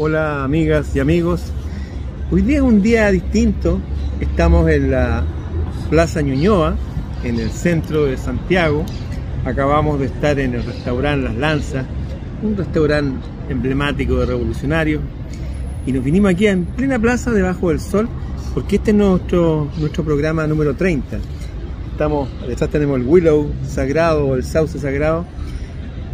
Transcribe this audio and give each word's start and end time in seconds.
Hola 0.00 0.44
amigas 0.44 0.94
y 0.94 1.00
amigos. 1.00 1.42
Hoy 2.30 2.42
día 2.42 2.58
es 2.58 2.62
un 2.62 2.80
día 2.80 3.10
distinto. 3.10 3.80
Estamos 4.20 4.70
en 4.70 4.92
la 4.92 5.24
Plaza 5.90 6.22
Ñuñoa, 6.22 6.76
en 7.24 7.40
el 7.40 7.50
centro 7.50 8.04
de 8.04 8.16
Santiago. 8.16 8.86
Acabamos 9.44 9.98
de 9.98 10.06
estar 10.06 10.38
en 10.38 10.54
el 10.54 10.62
restaurante 10.62 11.24
Las 11.24 11.34
Lanzas, 11.34 11.84
un 12.44 12.56
restaurante 12.56 13.26
emblemático 13.48 14.20
de 14.20 14.26
revolucionarios. 14.26 15.02
Y 15.84 15.90
nos 15.90 16.04
vinimos 16.04 16.30
aquí 16.30 16.46
en 16.46 16.64
plena 16.64 17.00
plaza, 17.00 17.32
debajo 17.32 17.70
del 17.70 17.80
sol, 17.80 18.08
porque 18.54 18.76
este 18.76 18.92
es 18.92 18.96
nuestro, 18.96 19.68
nuestro 19.78 20.04
programa 20.04 20.46
número 20.46 20.76
30. 20.76 21.18
Estamos, 21.90 22.28
detrás 22.46 22.70
tenemos 22.70 23.00
el 23.00 23.04
Willow 23.04 23.50
Sagrado, 23.66 24.36
el 24.36 24.44
Sauce 24.44 24.78
Sagrado. 24.78 25.26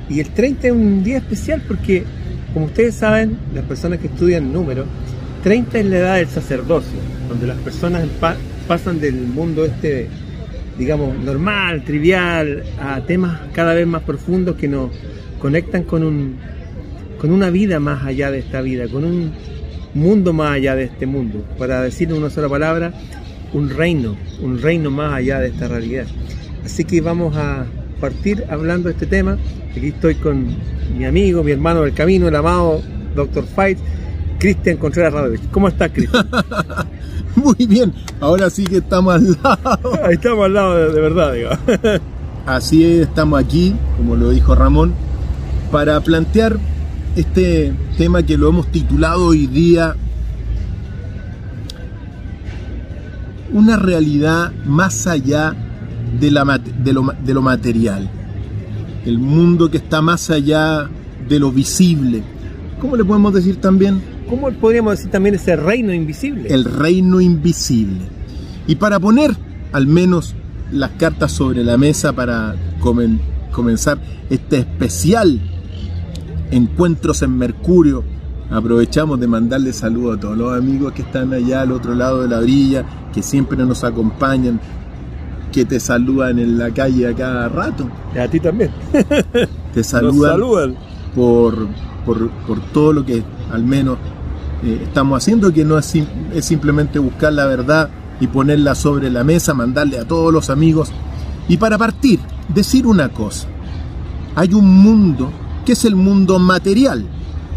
Y 0.08 0.20
el 0.20 0.30
30 0.30 0.68
es 0.68 0.72
un 0.72 1.04
día 1.04 1.18
especial 1.18 1.62
porque 1.68 2.04
como 2.54 2.66
ustedes 2.66 2.94
saben, 2.94 3.36
las 3.52 3.64
personas 3.64 3.98
que 3.98 4.06
estudian 4.06 4.52
números, 4.52 4.86
30 5.42 5.80
es 5.80 5.86
la 5.86 5.98
edad 5.98 6.16
del 6.16 6.28
sacerdocio, 6.28 6.98
donde 7.28 7.48
las 7.48 7.58
personas 7.58 8.04
pasan 8.68 9.00
del 9.00 9.16
mundo 9.16 9.64
este, 9.64 10.08
digamos, 10.78 11.18
normal, 11.18 11.82
trivial, 11.84 12.62
a 12.80 13.00
temas 13.00 13.40
cada 13.52 13.74
vez 13.74 13.86
más 13.88 14.02
profundos 14.04 14.54
que 14.54 14.68
nos 14.68 14.90
conectan 15.40 15.82
con, 15.82 16.04
un, 16.04 16.36
con 17.20 17.32
una 17.32 17.50
vida 17.50 17.80
más 17.80 18.04
allá 18.04 18.30
de 18.30 18.38
esta 18.38 18.60
vida, 18.60 18.86
con 18.86 19.04
un 19.04 19.32
mundo 19.92 20.32
más 20.32 20.52
allá 20.52 20.76
de 20.76 20.84
este 20.84 21.06
mundo. 21.06 21.44
Para 21.58 21.82
decir 21.82 22.08
en 22.08 22.16
una 22.16 22.30
sola 22.30 22.48
palabra, 22.48 22.92
un 23.52 23.68
reino, 23.68 24.16
un 24.40 24.62
reino 24.62 24.90
más 24.92 25.12
allá 25.12 25.40
de 25.40 25.48
esta 25.48 25.66
realidad. 25.66 26.06
Así 26.64 26.84
que 26.84 27.00
vamos 27.00 27.36
a 27.36 27.66
partir 27.94 28.44
hablando 28.50 28.88
de 28.88 28.94
este 28.94 29.06
tema. 29.06 29.38
Aquí 29.70 29.88
estoy 29.88 30.14
con 30.16 30.46
mi 30.96 31.04
amigo, 31.04 31.42
mi 31.42 31.52
hermano 31.52 31.82
del 31.82 31.94
camino, 31.94 32.28
el 32.28 32.36
amado 32.36 32.82
Dr. 33.14 33.44
Fight, 33.44 33.78
Cristian 34.38 34.76
Contreras 34.76 35.12
Radovich. 35.12 35.50
¿Cómo 35.50 35.68
estás, 35.68 35.90
Cristian? 35.92 36.28
Muy 37.36 37.66
bien, 37.66 37.92
ahora 38.20 38.50
sí 38.50 38.64
que 38.64 38.78
estamos 38.78 39.14
al 39.14 39.38
lado. 39.42 39.98
Ahí 40.04 40.14
estamos 40.14 40.44
al 40.44 40.54
lado 40.54 40.92
de, 40.92 41.00
verdad, 41.00 41.32
digamos. 41.32 41.58
Así 42.46 42.84
es, 42.84 43.08
estamos 43.08 43.42
aquí, 43.42 43.74
como 43.96 44.16
lo 44.16 44.30
dijo 44.30 44.54
Ramón, 44.54 44.92
para 45.72 45.98
plantear 46.00 46.58
este 47.16 47.72
tema 47.96 48.22
que 48.22 48.36
lo 48.36 48.50
hemos 48.50 48.66
titulado 48.70 49.26
hoy 49.26 49.46
día 49.46 49.96
una 53.54 53.76
realidad 53.76 54.52
más 54.66 55.06
allá 55.06 55.54
de, 56.20 56.30
la, 56.30 56.58
de, 56.58 56.92
lo, 56.92 57.12
de 57.24 57.34
lo 57.34 57.42
material 57.42 58.10
el 59.04 59.18
mundo 59.18 59.70
que 59.70 59.78
está 59.78 60.02
más 60.02 60.30
allá 60.30 60.88
de 61.28 61.38
lo 61.38 61.50
visible. 61.50 62.22
¿Cómo 62.80 62.96
le 62.96 63.04
podemos 63.04 63.34
decir 63.34 63.56
también? 63.60 64.00
¿Cómo 64.28 64.50
podríamos 64.52 64.96
decir 64.96 65.10
también 65.10 65.34
ese 65.34 65.56
reino 65.56 65.92
invisible? 65.92 66.52
El 66.52 66.64
reino 66.64 67.20
invisible. 67.20 68.00
Y 68.66 68.76
para 68.76 68.98
poner 68.98 69.36
al 69.72 69.86
menos 69.86 70.34
las 70.72 70.90
cartas 70.92 71.32
sobre 71.32 71.62
la 71.64 71.76
mesa 71.76 72.12
para 72.12 72.54
comenzar 73.52 73.98
este 74.30 74.58
especial 74.58 75.40
Encuentros 76.50 77.22
en 77.22 77.36
Mercurio, 77.36 78.04
aprovechamos 78.50 79.18
de 79.18 79.26
mandarle 79.26 79.72
saludos 79.72 80.18
a 80.18 80.20
todos 80.20 80.38
los 80.38 80.56
amigos 80.56 80.92
que 80.92 81.02
están 81.02 81.32
allá 81.32 81.62
al 81.62 81.72
otro 81.72 81.94
lado 81.94 82.22
de 82.22 82.28
la 82.28 82.38
orilla, 82.38 82.84
que 83.12 83.22
siempre 83.22 83.58
nos 83.64 83.82
acompañan, 83.82 84.60
que 85.54 85.64
te 85.64 85.78
saludan 85.78 86.40
en 86.40 86.58
la 86.58 86.72
calle 86.72 87.06
a 87.06 87.14
cada 87.14 87.48
rato. 87.48 87.88
Y 88.12 88.18
a 88.18 88.28
ti 88.28 88.40
también. 88.40 88.72
Te 89.72 89.84
saludan, 89.84 90.74
Por, 91.14 91.68
por, 92.04 92.28
todo 92.72 92.92
lo 92.92 93.06
que 93.06 93.22
al 93.52 93.62
menos 93.62 93.98
eh, 94.64 94.80
estamos 94.82 95.22
haciendo, 95.22 95.52
que 95.52 95.64
no 95.64 95.78
es, 95.78 95.94
es 95.94 96.44
simplemente 96.44 96.98
buscar 96.98 97.32
la 97.32 97.46
verdad 97.46 97.88
y 98.20 98.26
ponerla 98.26 98.74
sobre 98.74 99.10
la 99.10 99.22
mesa, 99.22 99.54
mandarle 99.54 99.98
a 99.98 100.08
todos 100.08 100.32
los 100.32 100.50
amigos. 100.50 100.90
Y 101.48 101.56
para 101.56 101.78
partir, 101.78 102.18
decir 102.52 102.84
una 102.84 103.10
cosa. 103.10 103.46
Hay 104.34 104.54
un 104.54 104.82
mundo 104.82 105.30
que 105.64 105.72
es 105.72 105.84
el 105.84 105.94
mundo 105.94 106.40
material, 106.40 107.06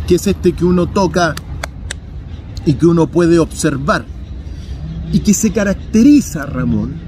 que 0.07 0.15
es 0.15 0.27
este 0.27 0.53
que 0.53 0.65
uno 0.65 0.85
toca 0.85 1.33
y 2.63 2.75
que 2.75 2.85
uno 2.85 3.07
puede 3.07 3.39
observar. 3.39 4.05
Y 5.11 5.19
que 5.19 5.33
se 5.33 5.51
caracteriza, 5.51 6.45
Ramón, 6.45 7.06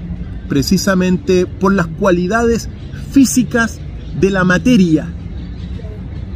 precisamente 0.50 1.46
por 1.46 1.72
las 1.72 1.86
cualidades 1.86 2.68
físicas 3.12 3.80
de 4.20 4.30
la 4.30 4.42
materia, 4.42 5.08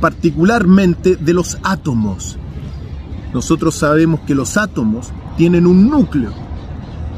particularmente 0.00 1.16
de 1.16 1.34
los 1.34 1.58
átomos. 1.64 2.38
Nosotros 3.34 3.74
sabemos 3.74 4.20
que 4.20 4.36
los 4.36 4.56
átomos 4.56 5.08
tienen 5.36 5.66
un 5.66 5.90
núcleo, 5.90 6.32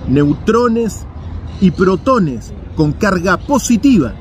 neutrones 0.08 1.04
y 1.60 1.70
protones 1.70 2.54
con 2.76 2.92
carga 2.92 3.36
positiva 3.36 4.14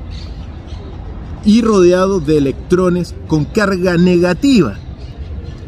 y 1.46 1.62
rodeados 1.62 2.26
de 2.26 2.36
electrones 2.36 3.14
con 3.26 3.46
carga 3.46 3.96
negativa, 3.96 4.74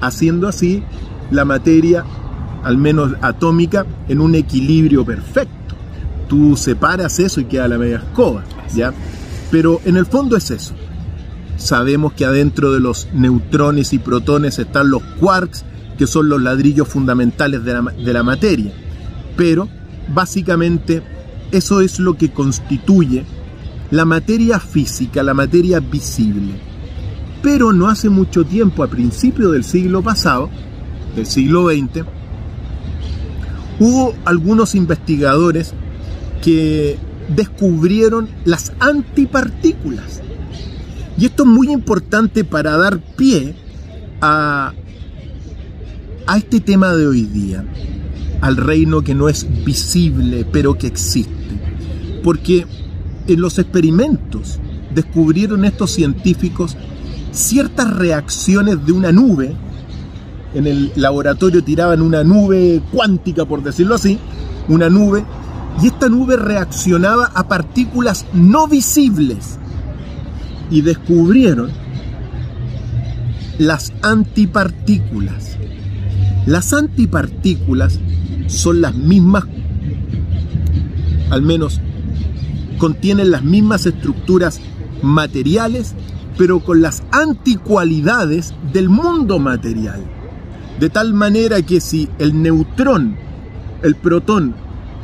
haciendo 0.03 0.47
así 0.47 0.83
la 1.31 1.47
materia, 1.47 2.05
al 2.65 2.77
menos 2.77 3.15
atómica, 3.23 3.87
en 4.09 4.21
un 4.21 4.35
equilibrio 4.35 5.07
perfecto 5.07 5.58
tú 6.28 6.56
separas 6.56 7.19
eso 7.19 7.41
y 7.41 7.44
queda 7.44 7.69
la 7.69 7.78
media 7.78 7.97
escoba, 7.97 8.44
¿ya? 8.75 8.93
Pero 9.50 9.81
en 9.84 9.97
el 9.97 10.06
fondo 10.06 10.37
es 10.37 10.50
eso. 10.50 10.75
Sabemos 11.56 12.12
que 12.12 12.25
adentro 12.25 12.72
de 12.72 12.81
los 12.81 13.09
neutrones 13.12 13.93
y 13.93 13.99
protones 13.99 14.59
están 14.59 14.91
los 14.91 15.03
quarks, 15.19 15.65
que 15.97 16.06
son 16.06 16.28
los 16.28 16.41
ladrillos 16.41 16.87
fundamentales 16.87 17.65
de 17.65 17.72
la, 17.72 17.83
de 17.83 18.12
la 18.12 18.22
materia. 18.22 18.72
Pero 19.37 19.69
básicamente 20.15 21.03
eso 21.50 21.81
es 21.81 21.99
lo 21.99 22.16
que 22.16 22.31
constituye 22.31 23.25
la 23.91 24.05
materia 24.05 24.60
física, 24.60 25.22
la 25.22 25.34
materia 25.34 25.81
visible. 25.81 26.53
Pero 27.43 27.72
no 27.72 27.89
hace 27.89 28.09
mucho 28.09 28.45
tiempo, 28.45 28.83
a 28.83 28.89
principios 28.89 29.53
del 29.53 29.65
siglo 29.65 30.03
pasado, 30.03 30.50
del 31.16 31.27
siglo 31.27 31.69
XX, 31.69 32.05
hubo 33.81 34.15
algunos 34.25 34.75
investigadores 34.75 35.75
que 36.43 36.99
descubrieron 37.34 38.28
las 38.44 38.72
antipartículas. 38.81 40.21
Y 41.19 41.26
esto 41.26 41.43
es 41.43 41.49
muy 41.49 41.71
importante 41.72 42.44
para 42.44 42.76
dar 42.76 43.00
pie 43.00 43.54
a, 44.21 44.72
a 46.27 46.37
este 46.37 46.60
tema 46.60 46.94
de 46.94 47.06
hoy 47.06 47.22
día, 47.22 47.65
al 48.41 48.56
reino 48.56 49.03
que 49.03 49.15
no 49.15 49.28
es 49.28 49.47
visible, 49.65 50.47
pero 50.50 50.78
que 50.78 50.87
existe. 50.87 51.32
Porque 52.22 52.66
en 53.27 53.41
los 53.41 53.59
experimentos 53.59 54.59
descubrieron 54.94 55.65
estos 55.65 55.91
científicos 55.91 56.77
ciertas 57.32 57.94
reacciones 57.97 58.84
de 58.84 58.93
una 58.93 59.12
nube, 59.12 59.54
en 60.54 60.66
el 60.66 60.93
laboratorio 60.97 61.62
tiraban 61.62 62.00
una 62.00 62.25
nube 62.25 62.81
cuántica, 62.93 63.44
por 63.44 63.62
decirlo 63.62 63.94
así, 63.94 64.19
una 64.69 64.88
nube 64.88 65.25
y 65.83 65.87
esta 65.87 66.09
nube 66.09 66.37
reaccionaba 66.37 67.31
a 67.34 67.47
partículas 67.47 68.27
no 68.33 68.66
visibles 68.66 69.59
y 70.71 70.83
descubrieron 70.83 71.71
las 73.59 73.93
antipartículas. 74.03 75.56
Las 76.47 76.72
antipartículas 76.72 78.00
son 78.47 78.81
las 78.81 78.94
mismas, 78.94 79.44
al 81.31 81.43
menos 81.43 81.81
contienen 82.78 83.31
las 83.31 83.45
mismas 83.45 83.87
estructuras 83.87 84.60
materiales, 85.03 85.95
pero 86.37 86.60
con 86.60 86.81
las 86.81 87.03
anticualidades 87.12 88.55
del 88.72 88.89
mundo 88.89 89.39
material. 89.39 90.05
De 90.80 90.89
tal 90.89 91.13
manera 91.13 91.60
que 91.63 91.80
si 91.80 92.09
el 92.19 92.41
neutrón, 92.41 93.16
el 93.83 93.97
protón 93.97 94.54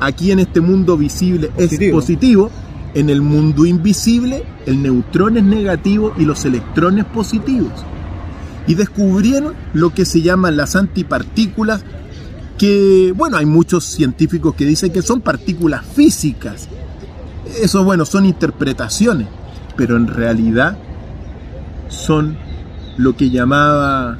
aquí 0.04 0.30
en 0.30 0.40
este 0.40 0.60
mundo 0.60 0.96
visible 0.96 1.50
es 1.56 1.78
positivo. 1.90 2.50
en 2.94 3.10
el 3.10 3.22
mundo 3.22 3.66
invisible 3.66 4.44
el 4.66 4.80
neutrón 4.82 5.36
es 5.36 5.42
negativo 5.42 6.12
y 6.16 6.24
los 6.24 6.44
electrones 6.44 7.04
positivos. 7.06 7.72
Y 8.66 8.74
descubrieron 8.74 9.54
lo 9.72 9.90
que 9.90 10.04
se 10.04 10.22
llaman 10.22 10.56
las 10.56 10.76
antipartículas, 10.76 11.84
que, 12.56 13.12
bueno, 13.14 13.36
hay 13.36 13.46
muchos 13.46 13.84
científicos 13.84 14.54
que 14.54 14.64
dicen 14.64 14.92
que 14.92 15.02
son 15.02 15.20
partículas 15.20 15.84
físicas. 15.84 16.68
Eso, 17.60 17.84
bueno, 17.84 18.04
son 18.04 18.24
interpretaciones, 18.24 19.26
pero 19.76 19.96
en 19.96 20.06
realidad 20.06 20.78
son 21.88 22.36
lo 22.96 23.16
que 23.16 23.30
llamaba 23.30 24.18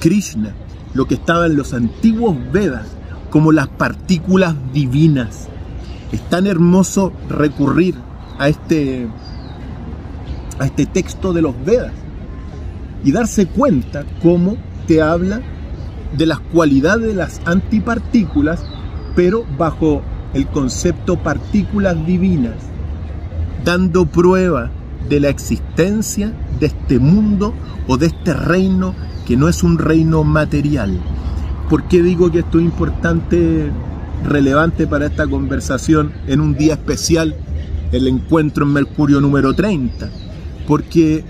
Krishna, 0.00 0.54
lo 0.94 1.06
que 1.06 1.14
estaba 1.14 1.46
en 1.46 1.56
los 1.56 1.74
antiguos 1.74 2.36
Vedas, 2.52 2.86
como 3.34 3.50
las 3.50 3.66
partículas 3.66 4.54
divinas. 4.72 5.48
Es 6.12 6.20
tan 6.28 6.46
hermoso 6.46 7.12
recurrir 7.28 7.96
a 8.38 8.48
este, 8.48 9.08
a 10.60 10.66
este 10.66 10.86
texto 10.86 11.32
de 11.32 11.42
los 11.42 11.52
Vedas 11.64 11.92
y 13.02 13.10
darse 13.10 13.46
cuenta 13.46 14.04
cómo 14.22 14.56
te 14.86 15.02
habla 15.02 15.40
de 16.16 16.26
las 16.26 16.38
cualidades 16.38 17.08
de 17.08 17.14
las 17.14 17.40
antipartículas, 17.44 18.64
pero 19.16 19.44
bajo 19.58 20.02
el 20.32 20.46
concepto 20.46 21.20
partículas 21.20 22.06
divinas, 22.06 22.54
dando 23.64 24.06
prueba 24.06 24.70
de 25.08 25.18
la 25.18 25.28
existencia 25.28 26.32
de 26.60 26.66
este 26.66 27.00
mundo 27.00 27.52
o 27.88 27.96
de 27.96 28.06
este 28.06 28.32
reino 28.32 28.94
que 29.26 29.36
no 29.36 29.48
es 29.48 29.64
un 29.64 29.78
reino 29.78 30.22
material. 30.22 31.00
¿Por 31.68 31.84
qué 31.84 32.02
digo 32.02 32.30
que 32.30 32.40
esto 32.40 32.58
es 32.58 32.64
importante, 32.64 33.70
relevante 34.24 34.86
para 34.86 35.06
esta 35.06 35.26
conversación 35.26 36.12
en 36.26 36.40
un 36.40 36.54
día 36.54 36.74
especial, 36.74 37.34
el 37.92 38.06
encuentro 38.06 38.64
en 38.64 38.72
Mercurio 38.72 39.20
número 39.20 39.54
30? 39.54 40.10
Porque 40.66 41.24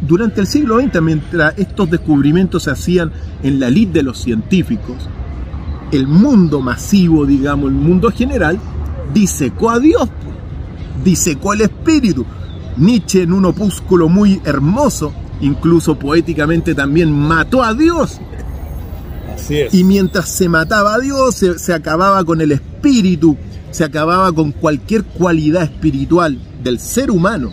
durante 0.00 0.40
el 0.40 0.46
siglo 0.46 0.80
XX, 0.80 1.02
mientras 1.02 1.58
estos 1.58 1.90
descubrimientos 1.90 2.64
se 2.64 2.70
hacían 2.70 3.12
en 3.42 3.60
la 3.60 3.68
lid 3.68 3.88
de 3.88 4.02
los 4.02 4.18
científicos, 4.18 5.08
el 5.92 6.06
mundo 6.06 6.60
masivo, 6.60 7.26
digamos, 7.26 7.70
el 7.70 7.76
mundo 7.76 8.10
general, 8.10 8.58
disecó 9.12 9.70
a 9.70 9.78
Dios, 9.78 10.08
disecó 11.04 11.52
el 11.52 11.62
espíritu. 11.62 12.24
Nietzsche 12.76 13.22
en 13.22 13.32
un 13.32 13.44
opúsculo 13.44 14.08
muy 14.08 14.40
hermoso, 14.44 15.12
incluso 15.40 15.96
poéticamente 15.98 16.74
también 16.74 17.12
mató 17.12 17.62
a 17.62 17.74
Dios. 17.74 18.20
Y 19.72 19.84
mientras 19.84 20.28
se 20.28 20.48
mataba 20.48 20.94
a 20.94 20.98
Dios, 20.98 21.34
se, 21.34 21.58
se 21.58 21.72
acababa 21.72 22.24
con 22.24 22.40
el 22.40 22.52
espíritu, 22.52 23.36
se 23.70 23.84
acababa 23.84 24.32
con 24.32 24.52
cualquier 24.52 25.04
cualidad 25.04 25.64
espiritual 25.64 26.38
del 26.62 26.78
ser 26.78 27.10
humano, 27.10 27.52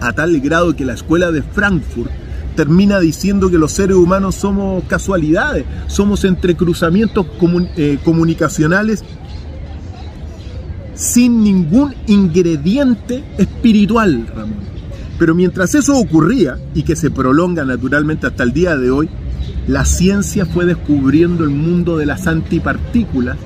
a 0.00 0.12
tal 0.12 0.40
grado 0.40 0.74
que 0.74 0.84
la 0.84 0.94
escuela 0.94 1.30
de 1.30 1.42
Frankfurt 1.42 2.10
termina 2.56 3.00
diciendo 3.00 3.50
que 3.50 3.58
los 3.58 3.72
seres 3.72 3.96
humanos 3.96 4.36
somos 4.36 4.84
casualidades, 4.84 5.64
somos 5.88 6.24
entrecruzamientos 6.24 7.26
comun 7.38 7.68
eh, 7.76 7.98
comunicacionales 8.04 9.04
sin 10.94 11.42
ningún 11.42 11.94
ingrediente 12.06 13.24
espiritual, 13.38 14.26
Ramón. 14.28 14.74
Pero 15.18 15.34
mientras 15.34 15.74
eso 15.74 15.96
ocurría, 15.96 16.58
y 16.74 16.82
que 16.82 16.96
se 16.96 17.10
prolonga 17.10 17.64
naturalmente 17.64 18.26
hasta 18.26 18.42
el 18.42 18.52
día 18.52 18.76
de 18.76 18.90
hoy, 18.90 19.08
la 19.66 19.84
ciencia 19.84 20.46
fue 20.46 20.66
descubriendo 20.66 21.44
el 21.44 21.50
mundo 21.50 21.96
de 21.96 22.06
las 22.06 22.26
antipartículas, 22.26 23.36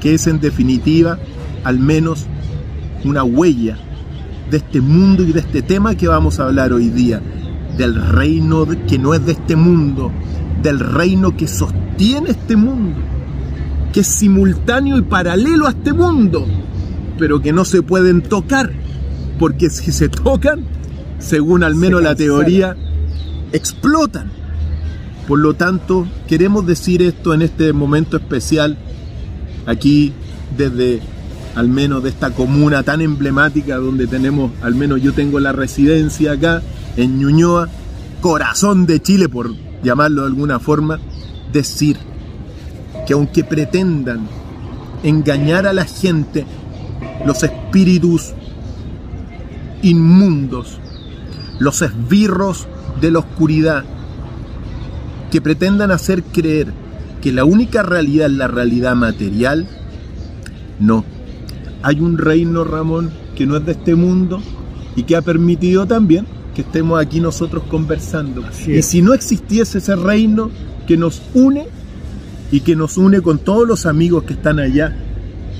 que 0.00 0.14
es 0.14 0.26
en 0.26 0.40
definitiva 0.40 1.18
al 1.64 1.78
menos 1.78 2.26
una 3.04 3.24
huella 3.24 3.76
de 4.50 4.58
este 4.58 4.80
mundo 4.80 5.22
y 5.24 5.32
de 5.32 5.40
este 5.40 5.62
tema 5.62 5.94
que 5.94 6.08
vamos 6.08 6.38
a 6.38 6.44
hablar 6.44 6.72
hoy 6.72 6.88
día, 6.88 7.20
del 7.76 7.94
reino 7.94 8.66
que 8.88 8.98
no 8.98 9.14
es 9.14 9.24
de 9.26 9.32
este 9.32 9.56
mundo, 9.56 10.10
del 10.62 10.80
reino 10.80 11.36
que 11.36 11.46
sostiene 11.46 12.30
este 12.30 12.56
mundo, 12.56 12.98
que 13.92 14.00
es 14.00 14.06
simultáneo 14.06 14.96
y 14.96 15.02
paralelo 15.02 15.66
a 15.66 15.70
este 15.70 15.92
mundo, 15.92 16.46
pero 17.18 17.40
que 17.40 17.52
no 17.52 17.64
se 17.64 17.82
pueden 17.82 18.22
tocar, 18.22 18.72
porque 19.38 19.70
si 19.70 19.92
se 19.92 20.08
tocan, 20.08 20.64
según 21.18 21.62
al 21.62 21.74
menos 21.74 22.02
la 22.02 22.14
teoría, 22.14 22.76
explotan. 23.52 24.30
Por 25.28 25.40
lo 25.40 25.52
tanto, 25.52 26.08
queremos 26.26 26.66
decir 26.66 27.02
esto 27.02 27.34
en 27.34 27.42
este 27.42 27.74
momento 27.74 28.16
especial, 28.16 28.78
aquí 29.66 30.14
desde 30.56 31.02
al 31.54 31.68
menos 31.68 32.02
de 32.02 32.08
esta 32.08 32.30
comuna 32.30 32.82
tan 32.82 33.02
emblemática 33.02 33.76
donde 33.76 34.06
tenemos, 34.06 34.52
al 34.62 34.74
menos 34.74 35.02
yo 35.02 35.12
tengo 35.12 35.38
la 35.38 35.52
residencia 35.52 36.32
acá, 36.32 36.62
en 36.96 37.18
Ñuñoa, 37.18 37.68
corazón 38.22 38.86
de 38.86 39.02
Chile, 39.02 39.28
por 39.28 39.54
llamarlo 39.82 40.22
de 40.22 40.28
alguna 40.28 40.60
forma, 40.60 40.98
decir 41.52 41.98
que 43.06 43.12
aunque 43.12 43.44
pretendan 43.44 44.26
engañar 45.02 45.66
a 45.66 45.74
la 45.74 45.84
gente, 45.84 46.46
los 47.26 47.42
espíritus 47.42 48.32
inmundos, 49.82 50.78
los 51.58 51.82
esbirros 51.82 52.66
de 52.98 53.10
la 53.10 53.18
oscuridad, 53.18 53.84
que 55.30 55.40
pretendan 55.40 55.90
hacer 55.90 56.22
creer 56.22 56.72
que 57.20 57.32
la 57.32 57.44
única 57.44 57.82
realidad 57.82 58.26
es 58.26 58.36
la 58.36 58.48
realidad 58.48 58.94
material, 58.94 59.66
no. 60.80 61.04
Hay 61.82 62.00
un 62.00 62.18
reino, 62.18 62.64
Ramón, 62.64 63.10
que 63.36 63.46
no 63.46 63.56
es 63.56 63.66
de 63.66 63.72
este 63.72 63.94
mundo 63.94 64.40
y 64.96 65.04
que 65.04 65.16
ha 65.16 65.22
permitido 65.22 65.86
también 65.86 66.26
que 66.54 66.62
estemos 66.62 67.00
aquí 67.00 67.20
nosotros 67.20 67.64
conversando. 67.70 68.42
Y 68.66 68.82
si 68.82 69.00
no 69.00 69.14
existiese 69.14 69.78
ese 69.78 69.94
reino 69.94 70.50
que 70.86 70.96
nos 70.96 71.22
une 71.34 71.66
y 72.50 72.60
que 72.60 72.74
nos 72.74 72.96
une 72.96 73.20
con 73.20 73.38
todos 73.38 73.66
los 73.68 73.86
amigos 73.86 74.24
que 74.24 74.32
están 74.32 74.58
allá 74.58 74.96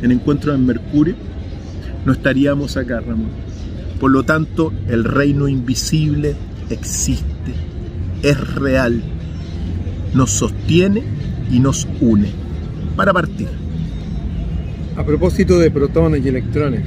en 0.02 0.10
Encuentro 0.10 0.54
en 0.54 0.66
Mercurio, 0.66 1.14
no 2.04 2.12
estaríamos 2.12 2.76
acá, 2.76 3.00
Ramón. 3.00 3.30
Por 4.00 4.10
lo 4.10 4.24
tanto, 4.24 4.72
el 4.88 5.04
reino 5.04 5.48
invisible 5.48 6.34
existe, 6.70 7.54
es 8.22 8.54
real, 8.54 9.02
nos 10.14 10.30
sostiene 10.30 11.02
y 11.50 11.58
nos 11.60 11.86
une. 12.00 12.28
Para 12.96 13.12
partir. 13.12 13.48
A 14.96 15.04
propósito 15.04 15.58
de 15.58 15.70
protones 15.70 16.24
y 16.24 16.28
electrones, 16.28 16.82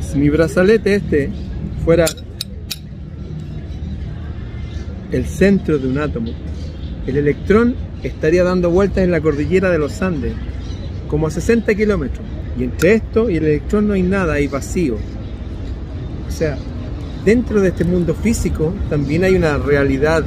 si 0.00 0.18
mi 0.18 0.28
brazalete 0.28 0.96
este 0.96 1.30
fuera 1.84 2.06
el 5.12 5.24
centro 5.26 5.78
de 5.78 5.86
un 5.86 5.98
átomo, 5.98 6.32
el 7.06 7.16
electrón 7.16 7.76
estaría 8.02 8.42
dando 8.42 8.70
vueltas 8.70 9.04
en 9.04 9.10
la 9.10 9.20
cordillera 9.20 9.70
de 9.70 9.78
los 9.78 10.02
Andes, 10.02 10.32
como 11.08 11.28
a 11.28 11.30
60 11.30 11.74
kilómetros. 11.74 12.26
Y 12.58 12.64
entre 12.64 12.94
esto 12.94 13.30
y 13.30 13.36
el 13.36 13.44
electrón 13.44 13.88
no 13.88 13.94
hay 13.94 14.02
nada, 14.02 14.34
hay 14.34 14.48
vacío. 14.48 14.96
O 16.26 16.30
sea, 16.30 16.56
dentro 17.24 17.60
de 17.60 17.68
este 17.68 17.84
mundo 17.84 18.14
físico 18.14 18.74
también 18.90 19.24
hay 19.24 19.34
una 19.34 19.56
realidad 19.58 20.24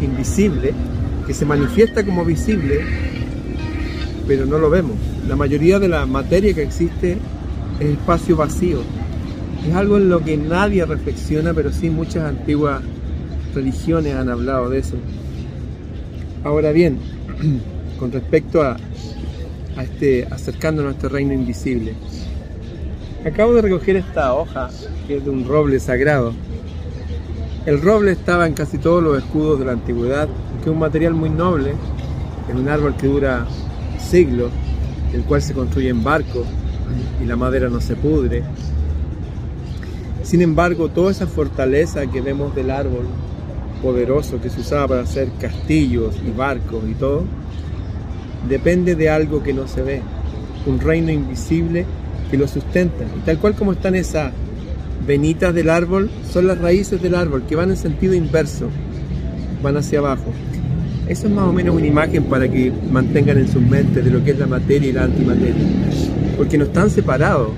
invisible 0.00 0.72
que 1.26 1.34
se 1.34 1.44
manifiesta 1.44 2.04
como 2.04 2.24
visible, 2.24 2.80
pero 4.26 4.46
no 4.46 4.58
lo 4.58 4.70
vemos. 4.70 4.96
La 5.28 5.36
mayoría 5.36 5.78
de 5.78 5.88
la 5.88 6.06
materia 6.06 6.54
que 6.54 6.62
existe 6.62 7.18
es 7.80 7.86
espacio 7.86 8.36
vacío. 8.36 8.80
Es 9.68 9.74
algo 9.74 9.96
en 9.96 10.08
lo 10.08 10.22
que 10.22 10.36
nadie 10.36 10.84
reflexiona, 10.84 11.52
pero 11.52 11.72
sí 11.72 11.90
muchas 11.90 12.24
antiguas 12.24 12.82
religiones 13.54 14.14
han 14.14 14.28
hablado 14.28 14.70
de 14.70 14.78
eso. 14.78 14.96
Ahora 16.44 16.70
bien, 16.70 16.98
con 17.98 18.12
respecto 18.12 18.62
a, 18.62 18.76
a 19.76 19.82
este 19.82 20.26
acercándonos 20.30 20.92
a 20.92 20.96
este 20.96 21.08
reino 21.08 21.32
invisible, 21.32 21.94
acabo 23.24 23.54
de 23.54 23.62
recoger 23.62 23.96
esta 23.96 24.32
hoja 24.34 24.70
que 25.08 25.16
es 25.16 25.24
de 25.24 25.30
un 25.30 25.46
roble 25.46 25.80
sagrado. 25.80 26.32
El 27.66 27.82
roble 27.82 28.12
estaba 28.12 28.46
en 28.46 28.54
casi 28.54 28.78
todos 28.78 29.02
los 29.02 29.18
escudos 29.18 29.58
de 29.58 29.64
la 29.64 29.72
antigüedad, 29.72 30.28
que 30.58 30.70
es 30.70 30.72
un 30.72 30.78
material 30.78 31.14
muy 31.14 31.30
noble, 31.30 31.72
es 32.48 32.54
un 32.54 32.68
árbol 32.68 32.96
que 32.96 33.08
dura 33.08 33.44
siglos, 33.98 34.52
el 35.12 35.22
cual 35.22 35.42
se 35.42 35.52
construye 35.52 35.88
en 35.88 36.04
barco 36.04 36.44
y 37.20 37.26
la 37.26 37.34
madera 37.34 37.68
no 37.68 37.80
se 37.80 37.96
pudre. 37.96 38.44
Sin 40.22 40.42
embargo, 40.42 40.90
toda 40.90 41.10
esa 41.10 41.26
fortaleza 41.26 42.06
que 42.06 42.20
vemos 42.20 42.54
del 42.54 42.70
árbol 42.70 43.08
poderoso 43.82 44.40
que 44.40 44.48
se 44.48 44.60
usaba 44.60 44.86
para 44.86 45.00
hacer 45.00 45.28
castillos 45.40 46.14
y 46.24 46.30
barcos 46.30 46.84
y 46.88 46.94
todo, 46.94 47.24
depende 48.48 48.94
de 48.94 49.10
algo 49.10 49.42
que 49.42 49.52
no 49.52 49.66
se 49.66 49.82
ve, 49.82 50.02
un 50.66 50.78
reino 50.78 51.10
invisible 51.10 51.84
que 52.30 52.38
lo 52.38 52.46
sustenta. 52.46 53.02
Y 53.16 53.20
tal 53.26 53.38
cual 53.38 53.56
como 53.56 53.72
están 53.72 53.96
esas 53.96 54.32
venitas 55.06 55.54
del 55.54 55.70
árbol, 55.70 56.10
son 56.30 56.46
las 56.46 56.58
raíces 56.58 57.02
del 57.02 57.14
árbol 57.14 57.44
que 57.48 57.56
van 57.56 57.70
en 57.70 57.76
sentido 57.76 58.14
inverso, 58.14 58.68
van 59.62 59.76
hacia 59.76 59.98
abajo. 59.98 60.32
Eso 61.08 61.28
es 61.28 61.32
más 61.32 61.48
o 61.48 61.52
menos 61.52 61.74
una 61.76 61.86
imagen 61.86 62.24
para 62.24 62.48
que 62.48 62.72
mantengan 62.90 63.38
en 63.38 63.48
su 63.48 63.60
mente 63.60 64.02
de 64.02 64.10
lo 64.10 64.24
que 64.24 64.32
es 64.32 64.38
la 64.38 64.46
materia 64.46 64.88
y 64.88 64.92
la 64.92 65.04
antimateria. 65.04 65.64
Porque 66.36 66.58
no 66.58 66.64
están 66.64 66.90
separados, 66.90 67.50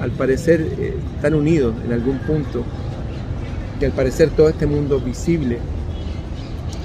al 0.00 0.10
parecer 0.10 0.60
eh, 0.78 0.94
están 1.16 1.34
unidos 1.34 1.74
en 1.84 1.92
algún 1.92 2.18
punto 2.20 2.64
que 3.78 3.86
al 3.86 3.92
parecer 3.92 4.30
todo 4.30 4.48
este 4.48 4.66
mundo 4.66 5.00
visible 5.00 5.58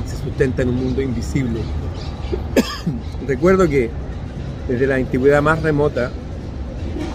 se 0.05 0.17
sustenta 0.23 0.61
en 0.61 0.69
un 0.69 0.75
mundo 0.75 1.01
invisible. 1.01 1.59
Recuerdo 3.27 3.67
que 3.69 3.89
desde 4.67 4.87
la 4.87 4.95
antigüedad 4.95 5.41
más 5.41 5.61
remota 5.61 6.11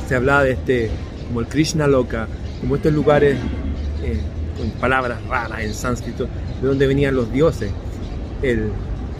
se 0.08 0.14
hablaba 0.14 0.44
de 0.44 0.52
este, 0.52 0.90
como 1.28 1.40
el 1.40 1.46
Krishna 1.46 1.86
Loka, 1.86 2.28
como 2.64 2.76
estos 2.76 2.94
lugares 2.94 3.37
eh, 4.02 4.18
con 4.56 4.71
palabras 4.80 5.23
raras 5.26 5.61
en 5.61 5.75
sánscrito, 5.75 6.26
de 6.62 6.66
donde 6.66 6.87
venían 6.87 7.14
los 7.14 7.30
dioses, 7.30 7.71
el, 8.40 8.71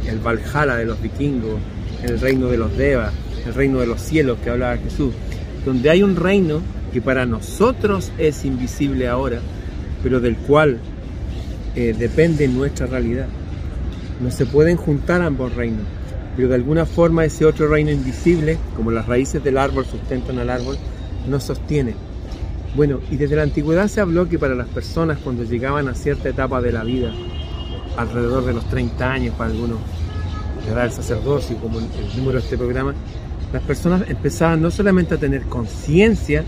el 0.09 0.19
Valhalla 0.21 0.77
de 0.77 0.87
los 0.87 1.03
vikingos, 1.03 1.61
el 2.03 2.19
reino 2.21 2.47
de 2.47 2.57
los 2.57 2.75
Devas, 2.75 3.13
el 3.45 3.53
reino 3.53 3.81
de 3.81 3.87
los 3.87 4.01
cielos 4.01 4.39
que 4.43 4.49
hablaba 4.49 4.79
Jesús, 4.79 5.13
donde 5.67 5.91
hay 5.91 6.03
un 6.03 6.17
reino 6.17 6.63
que 6.91 7.03
para 7.03 7.27
nosotros 7.27 8.13
es 8.17 8.47
invisible 8.47 9.09
ahora, 9.09 9.41
pero 10.03 10.21
del 10.21 10.37
cual 10.37 10.79
eh, 11.77 11.95
depende 11.99 12.49
nuestra 12.49 12.87
realidad. 12.87 13.27
No 14.23 14.31
se 14.31 14.47
pueden 14.47 14.79
juntar 14.79 15.21
ambos 15.21 15.55
reinos, 15.55 15.85
pero 16.35 16.49
de 16.49 16.55
alguna 16.55 16.87
forma 16.87 17.27
ese 17.27 17.45
otro 17.45 17.69
reino 17.69 17.91
invisible, 17.91 18.57
como 18.75 18.91
las 18.91 19.07
raíces 19.07 19.45
del 19.45 19.59
árbol 19.59 19.85
sustentan 19.85 20.39
al 20.39 20.49
árbol, 20.49 20.79
nos 21.29 21.43
sostiene. 21.43 21.95
Bueno, 22.75 23.01
y 23.11 23.17
desde 23.17 23.37
la 23.37 23.43
antigüedad 23.43 23.87
se 23.87 24.01
habló 24.01 24.29
que 24.29 24.39
para 24.39 24.55
las 24.57 24.69
personas 24.69 25.19
cuando 25.23 25.45
llegaban 25.45 25.89
a 25.89 25.95
cierta 25.95 26.29
etapa 26.29 26.61
de 26.61 26.73
la 26.73 26.83
vida, 26.83 27.13
alrededor 27.97 28.45
de 28.45 28.53
los 28.53 28.69
30 28.69 29.13
años 29.13 29.35
para 29.37 29.51
algunos, 29.51 29.79
edad 30.69 30.83
del 30.83 30.93
sacerdocio, 30.93 31.57
como 31.59 31.79
el 31.79 32.17
número 32.17 32.39
de 32.39 32.45
este 32.45 32.59
programa, 32.59 32.95
las 33.53 33.63
personas 33.63 34.03
empezaban 34.09 34.61
no 34.61 34.73
solamente 34.73 35.15
a 35.15 35.19
tener 35.19 35.43
conciencia 35.43 36.43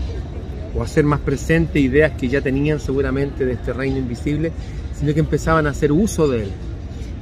o 0.75 0.81
a 0.81 0.83
hacer 0.83 1.05
más 1.05 1.21
presente 1.21 1.79
ideas 1.79 2.11
que 2.17 2.27
ya 2.27 2.41
tenían 2.41 2.81
seguramente 2.81 3.45
de 3.45 3.53
este 3.53 3.71
reino 3.71 3.97
invisible, 3.97 4.51
sino 4.99 5.13
que 5.13 5.21
empezaban 5.21 5.65
a 5.65 5.69
hacer 5.69 5.93
uso 5.93 6.27
de 6.27 6.43
él. 6.43 6.51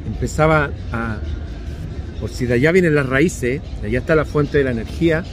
Empezaba 0.07 0.71
a, 0.91 1.17
por 2.19 2.31
si 2.31 2.47
de 2.47 2.55
allá 2.55 2.71
vienen 2.71 2.95
las 2.95 3.07
raíces, 3.07 3.61
de 3.81 3.87
allá 3.87 3.99
está 3.99 4.15
la 4.15 4.25
fuente 4.25 4.57
de 4.57 4.63
la 4.63 4.71
energía, 4.71 5.23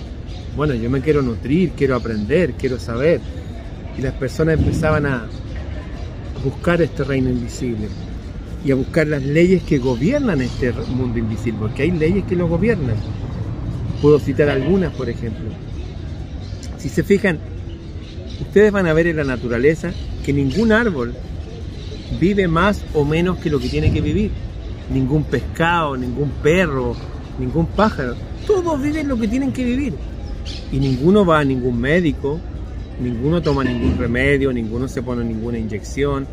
bueno, 0.56 0.74
yo 0.74 0.90
me 0.90 1.00
quiero 1.00 1.22
nutrir, 1.22 1.70
quiero 1.70 1.96
aprender, 1.96 2.52
quiero 2.52 2.78
saber. 2.78 3.20
Y 3.98 4.02
las 4.02 4.14
personas 4.14 4.58
empezaban 4.58 5.06
a 5.06 5.26
buscar 6.44 6.82
este 6.82 7.04
reino 7.04 7.30
invisible 7.30 7.88
y 8.64 8.70
a 8.70 8.74
buscar 8.74 9.06
las 9.06 9.22
leyes 9.22 9.62
que 9.62 9.78
gobiernan 9.78 10.40
este 10.40 10.72
mundo 10.72 11.18
invisible, 11.18 11.60
porque 11.60 11.82
hay 11.82 11.90
leyes 11.90 12.24
que 12.24 12.36
lo 12.36 12.48
gobiernan. 12.48 12.96
Puedo 14.00 14.18
citar 14.18 14.48
algunas, 14.48 14.92
por 14.94 15.08
ejemplo. 15.08 15.50
Si 16.78 16.88
se 16.88 17.02
fijan, 17.02 17.38
ustedes 18.40 18.72
van 18.72 18.86
a 18.86 18.92
ver 18.92 19.06
en 19.06 19.16
la 19.16 19.24
naturaleza 19.24 19.92
que 20.24 20.32
ningún 20.32 20.72
árbol 20.72 21.14
vive 22.20 22.48
más 22.48 22.84
o 22.94 23.04
menos 23.04 23.38
que 23.38 23.50
lo 23.50 23.58
que 23.58 23.68
tiene 23.68 23.92
que 23.92 24.00
vivir. 24.00 24.30
Ningún 24.92 25.24
pescado, 25.24 25.96
ningún 25.96 26.30
perro, 26.42 26.96
ningún 27.38 27.66
pájaro. 27.66 28.14
Todos 28.46 28.80
viven 28.82 29.08
lo 29.08 29.16
que 29.16 29.28
tienen 29.28 29.52
que 29.52 29.64
vivir. 29.64 29.94
Y 30.72 30.78
ninguno 30.78 31.24
va 31.24 31.40
a 31.40 31.44
ningún 31.44 31.80
médico, 31.80 32.40
ninguno 33.00 33.42
toma 33.42 33.64
ningún 33.64 33.98
remedio, 33.98 34.52
ninguno 34.52 34.88
se 34.88 35.02
pone 35.02 35.24
ninguna 35.24 35.58
inyección. 35.58 36.26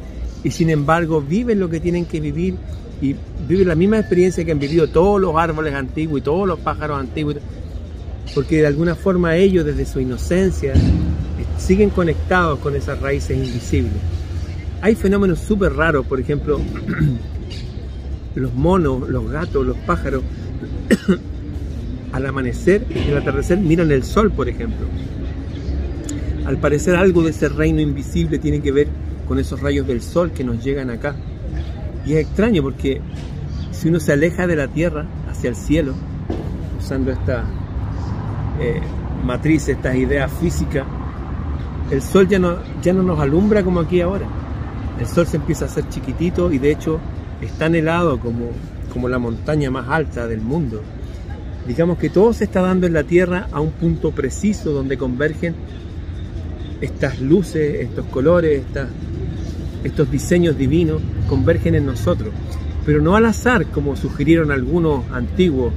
Y 0.43 0.51
sin 0.51 0.69
embargo 0.69 1.21
viven 1.21 1.59
lo 1.59 1.69
que 1.69 1.79
tienen 1.79 2.05
que 2.05 2.19
vivir 2.19 2.55
y 3.01 3.15
viven 3.47 3.67
la 3.67 3.75
misma 3.75 3.99
experiencia 3.99 4.43
que 4.43 4.51
han 4.51 4.59
vivido 4.59 4.87
todos 4.87 5.19
los 5.19 5.35
árboles 5.35 5.73
antiguos 5.73 6.19
y 6.19 6.23
todos 6.23 6.47
los 6.47 6.59
pájaros 6.59 6.99
antiguos 6.99 7.37
porque 8.33 8.57
de 8.57 8.67
alguna 8.67 8.95
forma 8.95 9.35
ellos 9.35 9.65
desde 9.65 9.85
su 9.85 9.99
inocencia 9.99 10.73
siguen 11.57 11.89
conectados 11.89 12.59
con 12.59 12.75
esas 12.75 12.99
raíces 13.01 13.37
invisibles. 13.37 13.93
Hay 14.81 14.95
fenómenos 14.95 15.39
súper 15.39 15.73
raros, 15.73 16.05
por 16.05 16.19
ejemplo, 16.19 16.59
los 18.35 18.53
monos, 18.53 19.09
los 19.09 19.29
gatos, 19.29 19.65
los 19.65 19.77
pájaros, 19.77 20.23
al 22.11 22.25
amanecer 22.25 22.85
y 22.89 23.11
al 23.11 23.17
atardecer 23.17 23.57
miran 23.57 23.91
el 23.91 24.03
sol, 24.03 24.31
por 24.31 24.47
ejemplo. 24.47 24.87
Al 26.49 26.57
parecer 26.57 26.95
algo 26.95 27.21
de 27.21 27.29
ese 27.29 27.47
reino 27.47 27.79
invisible 27.79 28.39
tiene 28.39 28.59
que 28.59 28.71
ver 28.71 28.87
con 29.27 29.37
esos 29.37 29.61
rayos 29.61 29.85
del 29.85 30.01
sol 30.01 30.31
que 30.31 30.43
nos 30.43 30.63
llegan 30.63 30.89
acá. 30.89 31.15
Y 32.07 32.13
es 32.13 32.21
extraño 32.21 32.63
porque 32.63 33.01
si 33.71 33.87
uno 33.87 33.99
se 33.99 34.13
aleja 34.13 34.47
de 34.47 34.55
la 34.55 34.67
tierra 34.67 35.05
hacia 35.29 35.51
el 35.51 35.55
cielo, 35.55 35.93
usando 36.79 37.11
esta 37.11 37.45
eh, 38.59 38.81
matriz, 39.23 39.69
estas 39.69 39.95
ideas 39.95 40.31
físicas, 40.41 40.87
el 41.91 42.01
sol 42.01 42.27
ya 42.27 42.39
no, 42.39 42.57
ya 42.81 42.93
no 42.93 43.03
nos 43.03 43.19
alumbra 43.19 43.61
como 43.61 43.81
aquí 43.81 44.01
ahora. 44.01 44.25
El 44.99 45.05
sol 45.05 45.27
se 45.27 45.37
empieza 45.37 45.65
a 45.65 45.67
hacer 45.67 45.87
chiquitito 45.89 46.51
y 46.51 46.57
de 46.57 46.71
hecho 46.71 46.99
es 47.41 47.51
tan 47.59 47.75
helado 47.75 48.19
como, 48.19 48.49
como 48.91 49.07
la 49.07 49.19
montaña 49.19 49.69
más 49.69 49.87
alta 49.87 50.25
del 50.25 50.41
mundo. 50.41 50.81
Digamos 51.67 51.99
que 51.99 52.09
todo 52.09 52.33
se 52.33 52.45
está 52.45 52.61
dando 52.61 52.87
en 52.87 52.93
la 52.93 53.03
Tierra 53.03 53.49
a 53.51 53.61
un 53.61 53.69
punto 53.69 54.09
preciso 54.09 54.71
donde 54.71 54.97
convergen 54.97 55.53
estas 56.81 57.19
luces, 57.19 57.81
estos 57.81 58.05
colores, 58.07 58.63
estos 59.83 60.11
diseños 60.11 60.57
divinos, 60.57 61.01
convergen 61.27 61.75
en 61.75 61.85
nosotros. 61.85 62.33
Pero 62.85 63.01
no 63.01 63.15
al 63.15 63.25
azar, 63.25 63.65
como 63.67 63.95
sugirieron 63.95 64.51
algunos 64.51 65.03
antiguos 65.11 65.73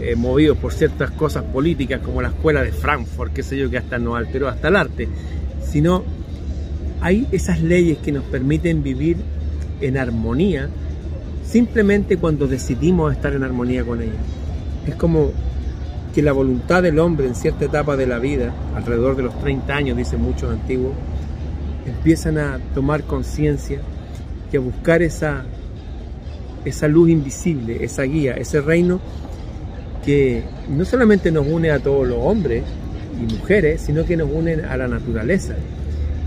eh, 0.00 0.16
movidos 0.16 0.58
por 0.58 0.72
ciertas 0.72 1.10
cosas 1.12 1.44
políticas 1.44 2.00
como 2.00 2.20
la 2.20 2.28
escuela 2.28 2.62
de 2.62 2.72
Frankfurt, 2.72 3.32
qué 3.32 3.42
sé 3.42 3.56
yo, 3.56 3.70
que 3.70 3.78
hasta 3.78 3.98
no 3.98 4.16
alteró 4.16 4.48
hasta 4.48 4.68
el 4.68 4.76
arte, 4.76 5.08
sino 5.62 6.02
hay 7.00 7.28
esas 7.32 7.62
leyes 7.62 7.98
que 7.98 8.12
nos 8.12 8.24
permiten 8.24 8.82
vivir 8.82 9.18
en 9.80 9.98
armonía 9.98 10.68
simplemente 11.44 12.16
cuando 12.16 12.46
decidimos 12.46 13.12
estar 13.12 13.34
en 13.34 13.44
armonía 13.44 13.84
con 13.84 14.00
ellas. 14.00 14.16
Es 14.86 14.94
como 14.96 15.32
que 16.14 16.22
la 16.22 16.32
voluntad 16.32 16.82
del 16.82 16.98
hombre 17.00 17.26
en 17.26 17.34
cierta 17.34 17.64
etapa 17.64 17.96
de 17.96 18.06
la 18.06 18.18
vida, 18.18 18.54
alrededor 18.76 19.16
de 19.16 19.24
los 19.24 19.38
30 19.40 19.74
años, 19.74 19.96
dicen 19.96 20.22
muchos 20.22 20.50
antiguos, 20.50 20.92
empiezan 21.86 22.38
a 22.38 22.60
tomar 22.74 23.02
conciencia 23.02 23.80
y 24.52 24.56
a 24.56 24.60
buscar 24.60 25.02
esa, 25.02 25.44
esa 26.64 26.86
luz 26.86 27.10
invisible, 27.10 27.84
esa 27.84 28.04
guía, 28.04 28.34
ese 28.34 28.60
reino 28.60 29.00
que 30.04 30.44
no 30.68 30.84
solamente 30.84 31.32
nos 31.32 31.46
une 31.46 31.70
a 31.70 31.80
todos 31.80 32.06
los 32.06 32.18
hombres 32.20 32.62
y 33.20 33.32
mujeres, 33.32 33.80
sino 33.80 34.04
que 34.04 34.16
nos 34.16 34.30
une 34.30 34.54
a 34.54 34.76
la 34.76 34.86
naturaleza. 34.86 35.54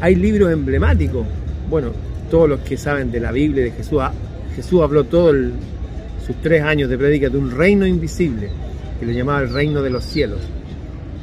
Hay 0.02 0.16
libros 0.16 0.52
emblemáticos, 0.52 1.26
bueno, 1.70 1.92
todos 2.30 2.50
los 2.50 2.60
que 2.62 2.76
saben 2.76 3.10
de 3.12 3.22
la 3.22 3.32
Biblia 3.32 3.64
de 3.64 3.72
Jesús, 3.72 4.00
ah, 4.02 4.12
Jesús 4.56 4.82
habló 4.82 5.06
todos 5.06 5.34
sus 6.26 6.36
tres 6.42 6.64
años 6.64 6.90
de 6.90 6.98
predica 6.98 7.30
de 7.30 7.38
un 7.38 7.52
reino 7.52 7.86
invisible, 7.86 8.50
que 9.00 9.06
lo 9.06 9.12
llamaba 9.12 9.42
el 9.42 9.54
reino 9.54 9.82
de 9.82 9.90
los 9.90 10.04
cielos. 10.04 10.40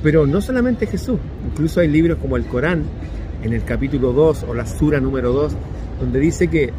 Pero 0.02 0.26
no 0.26 0.40
solamente 0.40 0.86
Jesús, 0.86 1.18
incluso 1.50 1.80
hay 1.80 1.88
libros 1.88 2.18
como 2.18 2.36
el 2.36 2.44
Corán, 2.44 2.84
en 3.42 3.52
el 3.52 3.64
capítulo 3.64 4.12
2 4.12 4.46
o 4.48 4.54
la 4.54 4.66
Sura 4.66 5.00
número 5.00 5.32
2, 5.32 5.52
donde 6.00 6.18
dice 6.18 6.48
que 6.48 6.72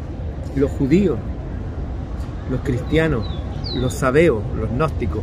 los 0.56 0.70
judíos, 0.72 1.18
los 2.50 2.60
cristianos, 2.60 3.24
los 3.74 3.94
sabeos, 3.94 4.42
los 4.58 4.70
gnósticos, 4.70 5.22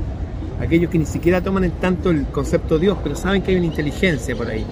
aquellos 0.60 0.89
que 0.89 1.00
ni 1.00 1.06
siquiera 1.06 1.42
toman 1.42 1.65
en 1.65 1.72
tanto 1.72 2.12
el 2.12 2.25
concepto 2.27 2.75
de 2.75 2.82
Dios, 2.82 2.98
pero 3.03 3.15
saben 3.15 3.42
que 3.42 3.51
hay 3.51 3.58
una 3.58 3.65
inteligencia 3.65 4.36
por 4.36 4.48
ahí. 4.48 4.65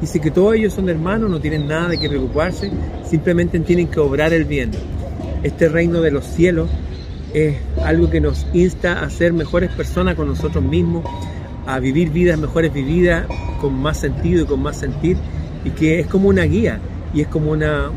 Dice 0.00 0.20
que 0.20 0.30
todos 0.30 0.54
ellos 0.54 0.72
son 0.72 0.88
hermanos, 0.88 1.30
no 1.30 1.40
tienen 1.40 1.66
nada 1.66 1.88
de 1.88 1.98
qué 1.98 2.08
preocuparse, 2.08 2.70
simplemente 3.04 3.58
tienen 3.60 3.88
que 3.88 4.00
obrar 4.00 4.32
el 4.32 4.44
bien. 4.44 4.70
Este 5.42 5.68
reino 5.68 6.00
de 6.00 6.10
los 6.10 6.24
cielos 6.24 6.68
es 7.34 7.56
algo 7.82 8.08
que 8.08 8.20
nos 8.20 8.46
insta 8.54 9.02
a 9.02 9.10
ser 9.10 9.32
mejores 9.32 9.70
personas 9.70 10.14
con 10.14 10.28
nosotros 10.28 10.64
mismos, 10.64 11.04
a 11.66 11.78
vivir 11.80 12.10
vidas 12.10 12.38
mejores 12.38 12.72
vividas, 12.72 13.26
con 13.60 13.74
más 13.74 13.98
sentido 14.00 14.42
y 14.42 14.46
con 14.46 14.62
más 14.62 14.78
sentir, 14.78 15.16
y 15.64 15.70
que 15.70 16.00
es 16.00 16.06
como 16.06 16.28
una 16.28 16.44
guía 16.44 16.78
y 17.12 17.20
es 17.20 17.28
como 17.28 17.50
una, 17.50 17.90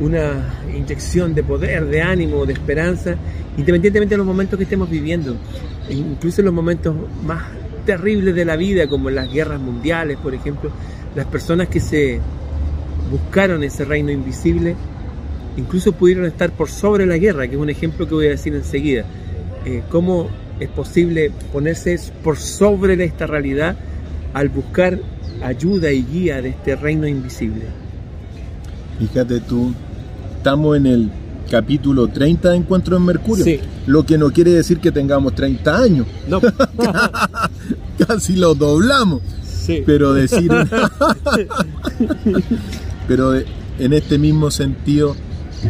una 0.00 0.54
inyección 0.74 1.34
de 1.34 1.42
poder, 1.42 1.86
de 1.86 2.00
ánimo, 2.00 2.46
de 2.46 2.52
esperanza, 2.52 3.16
independientemente 3.56 4.14
de 4.14 4.18
los 4.18 4.26
momentos 4.26 4.56
que 4.56 4.64
estemos 4.64 4.88
viviendo 4.88 5.36
incluso 5.90 6.40
en 6.40 6.46
los 6.46 6.54
momentos 6.54 6.94
más 7.24 7.42
terribles 7.84 8.34
de 8.34 8.44
la 8.44 8.56
vida, 8.56 8.86
como 8.86 9.08
en 9.08 9.16
las 9.16 9.32
guerras 9.32 9.60
mundiales, 9.60 10.16
por 10.18 10.34
ejemplo, 10.34 10.70
las 11.14 11.26
personas 11.26 11.68
que 11.68 11.80
se 11.80 12.20
buscaron 13.10 13.62
ese 13.62 13.84
reino 13.84 14.10
invisible, 14.10 14.76
incluso 15.56 15.92
pudieron 15.92 16.24
estar 16.24 16.50
por 16.50 16.70
sobre 16.70 17.06
la 17.06 17.18
guerra, 17.18 17.46
que 17.46 17.54
es 17.54 17.60
un 17.60 17.70
ejemplo 17.70 18.08
que 18.08 18.14
voy 18.14 18.26
a 18.26 18.30
decir 18.30 18.54
enseguida. 18.54 19.04
Eh, 19.64 19.82
¿Cómo 19.90 20.28
es 20.60 20.68
posible 20.68 21.32
ponerse 21.52 21.98
por 22.22 22.36
sobre 22.36 23.02
esta 23.04 23.26
realidad 23.26 23.76
al 24.34 24.48
buscar 24.48 24.98
ayuda 25.42 25.92
y 25.92 26.04
guía 26.04 26.42
de 26.42 26.50
este 26.50 26.76
reino 26.76 27.06
invisible? 27.06 27.64
Fíjate 28.98 29.40
tú, 29.40 29.72
estamos 30.36 30.76
en 30.76 30.86
el 30.86 31.10
capítulo 31.50 32.08
30 32.08 32.50
de 32.50 32.56
Encuentro 32.56 32.96
en 32.96 33.04
Mercurio. 33.04 33.44
Lo 33.86 34.06
que 34.06 34.16
no 34.16 34.30
quiere 34.30 34.52
decir 34.52 34.78
que 34.78 34.92
tengamos 34.92 35.34
30 35.34 35.78
años. 35.78 36.06
No. 36.28 36.40
Casi 38.06 38.36
lo 38.36 38.54
doblamos. 38.54 39.20
Pero 39.86 40.14
decir. 40.14 40.50
Pero 43.08 43.34
en 43.34 43.92
este 43.92 44.18
mismo 44.18 44.50
sentido, 44.50 45.14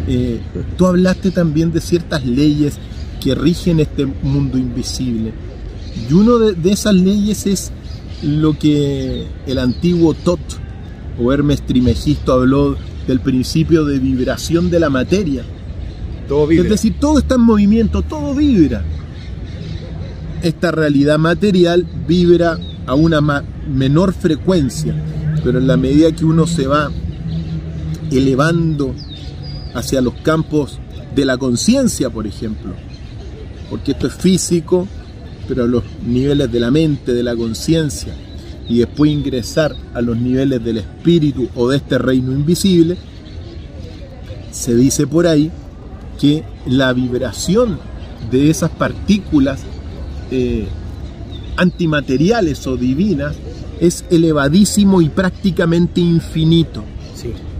eh, 0.07 0.41
tú 0.77 0.87
hablaste 0.87 1.31
también 1.31 1.73
de 1.73 1.81
ciertas 1.81 2.25
leyes 2.25 2.79
que 3.21 3.35
rigen 3.35 3.81
este 3.81 4.07
mundo 4.07 4.59
invisible. 4.59 5.33
Y 6.09 6.13
una 6.13 6.45
de, 6.45 6.53
de 6.55 6.73
esas 6.73 6.95
leyes 6.95 7.47
es 7.47 7.73
lo 8.23 8.59
que 8.59 9.27
el 9.47 9.59
antiguo 9.59 10.15
Tot 10.15 10.41
o 11.19 11.33
Hermes 11.33 11.63
Trimegisto 11.63 12.33
habló 12.33 12.77
del 13.07 13.21
principio 13.21 13.85
de 13.85 13.99
vibración 13.99 14.71
de 14.71 14.81
la 14.81 14.91
materia 14.91 15.45
es 16.51 16.69
decir, 16.69 16.95
todo 16.99 17.19
está 17.19 17.35
en 17.35 17.43
movimiento, 17.43 18.03
todo 18.03 18.35
vibra. 18.35 18.83
Esta 20.43 20.71
realidad 20.71 21.19
material 21.19 21.87
vibra 22.07 22.59
a 22.87 22.95
una 22.95 23.21
menor 23.69 24.13
frecuencia, 24.13 24.95
pero 25.45 25.59
en 25.59 25.67
la 25.67 25.77
medida 25.77 26.11
que 26.13 26.25
uno 26.25 26.47
se 26.47 26.67
va 26.67 26.91
elevando 28.11 28.95
hacia 29.75 30.01
los 30.01 30.15
campos 30.15 30.79
de 31.15 31.25
la 31.25 31.37
conciencia, 31.39 32.11
por 32.11 32.27
ejemplo, 32.27 32.73
porque 33.71 33.93
esto 33.93 34.07
es 34.07 34.15
físico, 34.15 34.87
pero 35.49 35.65
a 35.65 35.67
los 35.67 35.83
niveles 36.07 36.51
de 36.51 36.61
la 36.61 36.71
mente, 36.71 37.13
de 37.13 37.23
la 37.23 37.35
conciencia, 37.35 38.15
y 38.69 38.79
después 38.79 39.11
ingresar 39.11 39.75
a 39.95 40.01
los 40.01 40.17
niveles 40.17 40.63
del 40.65 40.79
espíritu 40.79 41.49
o 41.55 41.69
de 41.69 41.79
este 41.79 41.99
reino 41.99 42.33
invisible, 42.33 42.97
se 44.51 44.75
dice 44.75 45.07
por 45.07 45.27
ahí 45.27 45.51
que 46.21 46.45
la 46.67 46.93
vibración 46.93 47.79
de 48.31 48.51
esas 48.51 48.71
partículas 48.71 49.61
eh, 50.31 50.67
antimateriales 51.57 52.67
o 52.67 52.77
divinas 52.77 53.35
es 53.81 54.05
elevadísimo 54.11 55.03
y 55.03 55.09
prácticamente 55.09 56.01
infinito. 56.01 56.85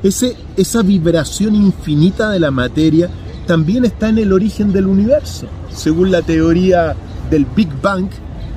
Esa 0.03 0.83
vibración 0.83 1.55
infinita 1.55 2.31
de 2.31 2.41
la 2.41 2.51
materia 2.51 3.09
también 3.47 3.85
está 3.85 4.09
en 4.09 4.19
el 4.19 4.33
origen 4.33 4.73
del 4.73 4.87
universo, 4.87 5.47
según 5.73 6.11
la 6.11 6.23
teoría 6.23 6.97
del 7.31 7.45
Big 7.45 7.69
Bang 7.81 8.09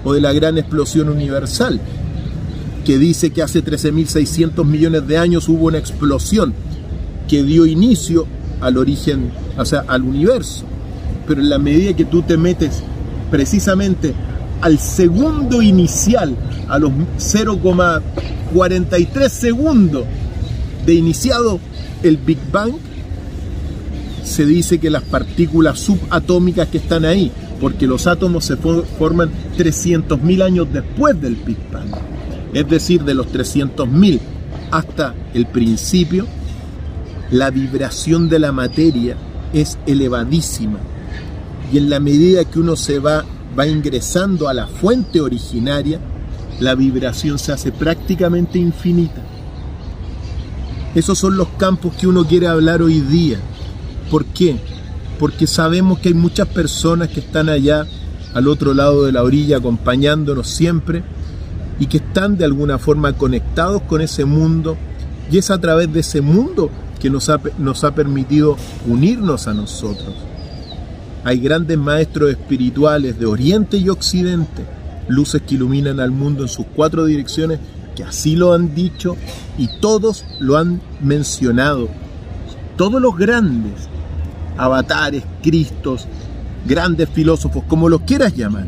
o 0.04 0.14
de 0.14 0.22
la 0.22 0.34
gran 0.34 0.58
explosión 0.58 1.10
universal, 1.10 1.80
que 2.84 2.98
dice 2.98 3.30
que 3.32 3.44
hace 3.44 3.64
13.600 3.64 4.66
millones 4.66 5.08
de 5.08 5.18
años 5.18 5.48
hubo 5.50 5.66
una 5.66 5.78
explosión 5.78 6.54
que 7.28 7.44
dio 7.44 7.66
inicio 7.66 8.26
al 8.62 8.78
origen, 8.78 9.32
o 9.58 9.66
sea, 9.66 9.84
al 9.88 10.04
universo. 10.04 10.64
Pero 11.28 11.42
en 11.42 11.50
la 11.50 11.60
medida 11.60 11.96
que 11.96 12.06
tú 12.06 12.22
te 12.22 12.38
metes 12.38 12.84
precisamente 13.32 14.14
al 14.62 14.80
segundo 14.80 15.62
inicial, 15.62 16.38
a 16.68 16.80
los 16.80 16.92
0,43 16.92 19.30
segundos 19.30 20.06
de 20.86 20.94
iniciado 20.94 21.60
el 22.04 22.18
Big 22.18 22.40
Bang, 22.52 22.74
se 24.24 24.46
dice 24.46 24.80
que 24.80 24.90
las 24.90 25.04
partículas 25.04 25.80
subatómicas 25.80 26.68
que 26.68 26.78
están 26.78 27.06
ahí, 27.06 27.32
porque 27.62 27.88
los 27.88 28.08
átomos 28.08 28.46
se 28.46 28.58
forman 28.58 29.30
300.000 29.58 30.44
años 30.44 30.68
después 30.72 31.20
del 31.22 31.36
Big 31.36 31.58
Bang, 31.72 31.90
es 32.54 32.68
decir, 32.68 33.04
de 33.04 33.14
los 33.14 33.28
300.000 33.28 34.20
hasta 34.72 35.14
el 35.34 35.46
principio, 35.46 36.26
la 37.32 37.50
vibración 37.50 38.30
de 38.30 38.40
la 38.40 38.52
materia 38.52 39.16
es 39.54 39.78
elevadísima. 39.86 40.80
Y 41.72 41.78
en 41.78 41.90
la 41.90 42.00
medida 42.00 42.46
que 42.46 42.60
uno 42.60 42.76
se 42.76 43.00
va, 43.00 43.26
va 43.58 43.68
ingresando 43.68 44.48
a 44.48 44.54
la 44.54 44.68
fuente 44.68 45.22
originaria, 45.22 46.00
la 46.60 46.76
vibración 46.76 47.40
se 47.40 47.52
hace 47.52 47.72
prácticamente 47.72 48.60
infinita. 48.60 49.22
Esos 50.96 51.20
son 51.20 51.36
los 51.36 51.50
campos 51.58 51.94
que 51.96 52.08
uno 52.08 52.26
quiere 52.26 52.48
hablar 52.48 52.82
hoy 52.82 53.02
día. 53.02 53.38
¿Por 54.10 54.24
qué? 54.26 54.56
Porque 55.20 55.46
sabemos 55.46 56.00
que 56.00 56.10
hay 56.10 56.14
muchas 56.14 56.48
personas 56.48 57.10
que 57.10 57.20
están 57.20 57.50
allá 57.50 57.86
al 58.34 58.48
otro 58.48 58.74
lado 58.74 59.04
de 59.04 59.12
la 59.12 59.24
orilla 59.24 59.58
acompañándonos 59.58 60.48
siempre 60.48 61.04
y 61.80 61.88
que 61.88 61.98
están 61.98 62.38
de 62.38 62.46
alguna 62.46 62.78
forma 62.78 63.12
conectados 63.14 63.82
con 63.82 64.00
ese 64.00 64.24
mundo 64.24 64.78
y 65.30 65.38
es 65.38 65.52
a 65.52 65.60
través 65.60 65.92
de 65.92 66.00
ese 66.00 66.22
mundo 66.22 66.70
que 67.02 67.10
nos 67.10 67.30
ha, 67.30 67.42
nos 67.58 67.84
ha 67.84 67.94
permitido 67.94 68.56
unirnos 68.88 69.48
a 69.48 69.54
nosotros. 69.54 70.14
Hay 71.26 71.40
grandes 71.40 71.78
maestros 71.78 72.30
espirituales 72.30 73.20
de 73.20 73.26
Oriente 73.26 73.76
y 73.78 73.90
Occidente, 73.90 74.64
luces 75.10 75.42
que 75.42 75.56
iluminan 75.56 76.00
al 76.00 76.12
mundo 76.12 76.44
en 76.44 76.50
sus 76.50 76.66
cuatro 76.74 77.04
direcciones 77.04 77.60
que 77.96 78.04
así 78.04 78.36
lo 78.36 78.54
han 78.54 78.76
dicho 78.76 79.16
y 79.58 79.70
todos 79.80 80.26
lo 80.40 80.58
han 80.58 80.82
mencionado. 81.02 81.88
Todos 82.78 83.02
los 83.02 83.16
grandes 83.18 83.74
avatares, 84.58 85.24
cristos, 85.42 86.08
grandes 86.68 87.10
filósofos, 87.10 87.64
como 87.68 87.90
los 87.90 88.02
quieras 88.02 88.36
llamar, 88.36 88.68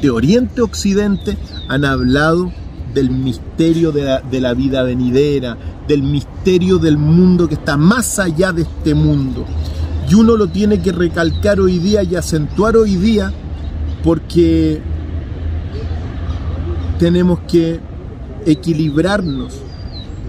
de 0.00 0.10
Oriente 0.10 0.60
a 0.60 0.64
Occidente, 0.64 1.36
han 1.68 1.84
hablado 1.84 2.52
del 2.94 3.10
misterio 3.10 3.92
de 3.92 4.04
la, 4.04 4.20
de 4.20 4.40
la 4.40 4.54
vida 4.54 4.82
venidera, 4.82 5.56
del 5.86 6.02
misterio 6.02 6.78
del 6.78 6.96
mundo 6.96 7.48
que 7.48 7.54
está 7.54 7.76
más 7.76 8.18
allá 8.18 8.52
de 8.52 8.62
este 8.62 8.94
mundo. 8.94 9.44
Y 10.08 10.14
uno 10.14 10.36
lo 10.36 10.48
tiene 10.48 10.80
que 10.80 10.92
recalcar 10.92 11.60
hoy 11.60 11.78
día 11.78 12.02
y 12.02 12.14
acentuar 12.14 12.76
hoy 12.76 12.96
día 12.96 13.32
porque 14.02 14.80
tenemos 16.98 17.40
que 17.40 17.80
equilibrarnos. 18.52 19.54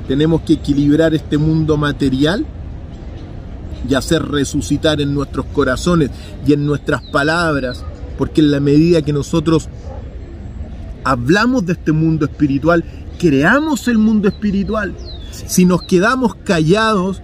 Tenemos 0.07 0.41
que 0.41 0.53
equilibrar 0.53 1.13
este 1.13 1.37
mundo 1.37 1.77
material 1.77 2.45
y 3.87 3.93
hacer 3.93 4.23
resucitar 4.23 5.01
en 5.01 5.13
nuestros 5.13 5.45
corazones 5.47 6.09
y 6.45 6.53
en 6.53 6.65
nuestras 6.65 7.01
palabras, 7.03 7.83
porque 8.17 8.41
en 8.41 8.51
la 8.51 8.59
medida 8.59 9.01
que 9.01 9.13
nosotros 9.13 9.69
hablamos 11.03 11.65
de 11.65 11.73
este 11.73 11.91
mundo 11.91 12.25
espiritual, 12.25 12.83
creamos 13.19 13.87
el 13.87 13.97
mundo 13.97 14.27
espiritual. 14.27 14.95
Si 15.31 15.65
nos 15.65 15.83
quedamos 15.83 16.35
callados, 16.35 17.21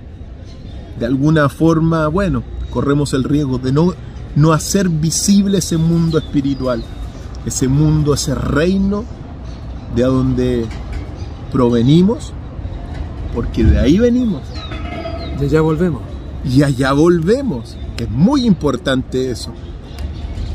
de 0.99 1.05
alguna 1.05 1.49
forma, 1.49 2.08
bueno, 2.08 2.43
corremos 2.69 3.13
el 3.13 3.23
riesgo 3.23 3.58
de 3.58 3.71
no, 3.71 3.93
no 4.36 4.53
hacer 4.53 4.89
visible 4.89 5.58
ese 5.58 5.77
mundo 5.77 6.17
espiritual, 6.17 6.84
ese 7.45 7.67
mundo, 7.67 8.13
ese 8.13 8.36
reino 8.36 9.05
de 9.95 10.03
donde 10.03 10.65
provenimos, 11.51 12.34
porque 13.34 13.63
de 13.63 13.79
ahí 13.79 13.99
venimos. 13.99 14.41
Y 15.39 15.45
allá 15.45 15.62
volvemos. 15.62 16.01
Y 16.43 16.63
allá 16.63 16.93
volvemos. 16.93 17.77
Es 17.97 18.10
muy 18.10 18.45
importante 18.45 19.31
eso. 19.31 19.51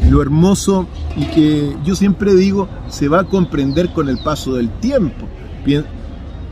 Lo 0.08 0.22
hermoso 0.22 0.86
y 1.16 1.24
que 1.26 1.76
yo 1.84 1.94
siempre 1.94 2.34
digo 2.34 2.68
se 2.88 3.08
va 3.08 3.20
a 3.20 3.24
comprender 3.24 3.92
con 3.92 4.08
el 4.08 4.18
paso 4.18 4.54
del 4.54 4.70
tiempo. 4.80 5.26
Bien, 5.64 5.84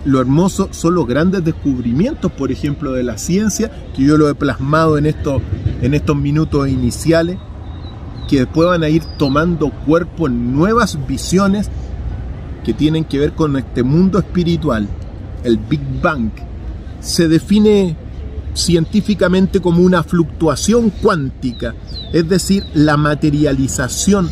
lo 0.04 0.20
hermoso 0.20 0.68
son 0.70 0.94
los 0.94 1.06
grandes 1.06 1.44
descubrimientos, 1.44 2.30
por 2.32 2.52
ejemplo, 2.52 2.92
de 2.92 3.02
la 3.02 3.18
ciencia, 3.18 3.70
que 3.94 4.04
yo 4.04 4.16
lo 4.16 4.28
he 4.28 4.34
plasmado 4.34 4.96
en, 4.98 5.06
esto, 5.06 5.40
en 5.82 5.94
estos 5.94 6.16
minutos 6.16 6.68
iniciales, 6.68 7.38
que 8.28 8.40
después 8.40 8.68
van 8.68 8.82
a 8.82 8.88
ir 8.88 9.04
tomando 9.16 9.70
cuerpo 9.70 10.26
en 10.26 10.54
nuevas 10.54 10.98
visiones 11.06 11.70
que 12.68 12.74
tienen 12.74 13.06
que 13.06 13.18
ver 13.18 13.32
con 13.32 13.56
este 13.56 13.82
mundo 13.82 14.18
espiritual, 14.18 14.86
el 15.42 15.56
Big 15.56 15.80
Bang, 16.02 16.28
se 17.00 17.26
define 17.26 17.96
científicamente 18.52 19.58
como 19.60 19.80
una 19.80 20.02
fluctuación 20.02 20.90
cuántica, 20.90 21.74
es 22.12 22.28
decir, 22.28 22.66
la 22.74 22.98
materialización 22.98 24.28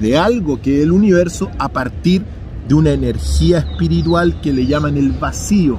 de 0.00 0.16
algo 0.16 0.62
que 0.62 0.78
es 0.78 0.84
el 0.84 0.92
universo 0.92 1.50
a 1.58 1.68
partir 1.68 2.24
de 2.66 2.72
una 2.72 2.92
energía 2.92 3.58
espiritual 3.58 4.40
que 4.40 4.54
le 4.54 4.64
llaman 4.64 4.96
el 4.96 5.12
vacío, 5.12 5.78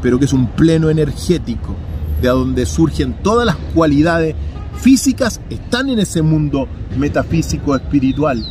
pero 0.00 0.18
que 0.18 0.24
es 0.24 0.32
un 0.32 0.46
pleno 0.46 0.88
energético, 0.88 1.76
de 2.22 2.28
donde 2.28 2.64
surgen 2.64 3.16
todas 3.22 3.44
las 3.44 3.56
cualidades 3.74 4.34
físicas, 4.78 5.42
están 5.50 5.90
en 5.90 5.98
ese 5.98 6.22
mundo 6.22 6.68
metafísico 6.96 7.76
espiritual. 7.76 8.42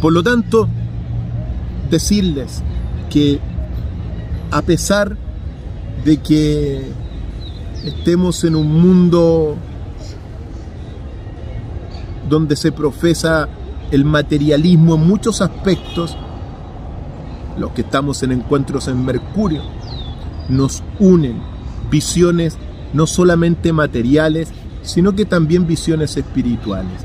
Por 0.00 0.14
lo 0.14 0.22
tanto, 0.22 0.66
decirles 1.90 2.62
que 3.10 3.40
a 4.50 4.62
pesar 4.62 5.16
de 6.04 6.18
que 6.18 6.82
estemos 7.84 8.44
en 8.44 8.56
un 8.56 8.80
mundo 8.80 9.56
donde 12.28 12.56
se 12.56 12.72
profesa 12.72 13.48
el 13.90 14.04
materialismo 14.04 14.94
en 14.94 15.06
muchos 15.06 15.40
aspectos, 15.40 16.16
los 17.58 17.72
que 17.72 17.82
estamos 17.82 18.22
en 18.22 18.32
encuentros 18.32 18.88
en 18.88 19.04
Mercurio, 19.04 19.62
nos 20.48 20.82
unen 20.98 21.40
visiones 21.90 22.58
no 22.92 23.06
solamente 23.06 23.72
materiales, 23.72 24.50
sino 24.82 25.14
que 25.14 25.24
también 25.24 25.66
visiones 25.66 26.16
espirituales. 26.16 27.02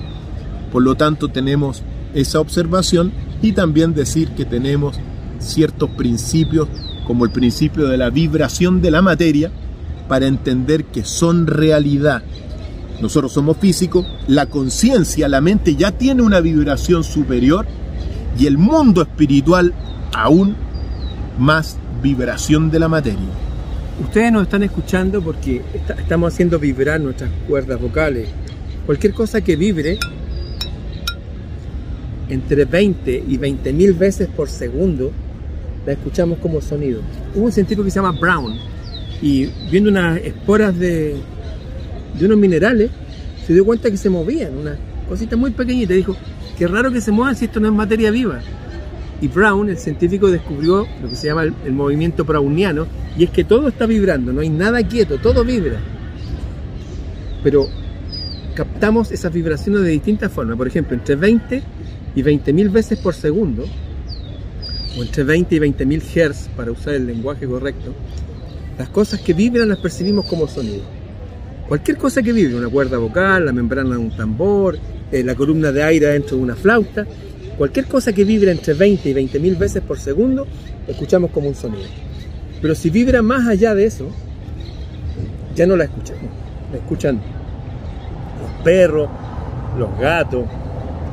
Por 0.72 0.84
lo 0.84 0.96
tanto, 0.96 1.30
tenemos 1.30 1.84
esa 2.13 2.39
observación 2.39 3.12
y 3.41 3.54
también 3.54 3.93
decir 3.93 4.30
que 4.30 4.45
tenemos 4.45 4.99
ciertos 5.39 5.89
principios 5.91 6.67
como 7.08 7.25
el 7.25 7.32
principio 7.32 7.88
de 7.88 7.97
la 7.97 8.10
vibración 8.10 8.82
de 8.82 8.91
la 8.91 9.02
materia 9.02 9.52
para 10.08 10.28
entender 10.28 10.86
que 10.86 11.04
son 11.04 11.47
realidad. 11.47 12.23
Nosotros 13.02 13.32
somos 13.32 13.58
físicos, 13.58 14.06
la 14.28 14.47
conciencia, 14.47 15.30
la 15.30 15.39
mente 15.39 15.75
ya 15.75 15.91
tiene 15.91 16.21
una 16.21 16.41
vibración 16.41 17.04
superior 17.04 17.65
y 18.38 18.45
el 18.45 18.58
mundo 18.58 19.02
espiritual 19.02 19.73
aún 20.13 20.56
más 21.38 21.78
vibración 22.04 22.69
de 22.69 22.80
la 22.80 22.89
materia. 22.89 23.19
Ustedes 24.02 24.32
nos 24.32 24.43
están 24.43 24.63
escuchando 24.63 25.21
porque 25.21 25.62
estamos 25.97 26.34
haciendo 26.34 26.60
vibrar 26.60 26.99
nuestras 26.99 27.30
cuerdas 27.47 27.80
vocales. 27.80 28.30
Cualquier 28.86 29.13
cosa 29.13 29.41
que 29.41 29.56
vibre 29.56 29.97
entre 32.30 32.65
20 32.65 33.24
y 33.28 33.38
20 33.38 33.74
mil 33.74 33.94
veces 33.94 34.28
por 34.28 34.48
segundo, 34.48 35.12
la 35.86 35.94
escuchamos 35.94 36.38
como 36.39 36.62
sonido. 36.62 37.02
Hubo 37.36 37.46
un 37.46 37.52
científico 37.52 37.84
que 37.84 37.92
se 37.92 37.96
llama 37.96 38.18
Brown 38.20 38.56
y 39.22 39.48
viendo 39.70 39.89
unas 39.89 40.18
esporas 40.20 40.78
de, 40.78 41.15
de 42.18 42.26
unos 42.26 42.38
minerales, 42.38 42.92
se 43.46 43.54
dio 43.54 43.65
cuenta 43.65 43.89
que 43.89 43.98
se 43.98 44.10
movían, 44.10 44.58
una 44.58 44.78
cosita 45.08 45.36
muy 45.36 45.52
pequeñita. 45.52 45.94
Dijo, 45.94 46.15
qué 46.58 46.68
raro 46.68 46.92
que 46.92 47.02
se 47.02 47.12
muevan 47.12 47.36
si 47.36 47.46
esto 47.46 47.60
no 47.60 47.68
es 47.68 47.74
materia 47.74 48.12
viva. 48.12 48.39
Y 49.22 49.28
Brown, 49.28 49.70
el 49.70 49.78
científico, 49.78 50.30
descubrió 50.32 50.88
lo 51.02 51.10
que 51.10 51.15
se 51.15 51.28
llama 51.28 51.44
el, 51.44 51.54
el 51.65 51.74
movimiento 51.74 52.24
browniano, 52.24 52.88
y 53.18 53.26
es 53.26 53.32
que 53.32 53.44
todo 53.44 53.68
está 53.68 53.86
vibrando, 53.86 54.32
no 54.32 54.39
hay 54.39 54.50
nada 54.50 54.82
quieto, 54.84 55.18
todo 55.18 55.44
vibra. 55.44 55.78
Pero 57.44 57.68
captamos 58.56 59.12
esas 59.12 59.34
vibraciones 59.34 59.82
de 59.84 59.89
distintas 59.89 60.32
formas. 60.32 60.58
Por 60.58 60.68
ejemplo, 60.68 60.96
entre 60.96 61.15
20 61.15 61.63
y 62.15 62.22
20 62.22 62.54
mil 62.54 62.69
veces 62.69 63.00
por 63.00 63.13
segundo, 63.13 63.65
o 64.98 65.04
entre 65.04 65.24
20 65.24 65.56
y 65.56 65.60
20 65.60 65.86
mil 65.86 66.04
hertz, 66.13 66.50
para 66.56 66.72
usar 66.72 66.95
el 66.95 67.08
lenguaje 67.08 67.45
correcto, 67.45 67.93
las 68.78 68.89
cosas 68.89 69.22
que 69.22 69.34
vibran 69.34 69.69
las 69.69 69.80
percibimos 69.80 70.26
como 70.26 70.48
sonido. 70.48 70.84
Cualquier 71.67 71.98
cosa 71.98 72.24
que 72.24 72.34
vibre, 72.34 72.56
una 72.56 72.69
cuerda 72.69 72.98
vocal, 72.98 73.45
la 73.45 73.52
membrana 73.52 73.91
de 73.91 73.98
un 73.98 74.15
tambor, 74.15 74.80
eh, 75.12 75.24
la 75.24 75.36
columna 75.36 75.72
de 75.72 75.84
aire 75.84 76.08
dentro 76.08 76.38
de 76.38 76.43
una 76.43 76.56
flauta, 76.56 77.06
cualquier 77.58 77.86
cosa 77.86 78.12
que 78.13 78.24
vibre 78.24 78.52
entre 78.52 78.74
20 78.74 79.10
y 79.10 79.13
20 79.13 79.39
mil 79.39 79.56
veces 79.56 79.84
por 79.84 80.00
segundo, 80.00 80.48
escuchamos 80.88 81.30
como 81.32 81.48
un 81.48 81.56
sonido. 81.56 81.88
Pero 82.62 82.74
si 82.74 82.89
vibra 82.89 83.22
más 83.22 83.48
allá 83.48 83.76
de 83.76 83.86
eso, 83.86 84.10
ya 85.56 85.67
no 85.67 85.76
la 85.76 85.84
escuchamos. 85.86 86.24
La 86.72 86.78
escuchan 86.78 87.22
los 88.41 88.63
perros, 88.63 89.10
los 89.78 89.98
gatos, 90.00 90.45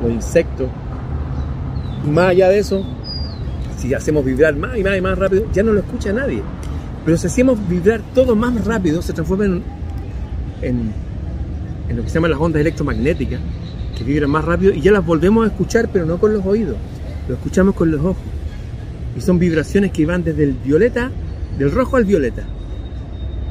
los 0.01 0.11
insectos. 0.11 0.69
Más 2.09 2.29
allá 2.29 2.49
de 2.49 2.59
eso, 2.59 2.85
si 3.77 3.93
hacemos 3.93 4.23
vibrar 4.23 4.55
más 4.55 4.77
y 4.77 4.83
más 4.83 4.97
y 4.97 5.01
más 5.01 5.17
rápido, 5.17 5.45
ya 5.53 5.63
no 5.63 5.73
lo 5.73 5.79
escucha 5.79 6.13
nadie. 6.13 6.41
Pero 7.05 7.17
si 7.17 7.27
hacemos 7.27 7.57
vibrar 7.67 8.01
todo 8.13 8.35
más 8.35 8.65
rápido, 8.65 9.01
se 9.01 9.13
transforma 9.13 9.45
en, 9.45 9.63
en, 10.61 10.91
en 11.89 11.97
lo 11.97 12.03
que 12.03 12.09
se 12.09 12.15
llaman 12.15 12.31
las 12.31 12.39
ondas 12.39 12.61
electromagnéticas, 12.61 13.39
que 13.97 14.03
vibran 14.03 14.29
más 14.29 14.45
rápido 14.45 14.73
y 14.73 14.81
ya 14.81 14.91
las 14.91 15.05
volvemos 15.05 15.45
a 15.45 15.47
escuchar, 15.47 15.89
pero 15.91 16.05
no 16.05 16.19
con 16.19 16.33
los 16.33 16.45
oídos, 16.45 16.77
lo 17.27 17.35
escuchamos 17.35 17.75
con 17.75 17.91
los 17.91 18.01
ojos. 18.01 18.23
Y 19.17 19.21
son 19.21 19.39
vibraciones 19.39 19.91
que 19.91 20.05
van 20.05 20.23
desde 20.23 20.43
el 20.43 20.53
violeta, 20.53 21.11
del 21.57 21.71
rojo 21.71 21.97
al 21.97 22.05
violeta. 22.05 22.43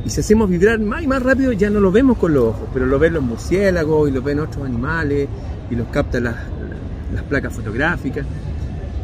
Y 0.05 0.11
si 0.11 0.21
hacemos 0.21 0.49
vibrar 0.49 0.79
más 0.79 1.03
y 1.03 1.09
más 1.09 1.23
rápido, 1.23 1.51
ya 1.53 1.69
no 1.69 1.81
lo 1.81 1.91
vemos 1.91 2.19
con 2.19 2.33
los 2.33 2.45
ojos, 2.45 2.69
pero 2.73 2.87
lo 2.87 2.99
ven 2.99 3.15
los 3.15 3.23
murciélagos 3.23 4.09
y 4.09 4.13
lo 4.13 4.23
ven 4.23 4.39
otros 4.39 4.65
animales 4.65 5.29
y 5.69 5.75
los 5.75 5.89
captan 5.89 6.25
las, 6.25 6.37
las 7.13 7.25
placas 7.25 7.53
fotográficas. 7.53 8.25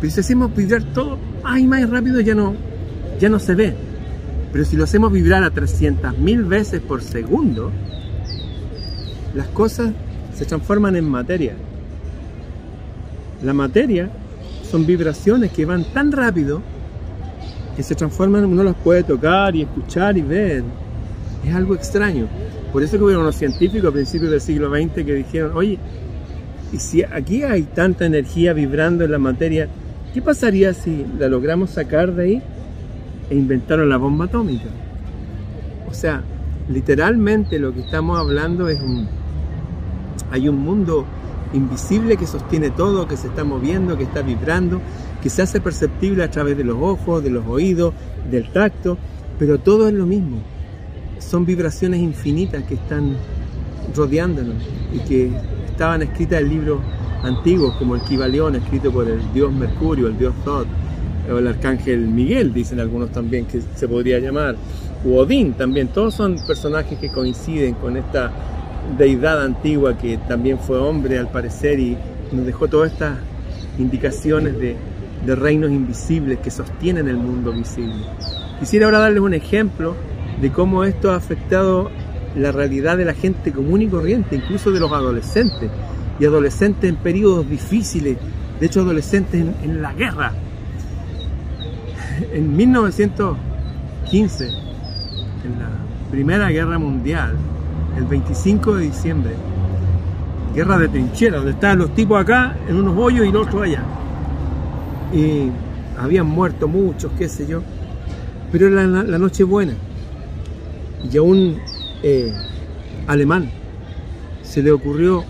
Pero 0.02 0.12
si 0.12 0.18
hacemos 0.18 0.52
vibrar 0.52 0.82
todo 0.82 1.16
más 1.44 1.60
y 1.60 1.66
más 1.68 1.88
rápido, 1.88 2.20
ya 2.20 2.34
no, 2.34 2.56
ya 3.20 3.28
no 3.28 3.38
se 3.38 3.54
ve. 3.54 3.72
Pero 4.52 4.64
si 4.64 4.74
lo 4.74 4.82
hacemos 4.82 5.12
vibrar 5.12 5.44
a 5.44 5.52
300.000 5.52 6.48
veces 6.48 6.80
por 6.80 7.02
segundo, 7.02 7.70
las 9.32 9.46
cosas 9.46 9.92
se 10.34 10.44
transforman 10.44 10.96
en 10.96 11.08
materia. 11.08 11.54
La 13.44 13.52
materia 13.52 14.10
son 14.68 14.84
vibraciones 14.86 15.52
que 15.52 15.64
van 15.66 15.84
tan 15.84 16.10
rápido 16.10 16.62
que 17.76 17.84
se 17.84 17.94
transforman, 17.94 18.44
uno 18.44 18.64
las 18.64 18.74
puede 18.74 19.04
tocar 19.04 19.54
y 19.54 19.62
escuchar 19.62 20.18
y 20.18 20.22
ver. 20.22 20.64
Es 21.46 21.54
algo 21.54 21.76
extraño. 21.76 22.26
Por 22.72 22.82
eso 22.82 22.98
que 22.98 23.04
hubo 23.04 23.20
unos 23.20 23.36
científicos 23.36 23.90
a 23.90 23.92
principios 23.92 24.32
del 24.32 24.40
siglo 24.40 24.68
XX 24.68 25.04
que 25.04 25.14
dijeron, 25.14 25.52
oye, 25.54 25.78
y 26.72 26.78
si 26.78 27.04
aquí 27.04 27.44
hay 27.44 27.62
tanta 27.62 28.04
energía 28.04 28.52
vibrando 28.52 29.04
en 29.04 29.12
la 29.12 29.18
materia, 29.18 29.68
¿qué 30.12 30.22
pasaría 30.22 30.74
si 30.74 31.04
la 31.18 31.28
logramos 31.28 31.70
sacar 31.70 32.14
de 32.14 32.24
ahí 32.24 32.42
e 33.30 33.34
inventaron 33.34 33.88
la 33.88 33.96
bomba 33.96 34.26
atómica? 34.26 34.68
O 35.88 35.94
sea, 35.94 36.22
literalmente 36.68 37.58
lo 37.58 37.72
que 37.72 37.80
estamos 37.80 38.18
hablando 38.18 38.68
es. 38.68 38.80
Hay 40.30 40.48
un 40.48 40.58
mundo 40.60 41.04
invisible 41.52 42.16
que 42.16 42.26
sostiene 42.26 42.70
todo, 42.70 43.06
que 43.06 43.16
se 43.16 43.28
está 43.28 43.44
moviendo, 43.44 43.98
que 43.98 44.04
está 44.04 44.22
vibrando, 44.22 44.80
que 45.22 45.28
se 45.28 45.42
hace 45.42 45.60
perceptible 45.60 46.24
a 46.24 46.30
través 46.30 46.56
de 46.56 46.64
los 46.64 46.76
ojos, 46.80 47.22
de 47.22 47.30
los 47.30 47.46
oídos, 47.46 47.92
del 48.30 48.50
tacto, 48.50 48.96
pero 49.38 49.58
todo 49.58 49.88
es 49.88 49.94
lo 49.94 50.06
mismo. 50.06 50.38
Son 51.18 51.44
vibraciones 51.44 52.00
infinitas 52.00 52.64
que 52.64 52.74
están 52.74 53.16
rodeándonos 53.94 54.56
y 54.94 54.98
que 55.00 55.30
estaban 55.68 56.02
escritas 56.02 56.40
en 56.40 56.48
libros 56.48 56.80
antiguos 57.22 57.74
como 57.76 57.94
el 57.94 58.02
Kibalión, 58.02 58.56
escrito 58.56 58.90
por 58.92 59.08
el 59.08 59.20
dios 59.32 59.52
Mercurio, 59.52 60.08
el 60.08 60.18
dios 60.18 60.34
Thoth, 60.44 60.66
o 61.32 61.38
el 61.38 61.46
arcángel 61.46 62.00
Miguel, 62.00 62.52
dicen 62.52 62.80
algunos 62.80 63.10
también 63.10 63.46
que 63.46 63.60
se 63.74 63.88
podría 63.88 64.18
llamar, 64.18 64.56
o 65.06 65.16
Odín 65.18 65.54
también, 65.54 65.88
todos 65.88 66.14
son 66.14 66.36
personajes 66.46 66.98
que 66.98 67.10
coinciden 67.10 67.74
con 67.74 67.96
esta 67.96 68.32
deidad 68.98 69.42
antigua 69.42 69.96
que 69.96 70.18
también 70.18 70.58
fue 70.58 70.78
hombre 70.78 71.18
al 71.18 71.30
parecer 71.30 71.78
y 71.78 71.96
nos 72.32 72.44
dejó 72.44 72.68
todas 72.68 72.92
estas 72.92 73.18
indicaciones 73.78 74.54
de 74.58 75.34
reinos 75.36 75.70
invisibles 75.70 76.38
que 76.40 76.50
sostienen 76.50 77.08
el 77.08 77.16
mundo 77.16 77.52
visible. 77.52 78.04
Quisiera 78.58 78.86
ahora 78.86 78.98
darles 78.98 79.20
un 79.20 79.34
ejemplo 79.34 79.94
de 80.40 80.50
cómo 80.50 80.84
esto 80.84 81.12
ha 81.12 81.16
afectado 81.16 81.90
la 82.36 82.52
realidad 82.52 82.96
de 82.96 83.04
la 83.04 83.14
gente 83.14 83.52
común 83.52 83.82
y 83.82 83.88
corriente, 83.88 84.36
incluso 84.36 84.70
de 84.70 84.80
los 84.80 84.90
adolescentes, 84.92 85.70
y 86.22 86.24
adolescentes 86.24 86.88
en 86.88 86.94
periodos 86.94 87.50
difíciles, 87.50 88.16
de 88.60 88.66
hecho 88.66 88.82
adolescentes 88.82 89.44
en, 89.60 89.82
la 89.82 89.92
guerra. 89.92 90.32
En 92.32 92.56
1915, 92.56 94.44
en 94.46 94.52
la 95.58 95.68
Primera 96.12 96.48
Guerra 96.50 96.78
Mundial, 96.78 97.34
el 97.98 98.04
25 98.04 98.76
de 98.76 98.84
diciembre, 98.84 99.32
guerra 100.54 100.78
de 100.78 100.86
trinchera, 100.86 101.38
donde 101.38 101.50
estaban 101.50 101.78
los 101.78 101.92
tipos 101.92 102.20
acá 102.20 102.56
en 102.68 102.76
unos 102.76 102.96
hoyos 102.96 103.26
y 103.26 103.32
los 103.32 103.48
otros 103.48 103.62
allá. 103.62 103.82
Y 105.12 105.50
habían 105.98 106.26
muerto 106.26 106.68
muchos, 106.68 107.10
qué 107.18 107.28
sé 107.28 107.48
yo, 107.48 107.62
pero 108.52 108.68
era 108.68 108.86
la, 108.86 109.02
la 109.02 109.18
noche 109.18 109.42
buena. 109.42 109.72
Y 111.12 111.16
a 111.16 111.22
un 111.22 111.58
eh, 112.04 112.32
alemán 113.08 113.50
se 114.44 114.62
le 114.62 114.70
ocurrió 114.70 115.24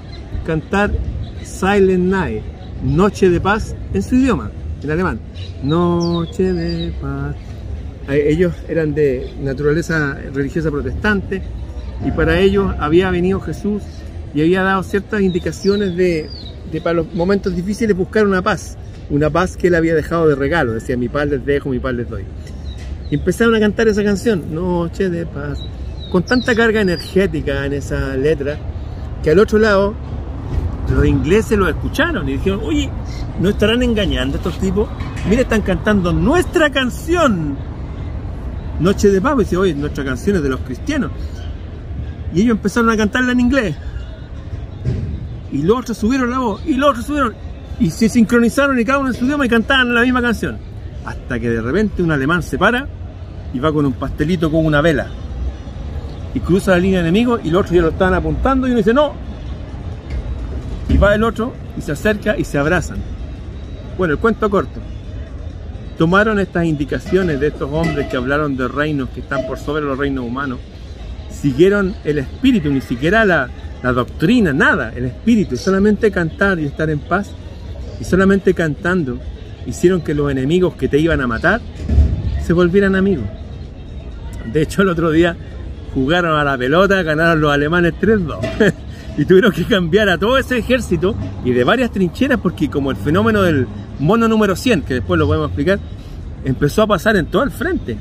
cantar 0.45 0.93
Silent 1.45 2.05
Night, 2.05 2.43
Noche 2.83 3.31
de 3.31 3.41
Paz, 3.41 3.75
en 3.95 4.03
su 4.03 4.17
idioma, 4.17 4.51
en 4.83 4.91
alemán. 4.91 5.21
Noche 5.63 6.53
de 6.53 6.93
Paz. 7.01 7.37
Ellos 8.09 8.53
eran 8.69 8.95
de 8.95 9.33
naturaleza 9.41 10.19
religiosa 10.35 10.71
protestante 10.71 11.43
y 12.05 12.11
para 12.11 12.41
ellos 12.41 12.75
había 12.81 13.11
venido 13.11 13.41
Jesús 13.41 13.83
y 14.35 14.41
había 14.41 14.63
dado 14.63 14.83
ciertas 14.83 15.21
indicaciones 15.21 15.97
de, 15.97 16.29
de, 16.73 16.81
para 16.81 16.95
los 16.95 17.15
momentos 17.15 17.55
difíciles 17.55 17.97
buscar 17.97 18.27
una 18.27 18.43
paz, 18.43 18.77
una 19.11 19.31
paz 19.31 19.57
que 19.57 19.69
él 19.69 19.75
había 19.75 19.95
dejado 19.95 20.27
de 20.27 20.35
regalo, 20.35 20.73
decía 20.73 20.97
mi 20.97 21.09
paz 21.09 21.29
les 21.29 21.45
dejo, 21.45 21.69
mi 21.69 21.79
paz 21.79 21.95
les 21.95 22.09
doy. 22.09 22.25
Y 23.11 23.17
empezaron 23.17 23.55
a 23.55 23.61
cantar 23.61 23.89
esa 23.89 24.03
canción, 24.03 24.55
Noche 24.55 25.11
de 25.11 25.27
Paz, 25.27 25.59
con 26.11 26.23
tanta 26.25 26.55
carga 26.55 26.81
energética 26.81 27.67
en 27.67 27.75
esa 27.75 28.17
letra, 28.17 28.59
que 29.23 29.31
al 29.31 29.39
otro 29.39 29.59
lado 29.59 29.95
los 30.91 31.07
ingleses 31.07 31.59
lo 31.59 31.69
escucharon 31.69 32.29
y 32.29 32.33
dijeron, 32.33 32.61
oye, 32.65 32.91
¿no 33.41 33.49
estarán 33.49 33.83
engañando 33.83 34.37
estos 34.37 34.59
tipos? 34.59 34.89
Mira, 35.29 35.43
están 35.43 35.63
cantando 35.63 36.13
nuestra 36.13 36.71
canción, 36.71 37.57
Noche 38.81 39.09
de 39.11 39.21
Paz, 39.21 39.35
y 39.37 39.39
dice, 39.41 39.57
oye, 39.57 39.75
nuestra 39.75 40.05
canción 40.05 40.37
es 40.37 40.43
de 40.43 40.49
los 40.49 40.61
cristianos. 40.61 41.11
Y 42.35 42.43
ellos 42.43 42.57
empezaron 42.57 42.91
a 42.91 42.97
cantarla 42.97 43.33
en 43.33 43.41
inglés. 43.41 43.77
Y 45.53 45.63
los 45.63 45.79
otros 45.79 45.99
subieron 45.99 46.31
la 46.31 46.39
voz, 46.39 46.63
y 46.67 46.75
los 46.75 46.91
otros 46.91 47.07
subieron, 47.07 47.35
y 47.79 47.91
se 47.91 48.09
sincronizaron 48.09 48.79
y 48.79 48.85
cada 48.85 48.99
uno 48.99 49.09
en 49.09 49.15
su 49.15 49.25
idioma 49.25 49.47
y 49.47 49.49
cantaban 49.49 49.95
la 49.95 50.03
misma 50.03 50.23
canción. 50.23 50.59
Hasta 51.05 51.41
que 51.41 51.51
de 51.51 51.61
repente 51.61 52.03
un 52.03 52.13
alemán 52.13 52.43
se 52.43 52.59
para 52.59 52.87
y 53.53 53.59
va 53.59 53.73
con 53.73 53.87
un 53.87 53.93
pastelito 53.93 54.51
con 54.51 54.65
una 54.65 54.81
vela. 54.81 55.09
Y 56.35 56.41
cruza 56.41 56.73
la 56.73 56.79
línea 56.79 57.03
de 57.03 57.09
enemigo 57.09 57.39
y 57.43 57.51
los 57.51 57.61
otros 57.61 57.75
ya 57.75 57.83
lo 57.83 57.89
estaban 57.89 58.15
apuntando 58.15 58.67
y 58.67 58.71
uno 58.71 58.79
dice 58.79 58.95
no. 58.95 59.13
Y 60.89 60.97
va 60.97 61.15
el 61.15 61.23
otro 61.25 61.53
y 61.77 61.81
se 61.81 61.93
acerca 61.93 62.37
y 62.37 62.45
se 62.45 62.59
abrazan. 62.59 62.99
Bueno, 63.97 64.15
el 64.15 64.21
cuento 64.21 64.49
corto. 64.51 64.81
Tomaron 65.99 66.39
estas 66.39 66.65
indicaciones 66.65 67.39
de 67.39 67.49
estos 67.49 67.71
hombres 67.73 68.09
que 68.09 68.17
hablaron 68.17 68.57
de 68.57 68.67
reinos 68.69 69.11
que 69.11 69.21
están 69.21 69.47
por 69.47 69.59
sobre 69.59 69.85
los 69.85 69.99
reinos 69.99 70.25
humanos. 70.25 70.59
Siguieron 71.31 71.95
el 72.05 72.19
espíritu, 72.19 72.71
ni 72.71 72.81
siquiera 72.81 73.25
la, 73.25 73.49
la 73.83 73.93
doctrina, 73.93 74.53
nada, 74.53 74.93
el 74.95 75.07
espíritu, 75.07 75.57
solamente 75.57 76.11
cantar 76.11 76.59
y 76.59 76.67
estar 76.67 76.89
en 76.91 76.99
paz. 76.99 77.31
Y 78.01 78.05
solamente 78.05 78.55
cantando 78.55 79.19
hicieron 79.67 80.01
que 80.01 80.15
los 80.15 80.31
enemigos 80.31 80.75
que 80.75 80.89
te 80.89 80.99
iban 80.99 81.21
a 81.21 81.27
matar 81.27 81.61
se 82.45 82.53
volvieran 82.53 82.97
amigos. 82.97 83.27
De 84.53 84.63
hecho, 84.63 84.83
el 84.83 84.89
otro 84.89 85.11
día 85.11 85.37
jugaron 85.95 86.39
a 86.39 86.45
la 86.45 86.57
pelota, 86.59 87.03
ganaron 87.03 87.41
los 87.41 87.53
alemanes 87.53 87.95
3-2. 88.01 88.73
y 89.17 89.25
tuvieron 89.25 89.53
que 89.53 89.65
cambiar 89.65 90.09
a 90.09 90.19
todo 90.19 90.39
ese 90.39 90.59
ejército 90.59 91.15
y 91.45 91.53
de 91.53 91.65
varias 91.65 91.91
trincheras 91.91 92.39
porque 92.41 92.71
como 92.71 92.91
el 92.91 92.97
fenómeno 92.97 93.43
del 93.43 93.67
mono 93.99 94.29
número 94.29 94.57
100, 94.57 94.83
que 94.83 94.95
después 94.95 95.19
lo 95.19 95.27
podemos 95.27 95.49
explicar, 95.49 95.79
empezó 96.45 96.83
a 96.83 96.87
pasar 96.87 97.17
en 97.17 97.27
todo 97.27 97.43
el 97.43 97.51
frente. 97.51 97.97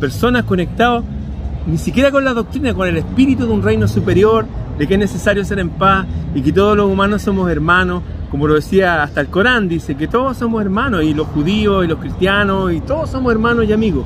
Personas 0.00 0.44
conectadas 0.44 1.04
ni 1.66 1.78
siquiera 1.78 2.10
con 2.10 2.24
la 2.24 2.34
doctrina, 2.34 2.74
con 2.74 2.88
el 2.88 2.96
espíritu 2.96 3.46
de 3.46 3.52
un 3.52 3.62
reino 3.62 3.86
superior, 3.86 4.46
de 4.78 4.86
que 4.86 4.94
es 4.94 5.00
necesario 5.00 5.44
ser 5.44 5.58
en 5.58 5.70
paz 5.70 6.06
y 6.34 6.42
que 6.42 6.52
todos 6.52 6.76
los 6.76 6.90
humanos 6.90 7.22
somos 7.22 7.50
hermanos, 7.50 8.02
como 8.30 8.48
lo 8.48 8.54
decía 8.54 9.02
hasta 9.02 9.20
el 9.20 9.28
Corán, 9.28 9.68
dice 9.68 9.94
que 9.94 10.08
todos 10.08 10.38
somos 10.38 10.62
hermanos, 10.62 11.04
y 11.04 11.14
los 11.14 11.26
judíos 11.28 11.84
y 11.84 11.88
los 11.88 11.98
cristianos, 11.98 12.72
y 12.72 12.80
todos 12.80 13.10
somos 13.10 13.30
hermanos 13.32 13.66
y 13.68 13.72
amigos, 13.72 14.04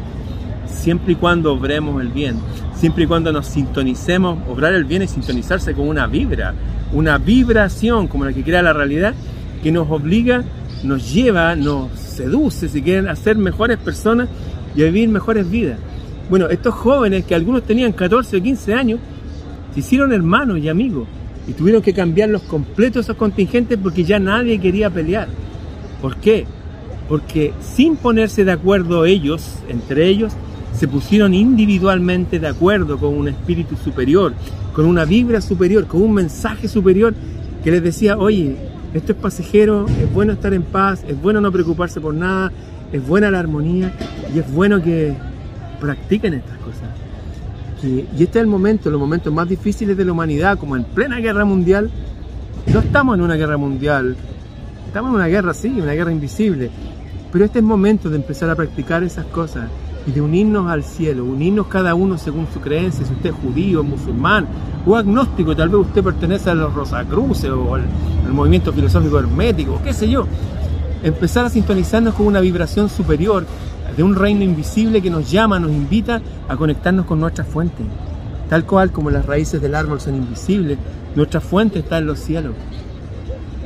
siempre 0.77 1.15
y 1.15 1.17
cuando 1.17 1.53
obremos 1.53 2.01
el 2.01 2.09
bien, 2.09 2.37
siempre 2.75 3.05
y 3.05 3.07
cuando 3.07 3.33
nos 3.33 3.47
sintonicemos, 3.47 4.39
obrar 4.49 4.75
el 4.75 4.85
bien 4.85 5.03
y 5.03 5.09
sintonizarse 5.09 5.75
con 5.75 5.89
una 5.89 6.07
vibra, 6.07 6.55
una 6.93 7.19
vibración 7.19 8.07
como 8.07 8.25
la 8.25 8.33
que 8.33 8.45
crea 8.45 8.63
la 8.63 8.73
realidad, 8.73 9.15
que 9.63 9.73
nos 9.73 9.91
obliga, 9.91 10.45
nos 10.85 11.13
lleva, 11.13 11.57
nos 11.57 11.91
seduce, 11.99 12.69
si 12.69 12.83
quieren, 12.83 13.09
a 13.09 13.17
ser 13.17 13.37
mejores 13.37 13.79
personas 13.79 14.29
y 14.77 14.83
a 14.83 14.87
vivir 14.87 15.09
mejores 15.09 15.51
vidas. 15.51 15.79
Bueno, 16.29 16.49
estos 16.49 16.75
jóvenes 16.75 17.25
que 17.25 17.35
algunos 17.35 17.63
tenían 17.63 17.93
14 17.93 18.37
o 18.37 18.43
15 18.43 18.75
años, 18.75 19.01
se 19.73 19.81
hicieron 19.81 20.13
hermanos 20.13 20.59
y 20.59 20.69
amigos 20.69 21.09
y 21.47 21.53
tuvieron 21.53 21.83
que 21.83 21.93
cambiar 21.93 22.29
los 22.29 22.43
completos 22.43 23.07
esos 23.07 23.17
contingentes 23.17 23.79
porque 23.81 24.05
ya 24.05 24.19
nadie 24.19 24.59
quería 24.61 24.91
pelear. 24.91 25.29
¿Por 26.03 26.17
qué? 26.17 26.47
Porque 27.09 27.53
sin 27.61 27.97
ponerse 27.97 28.45
de 28.45 28.53
acuerdo 28.53 29.05
ellos, 29.05 29.59
entre 29.69 30.09
ellos, 30.09 30.33
se 30.77 30.89
pusieron 30.89 31.33
individualmente 31.35 32.39
de 32.39 32.49
acuerdo 32.49 32.99
con 32.99 33.15
un 33.15 33.29
espíritu 33.29 33.77
superior, 33.77 34.35
con 34.75 34.85
una 34.85 35.05
vibra 35.05 35.41
superior, 35.41 35.87
con 35.87 36.03
un 36.03 36.13
mensaje 36.13 36.69
superior 36.69 37.15
que 37.65 37.71
les 37.71 37.83
decía, 37.83 38.19
oye, 38.19 38.57
esto 38.93 39.13
es 39.13 39.19
pasajero, 39.19 39.87
es 39.87 40.13
bueno 40.13 40.33
estar 40.33 40.53
en 40.53 40.63
paz, 40.63 41.03
es 41.09 41.21
bueno 41.21 41.41
no 41.41 41.51
preocuparse 41.51 42.01
por 42.01 42.15
nada, 42.15 42.53
es 42.93 43.07
buena 43.07 43.31
la 43.31 43.39
armonía 43.39 43.93
y 44.35 44.39
es 44.39 44.53
bueno 44.53 44.83
que 44.83 45.15
practiquen 45.81 46.35
estas 46.35 46.59
cosas. 46.59 46.91
Y, 47.83 48.01
este 48.23 48.39
es 48.39 48.43
el 48.43 48.47
momento, 48.47 48.91
los 48.91 49.01
momentos 49.01 49.33
más 49.33 49.49
difíciles 49.49 49.97
de 49.97 50.05
la 50.05 50.13
humanidad, 50.13 50.59
como 50.59 50.77
en 50.77 50.85
plena 50.85 51.19
guerra 51.19 51.45
mundial. 51.45 51.91
No 52.73 52.81
estamos 52.81 53.17
en 53.17 53.23
una 53.23 53.37
guerra 53.37 53.57
mundial, 53.57 54.17
estamos 54.87 55.11
en 55.11 55.15
una 55.17 55.27
guerra, 55.27 55.55
sí, 55.55 55.69
una 55.81 55.93
guerra 55.93 56.13
invisible. 56.13 56.71
Pero 57.33 57.45
este 57.45 57.59
es 57.59 57.63
el 57.63 57.69
momento 57.69 58.11
de 58.11 58.17
empezar 58.17 58.51
a 58.51 58.55
practicar 58.55 59.03
esas 59.03 59.27
cosas 59.27 59.69
y 60.07 60.13
de 60.13 60.21
unirnos 60.21 60.71
al 60.71 60.85
cielo, 60.85 61.25
unirnos 61.25 61.67
cada 61.67 61.95
uno 61.95 62.17
según 62.17 62.47
su 62.53 62.61
creencia, 62.61 63.05
si 63.05 63.13
usted 63.13 63.31
es 63.31 63.37
judío, 63.37 63.83
musulmán 63.83 64.47
o 64.87 64.95
agnóstico, 64.95 65.57
tal 65.57 65.69
vez 65.69 65.81
usted 65.81 66.03
pertenece 66.03 66.49
a 66.51 66.55
los 66.55 66.73
Rosacruces 66.73 67.51
o 67.51 67.75
al, 67.75 67.83
movimiento 68.33 68.73
filosófico 68.73 69.19
hermético, 69.19 69.81
qué 69.83 69.93
sé 69.93 70.09
yo. 70.09 70.27
Empezar 71.03 71.47
a 71.47 71.51
sintonizarnos 71.51 72.15
con 72.15 72.27
una 72.27 72.41
vibración 72.41 72.89
superior 72.89 73.47
de 73.97 74.03
un 74.03 74.15
reino 74.15 74.43
invisible 74.45 75.03
que 75.03 75.11
nos 75.11 75.31
llama, 75.31 75.59
nos 75.59 75.71
invita 75.71 76.21
a 76.49 76.57
conectarnos 76.57 77.07
con 77.07 77.21
nuestra 77.21 77.45
fuente. 77.45 77.83
Tal 78.49 78.65
cual 78.65 78.93
como 78.93 79.11
las 79.11 79.27
raíces 79.27 79.61
del 79.61 79.75
árbol 79.75 80.01
son 80.01 80.15
invisibles, 80.17 80.79
nuestra 81.17 81.41
fuente 81.41 81.81
está 81.81 81.99
en 81.99 82.07
los 82.07 82.19
cielos. 82.21 82.55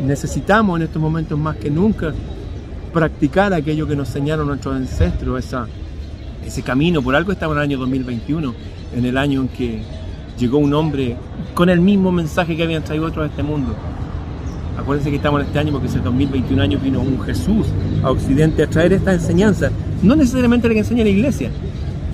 Necesitamos 0.03 0.79
en 0.79 0.87
estos 0.87 1.01
momentos 1.01 1.39
más 1.39 1.57
que 1.57 1.71
nunca 1.71 2.13
practicar 2.93 3.53
aquello 3.53 3.87
que 3.87 3.97
nos 3.97 4.09
enseñaron 4.09 4.47
nuestros 4.47 4.75
ancestros, 4.75 5.45
esa, 5.45 5.67
ese 6.47 6.63
camino. 6.63 7.03
Por 7.03 7.15
algo 7.15 7.33
estamos 7.33 7.57
en 7.57 7.63
el 7.63 7.65
año 7.65 7.79
2021, 7.79 8.55
en 8.97 9.05
el 9.05 9.17
año 9.17 9.43
en 9.43 9.49
que 9.49 9.83
llegó 10.39 10.59
un 10.59 10.73
hombre 10.75 11.17
con 11.55 11.69
el 11.69 11.81
mismo 11.81 12.13
mensaje 12.13 12.57
que 12.57 12.63
habían 12.63 12.83
traído 12.83 13.07
otros 13.07 13.25
a 13.25 13.27
este 13.29 13.43
mundo. 13.43 13.75
Acuérdense 14.79 15.11
que 15.11 15.17
estamos 15.17 15.41
en 15.41 15.47
este 15.49 15.59
año 15.59 15.73
porque 15.73 15.89
ese 15.89 15.99
2021 15.99 16.63
año 16.63 16.79
vino 16.79 17.01
un 17.01 17.21
Jesús 17.23 17.67
a 18.03 18.11
Occidente 18.11 18.63
a 18.63 18.71
traer 18.71 18.95
esta 18.95 19.13
enseñanza. 19.13 19.71
No 20.03 20.17
necesariamente 20.17 20.69
la 20.69 20.75
que 20.75 20.81
enseña 20.81 21.05
la 21.05 21.11
iglesia, 21.11 21.51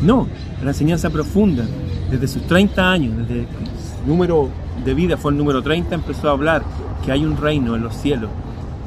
no, 0.03 0.27
la 0.63 0.71
enseñanza 0.71 1.11
profunda. 1.11 1.65
Desde 2.11 2.29
sus 2.29 2.47
30 2.47 2.91
años, 2.91 3.17
desde 3.19 3.43
su 3.43 4.09
número 4.09 4.49
de 4.85 4.95
vida 4.95 5.17
fue 5.17 5.33
el 5.33 5.39
número 5.39 5.63
30, 5.63 5.95
empezó 5.95 6.29
a 6.29 6.33
hablar 6.33 6.63
que 7.05 7.13
hay 7.13 7.25
un 7.25 7.37
reino 7.37 7.75
en 7.75 7.83
los 7.83 7.95
cielos 7.97 8.31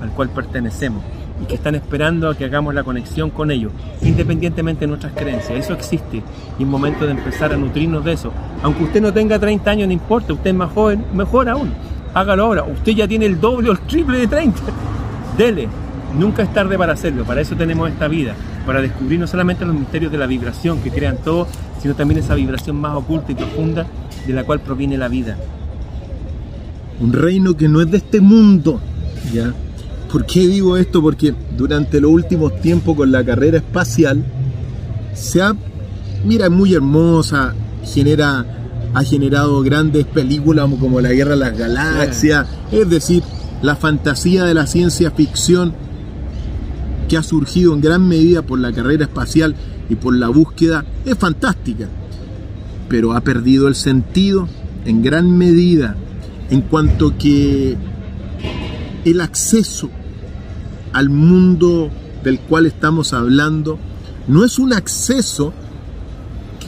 al 0.02 0.10
cual 0.12 0.30
pertenecemos 0.30 1.04
y 1.42 1.46
que 1.46 1.56
están 1.56 1.76
esperando 1.76 2.30
a 2.30 2.36
que 2.36 2.46
hagamos 2.46 2.74
la 2.74 2.84
conexión 2.84 3.30
con 3.30 3.52
ellos, 3.52 3.72
independientemente 4.02 4.82
de 4.82 4.88
nuestras 4.88 5.14
creencias. 5.14 5.58
Eso 5.58 5.74
existe 5.74 6.22
y 6.58 6.64
es 6.64 6.68
momento 6.68 7.06
de 7.06 7.12
empezar 7.12 7.54
a 7.54 7.58
nutrirnos 7.58 8.04
de 8.04 8.14
eso. 8.14 8.32
Aunque 8.64 8.84
usted 8.84 9.02
no 9.02 9.14
tenga 9.14 9.40
30 9.40 9.72
años, 9.72 9.88
no 9.88 9.94
importa, 9.94 10.34
usted 10.34 10.50
es 10.50 10.56
más 10.56 10.72
joven, 10.72 11.06
mejor 11.14 11.50
aún 11.50 11.72
hágalo 12.14 12.46
ahora. 12.46 12.64
Usted 12.64 12.94
ya 12.94 13.08
tiene 13.08 13.26
el 13.26 13.40
doble 13.40 13.70
o 13.70 13.72
el 13.72 13.80
triple 13.80 14.20
de 14.20 14.28
30. 14.28 14.60
Dele. 15.38 15.68
Nunca 16.18 16.44
es 16.44 16.54
tarde 16.54 16.78
para 16.78 16.94
hacerlo. 16.94 17.24
Para 17.24 17.42
eso 17.42 17.56
tenemos 17.56 17.90
esta 17.90 18.08
vida. 18.08 18.34
Para 18.66 18.82
descubrir 18.82 19.20
no 19.20 19.28
solamente 19.28 19.66
los 19.66 19.76
misterios 19.76 20.12
de 20.12 20.18
la 20.18 20.28
vibración 20.28 20.82
que 20.82 20.92
crean 20.92 21.18
todo, 21.18 21.48
sino 21.82 21.96
también 21.96 22.20
esa 22.20 22.36
vibración 22.36 22.76
más 22.76 22.96
oculta 22.96 23.32
y 23.32 23.36
profunda 23.36 23.86
de 24.26 24.34
la 24.34 24.44
cual 24.44 24.60
proviene 24.60 24.98
la 24.98 25.08
vida. 25.08 25.38
Un 27.00 27.14
reino 27.14 27.56
que 27.56 27.68
no 27.68 27.82
es 27.82 27.90
de 27.90 27.98
este 27.98 28.22
mundo. 28.22 28.82
¿Ya? 29.32 29.54
¿Por 30.12 30.26
qué 30.26 30.48
digo 30.48 30.76
esto? 30.78 31.02
Porque 31.02 31.36
durante 31.56 32.02
los 32.02 32.12
últimos 32.12 32.60
tiempos 32.62 32.96
con 32.96 33.12
la 33.12 33.24
carrera 33.24 33.58
espacial 33.58 34.24
se 35.14 35.42
ha, 35.42 35.56
mira, 36.26 36.46
es 36.46 36.52
muy 36.52 36.74
hermosa, 36.74 37.54
genera 37.84 38.46
ha 38.94 39.04
generado 39.04 39.62
grandes 39.62 40.06
películas 40.06 40.68
como 40.80 41.00
La 41.00 41.12
Guerra 41.12 41.32
de 41.32 41.38
las 41.38 41.58
Galaxias, 41.58 42.48
es 42.72 42.90
decir, 42.90 43.24
la 43.62 43.76
fantasía 43.76 44.46
de 44.46 44.54
la 44.54 44.66
ciencia 44.66 45.12
ficción 45.12 45.74
que 47.08 47.18
ha 47.18 47.24
surgido 47.24 47.74
en 47.74 47.82
gran 47.82 48.08
medida 48.08 48.42
por 48.42 48.60
la 48.60 48.72
carrera 48.72 49.04
espacial 49.04 49.56
y 49.90 49.96
por 49.96 50.16
la 50.16 50.30
búsqueda 50.30 50.86
es 51.06 51.16
fantástica, 51.18 51.88
pero 52.88 53.14
ha 53.14 53.22
perdido 53.22 53.68
el 53.68 53.76
sentido 53.76 54.48
en 54.86 55.02
gran 55.04 55.38
medida 55.38 55.96
en 56.50 56.62
cuanto 56.62 57.16
que 57.18 57.78
el 59.06 59.22
acceso 59.22 59.90
al 60.94 61.10
mundo 61.10 61.90
del 62.24 62.40
cual 62.40 62.66
estamos 62.66 63.14
hablando 63.14 63.80
no 64.28 64.44
es 64.46 64.60
un 64.60 64.74
acceso 64.74 65.54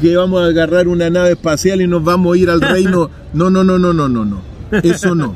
que 0.01 0.15
vamos 0.15 0.41
a 0.41 0.45
agarrar 0.45 0.87
una 0.87 1.09
nave 1.09 1.31
espacial 1.31 1.81
y 1.81 1.87
nos 1.87 2.03
vamos 2.03 2.35
a 2.35 2.39
ir 2.39 2.49
al 2.49 2.61
reino. 2.61 3.09
No, 3.33 3.49
no, 3.49 3.63
no, 3.63 3.79
no, 3.79 3.93
no, 3.93 4.09
no, 4.09 4.25
no. 4.25 4.41
Eso 4.83 5.15
no. 5.15 5.33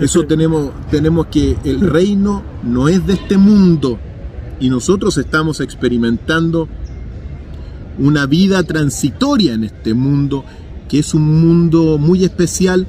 Eso 0.00 0.24
tenemos, 0.24 0.70
tenemos 0.88 1.26
que 1.26 1.56
el 1.64 1.80
reino 1.80 2.44
no 2.62 2.88
es 2.88 3.04
de 3.08 3.14
este 3.14 3.36
mundo 3.36 3.98
y 4.60 4.70
nosotros 4.70 5.18
estamos 5.18 5.60
experimentando 5.60 6.68
una 7.98 8.26
vida 8.26 8.62
transitoria 8.62 9.54
en 9.54 9.64
este 9.64 9.94
mundo, 9.94 10.44
que 10.88 11.00
es 11.00 11.12
un 11.12 11.40
mundo 11.40 11.98
muy 11.98 12.24
especial 12.24 12.86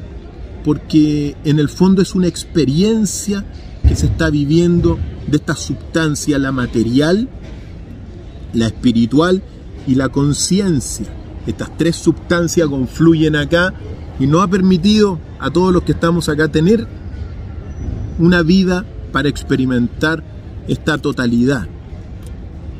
porque 0.64 1.36
en 1.44 1.58
el 1.58 1.70
fondo 1.70 2.04
es 2.04 2.14
una 2.14 2.28
experiencia 2.28 3.46
que 3.88 3.96
se 3.96 4.06
está 4.06 4.30
viviendo 4.30 5.00
de 5.28 5.38
esta 5.38 5.56
sustancia, 5.56 6.38
la 6.38 6.52
material, 6.52 7.30
la 8.54 8.68
espiritual 8.68 9.42
y 9.88 9.96
la 9.96 10.10
conciencia. 10.10 11.08
Estas 11.48 11.76
tres 11.78 11.96
sustancias 11.96 12.68
confluyen 12.68 13.36
acá 13.36 13.74
y 14.20 14.28
nos 14.28 14.44
ha 14.44 14.48
permitido 14.48 15.20
a 15.40 15.52
todos 15.52 15.74
los 15.74 15.84
que 15.84 15.92
estamos 15.92 16.30
acá 16.30 16.48
tener 16.48 16.88
una 18.18 18.42
vida 18.42 18.86
para 19.12 19.30
experimentar 19.30 20.24
esta 20.68 20.98
totalidad. 20.98 21.68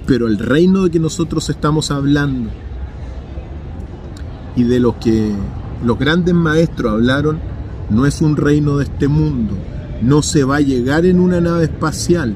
Pero 0.06 0.28
el 0.28 0.38
reino 0.38 0.84
de 0.84 0.92
que 0.92 1.00
nosotros 1.00 1.50
estamos 1.50 1.92
hablando 1.92 2.50
y 4.56 4.64
de 4.64 4.80
los 4.80 4.96
que 4.96 5.32
los 5.84 6.00
grandes 6.00 6.34
maestros 6.34 6.94
hablaron 6.94 7.40
no 7.90 8.06
es 8.06 8.22
un 8.22 8.38
reino 8.38 8.78
de 8.78 8.86
este 8.86 9.08
mundo. 9.08 9.54
No 10.02 10.22
se 10.22 10.44
va 10.44 10.58
a 10.58 10.62
llegar 10.62 11.06
en 11.06 11.20
una 11.20 11.42
nave 11.42 11.66
espacial. 11.66 12.36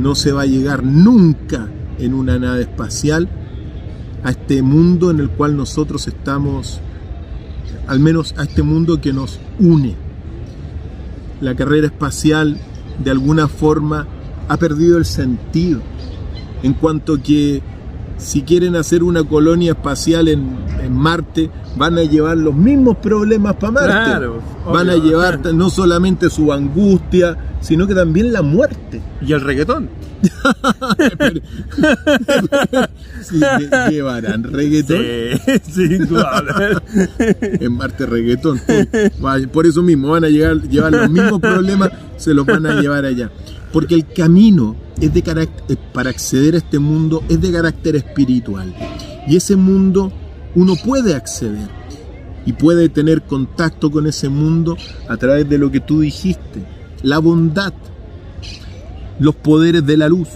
No 0.00 0.14
se 0.14 0.32
va 0.32 0.42
a 0.42 0.46
llegar 0.46 0.84
nunca 0.84 1.68
en 1.98 2.14
una 2.14 2.38
nave 2.38 2.62
espacial 2.62 3.28
a 4.24 4.30
este 4.30 4.62
mundo 4.62 5.10
en 5.10 5.20
el 5.20 5.30
cual 5.30 5.56
nosotros 5.56 6.06
estamos, 6.06 6.80
al 7.86 8.00
menos 8.00 8.34
a 8.38 8.44
este 8.44 8.62
mundo 8.62 9.00
que 9.00 9.12
nos 9.12 9.40
une. 9.58 9.96
La 11.40 11.54
carrera 11.54 11.88
espacial 11.88 12.56
de 13.02 13.10
alguna 13.10 13.48
forma 13.48 14.06
ha 14.48 14.56
perdido 14.56 14.98
el 14.98 15.04
sentido, 15.04 15.80
en 16.62 16.74
cuanto 16.74 17.20
que 17.22 17.62
si 18.18 18.42
quieren 18.42 18.76
hacer 18.76 19.02
una 19.02 19.24
colonia 19.24 19.72
espacial 19.72 20.28
en, 20.28 20.62
Marte, 20.90 21.50
van 21.76 21.98
a 21.98 22.02
llevar 22.02 22.36
los 22.36 22.54
mismos 22.54 22.98
problemas 22.98 23.56
para 23.56 23.72
Marte. 23.72 24.28
van 24.66 24.90
a 24.90 24.96
llevar 24.96 25.40
no 25.54 25.70
solamente 25.70 26.28
su 26.30 26.52
angustia, 26.52 27.36
sino 27.60 27.86
que 27.86 27.94
también 27.94 28.32
la 28.32 28.42
muerte. 28.42 29.00
Y 29.20 29.32
el 29.32 29.40
reggaetón. 29.40 29.88
llevarán 33.90 34.44
reggaetón. 34.44 35.02
Sí, 35.62 35.82
en 37.40 37.72
Marte 37.72 38.06
reggaetón. 38.06 38.60
Por 39.52 39.66
eso 39.66 39.82
mismo 39.82 40.08
van 40.08 40.24
a 40.24 40.28
llegar, 40.28 40.60
llevar 40.62 40.92
los 40.92 41.10
mismos 41.10 41.40
problemas, 41.40 41.90
se 42.16 42.34
los 42.34 42.46
van 42.46 42.66
a 42.66 42.80
llevar 42.80 43.04
allá. 43.04 43.30
Porque 43.72 43.94
el 43.94 44.06
camino 44.06 44.76
carácter, 45.24 45.78
para 45.92 46.10
acceder 46.10 46.54
a 46.54 46.58
este 46.58 46.78
mundo 46.78 47.22
es 47.28 47.40
de 47.40 47.50
carácter 47.50 47.96
espiritual. 47.96 48.74
Y 49.26 49.36
ese 49.36 49.56
mundo 49.56 50.12
uno 50.54 50.74
puede 50.84 51.14
acceder. 51.14 51.82
y 52.44 52.54
puede 52.54 52.88
tener 52.88 53.22
contacto 53.22 53.88
con 53.88 54.08
ese 54.08 54.28
mundo 54.28 54.76
a 55.08 55.16
través 55.16 55.48
de 55.48 55.58
lo 55.58 55.70
que 55.70 55.78
tú 55.78 56.00
dijiste, 56.00 56.66
la 57.00 57.20
bondad, 57.20 57.72
los 59.20 59.36
poderes 59.36 59.86
de 59.86 59.96
la 59.96 60.08
luz. 60.08 60.28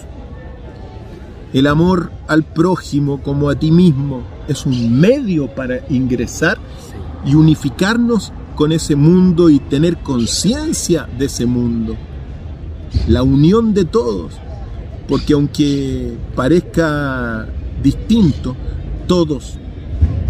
El 1.53 1.67
amor 1.67 2.13
al 2.29 2.45
prójimo 2.45 3.21
como 3.25 3.51
a 3.51 3.57
ti 3.57 3.73
mismo 3.73 4.23
es 4.47 4.67
un 4.67 5.01
medio 5.01 5.49
para 5.53 5.81
ingresar 5.89 6.59
y 7.25 7.35
unificarnos 7.35 8.33
con 8.55 8.71
ese 8.71 8.95
mundo 8.95 9.51
y 9.51 9.59
tener 9.59 9.97
conciencia 9.97 11.09
de 11.19 11.25
ese 11.25 11.45
mundo. 11.45 11.97
La 13.09 13.23
unión 13.23 13.73
de 13.75 13.85
todos, 13.85 14.33
porque 15.09 15.35
aunque 15.35 16.17
parezca 16.35 17.47
distinto, 17.83 18.57
todos 19.07 19.59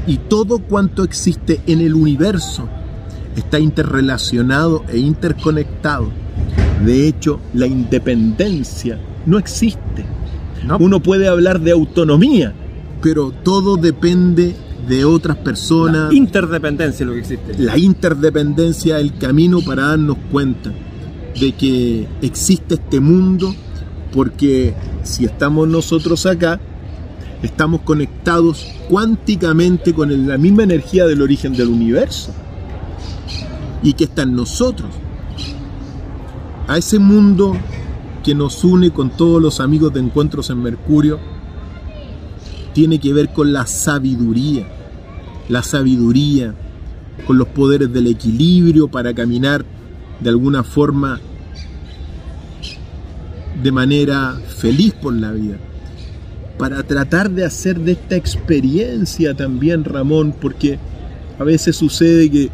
y 0.06 0.18
todo 0.18 0.58
cuanto 0.58 1.02
existe 1.02 1.60
en 1.66 1.80
el 1.80 1.94
universo 1.94 2.68
está 3.34 3.58
interrelacionado 3.58 4.84
e 4.88 4.98
interconectado. 4.98 6.08
De 6.84 7.08
hecho, 7.08 7.40
la 7.54 7.66
independencia 7.66 8.98
no 9.24 9.38
existe. 9.38 10.04
Uno 10.78 11.00
puede 11.00 11.28
hablar 11.28 11.60
de 11.60 11.72
autonomía, 11.72 12.52
pero 13.02 13.30
todo 13.30 13.76
depende 13.76 14.54
de 14.88 15.04
otras 15.04 15.36
personas. 15.38 16.12
La 16.12 16.14
interdependencia 16.14 17.04
es 17.04 17.06
lo 17.06 17.12
que 17.14 17.20
existe. 17.20 17.54
La 17.58 17.78
interdependencia 17.78 18.98
es 18.98 19.04
el 19.04 19.18
camino 19.18 19.60
para 19.60 19.88
darnos 19.88 20.16
cuenta 20.30 20.72
de 21.40 21.52
que 21.52 22.06
existe 22.22 22.74
este 22.74 23.00
mundo, 23.00 23.54
porque 24.12 24.74
si 25.02 25.24
estamos 25.24 25.68
nosotros 25.68 26.26
acá, 26.26 26.60
estamos 27.42 27.82
conectados 27.82 28.66
cuánticamente 28.88 29.92
con 29.92 30.26
la 30.26 30.38
misma 30.38 30.62
energía 30.62 31.06
del 31.06 31.22
origen 31.22 31.52
del 31.52 31.68
universo 31.68 32.32
y 33.82 33.92
que 33.92 34.04
está 34.04 34.22
en 34.22 34.34
nosotros. 34.34 34.88
A 36.68 36.78
ese 36.78 36.98
mundo 36.98 37.56
que 38.24 38.34
nos 38.34 38.64
une 38.64 38.90
con 38.90 39.10
todos 39.10 39.40
los 39.40 39.60
amigos 39.60 39.92
de 39.92 40.00
encuentros 40.00 40.50
en 40.50 40.62
Mercurio 40.62 41.20
tiene 42.72 42.98
que 42.98 43.12
ver 43.12 43.32
con 43.32 43.52
la 43.52 43.66
sabiduría, 43.66 44.66
la 45.48 45.62
sabiduría, 45.62 46.54
con 47.26 47.38
los 47.38 47.48
poderes 47.48 47.92
del 47.92 48.08
equilibrio 48.08 48.88
para 48.88 49.14
caminar 49.14 49.64
de 50.20 50.30
alguna 50.30 50.62
forma 50.62 51.20
de 53.62 53.72
manera 53.72 54.38
feliz 54.58 54.92
por 54.94 55.14
la 55.14 55.32
vida 55.32 55.56
para 56.58 56.82
tratar 56.82 57.30
de 57.30 57.44
hacer 57.44 57.78
de 57.80 57.92
esta 57.92 58.16
experiencia 58.16 59.34
también, 59.34 59.84
Ramón, 59.84 60.34
porque 60.40 60.78
a 61.38 61.44
veces 61.44 61.76
sucede 61.76 62.30
que 62.30 62.50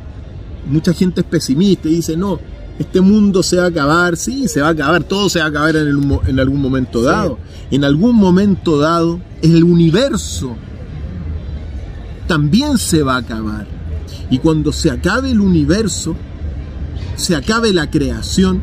mucha 0.68 0.92
gente 0.92 1.20
es 1.20 1.26
pesimista 1.26 1.88
y 1.88 1.96
dice, 1.96 2.16
no, 2.16 2.40
este 2.78 3.00
mundo 3.00 3.42
se 3.42 3.56
va 3.56 3.64
a 3.64 3.68
acabar, 3.68 4.16
sí, 4.16 4.48
se 4.48 4.60
va 4.60 4.68
a 4.68 4.70
acabar, 4.72 5.04
todo 5.04 5.28
se 5.28 5.38
va 5.38 5.46
a 5.46 5.48
acabar 5.48 5.76
en, 5.76 6.40
algún 6.40 6.60
momento 6.60 7.02
dado. 7.02 7.38
En 7.70 7.84
algún 7.84 8.16
momento 8.16 8.78
dado, 8.78 9.20
el 9.40 9.62
universo 9.62 10.56
también 12.26 12.78
se 12.78 13.02
va 13.02 13.16
a 13.16 13.18
acabar. 13.18 13.66
Y 14.30 14.38
cuando 14.38 14.72
se 14.72 14.90
acabe 14.90 15.30
el 15.30 15.40
universo, 15.40 16.16
se 17.16 17.36
acabe 17.36 17.72
la 17.72 17.90
creación, 17.90 18.62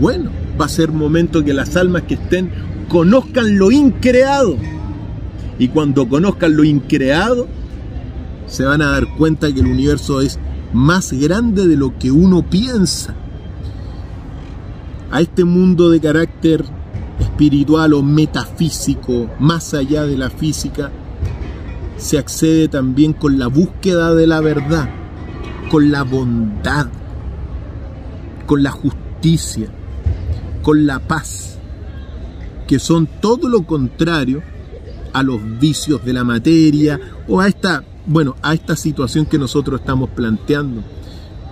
bueno, 0.00 0.30
va 0.60 0.66
a 0.66 0.68
ser 0.68 0.92
momento 0.92 1.44
que 1.44 1.54
las 1.54 1.76
almas 1.76 2.02
que 2.02 2.14
estén 2.14 2.50
conozcan 2.88 3.58
lo 3.58 3.70
increado. 3.70 4.56
Y 5.58 5.68
cuando 5.68 6.08
conozcan 6.08 6.56
lo 6.56 6.64
increado, 6.64 7.46
se 8.46 8.64
van 8.64 8.82
a 8.82 8.90
dar 8.90 9.06
cuenta 9.16 9.52
que 9.52 9.60
el 9.60 9.66
universo 9.66 10.20
es 10.20 10.38
más 10.72 11.12
grande 11.12 11.66
de 11.66 11.76
lo 11.76 11.98
que 11.98 12.10
uno 12.10 12.42
piensa. 12.48 13.14
A 15.10 15.20
este 15.20 15.44
mundo 15.44 15.90
de 15.90 16.00
carácter 16.00 16.64
espiritual 17.18 17.94
o 17.94 18.02
metafísico, 18.02 19.30
más 19.38 19.74
allá 19.74 20.06
de 20.06 20.16
la 20.16 20.30
física, 20.30 20.90
se 21.96 22.18
accede 22.18 22.68
también 22.68 23.12
con 23.12 23.38
la 23.38 23.46
búsqueda 23.46 24.14
de 24.14 24.26
la 24.26 24.40
verdad, 24.40 24.88
con 25.70 25.90
la 25.90 26.02
bondad, 26.02 26.88
con 28.50 28.64
la 28.64 28.72
justicia, 28.72 29.68
con 30.60 30.84
la 30.84 30.98
paz 30.98 31.56
que 32.66 32.80
son 32.80 33.06
todo 33.20 33.48
lo 33.48 33.62
contrario 33.64 34.42
a 35.12 35.22
los 35.22 35.40
vicios 35.60 36.04
de 36.04 36.12
la 36.12 36.24
materia 36.24 36.98
o 37.28 37.40
a 37.40 37.46
esta, 37.46 37.84
bueno, 38.06 38.34
a 38.42 38.52
esta 38.52 38.74
situación 38.74 39.26
que 39.26 39.38
nosotros 39.38 39.78
estamos 39.78 40.10
planteando. 40.10 40.82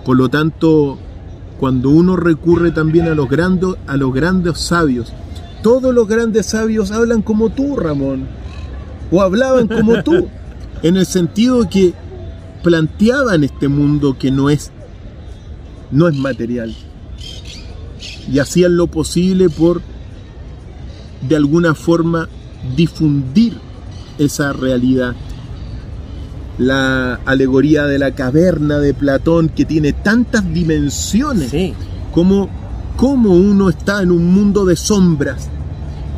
Por 0.03 0.17
lo 0.17 0.27
tanto, 0.27 0.97
cuando 1.57 1.89
uno 1.89 2.17
recurre 2.17 2.71
también 2.71 3.07
a 3.07 3.15
los 3.15 3.29
grandes, 3.29 3.75
a 3.87 3.95
los 3.95 4.13
grandes 4.13 4.59
sabios, 4.59 5.13
todos 5.63 5.95
los 5.95 6.05
grandes 6.05 6.47
sabios 6.47 6.91
hablan 6.91 7.21
como 7.21 7.49
tú, 7.49 7.77
Ramón, 7.77 8.27
o 9.09 9.21
hablaban 9.21 9.69
como 9.69 10.03
tú, 10.03 10.27
en 10.83 10.97
el 10.97 11.05
sentido 11.05 11.69
que 11.69 11.93
planteaban 12.61 13.45
este 13.45 13.69
mundo 13.69 14.17
que 14.19 14.31
no 14.31 14.49
es, 14.49 14.73
no 15.91 16.09
es 16.09 16.17
material. 16.17 16.75
Y 18.31 18.39
hacían 18.39 18.77
lo 18.77 18.87
posible 18.87 19.49
por 19.49 19.81
de 21.27 21.35
alguna 21.35 21.75
forma 21.75 22.29
difundir 22.75 23.57
esa 24.17 24.53
realidad. 24.53 25.15
La 26.57 27.15
alegoría 27.25 27.85
de 27.85 27.99
la 27.99 28.11
caverna 28.11 28.79
de 28.79 28.93
Platón 28.93 29.49
que 29.49 29.65
tiene 29.65 29.93
tantas 29.93 30.51
dimensiones, 30.53 31.53
como, 32.13 32.49
como 32.97 33.33
uno 33.33 33.69
está 33.69 34.01
en 34.01 34.11
un 34.11 34.33
mundo 34.33 34.65
de 34.65 34.75
sombras, 34.75 35.49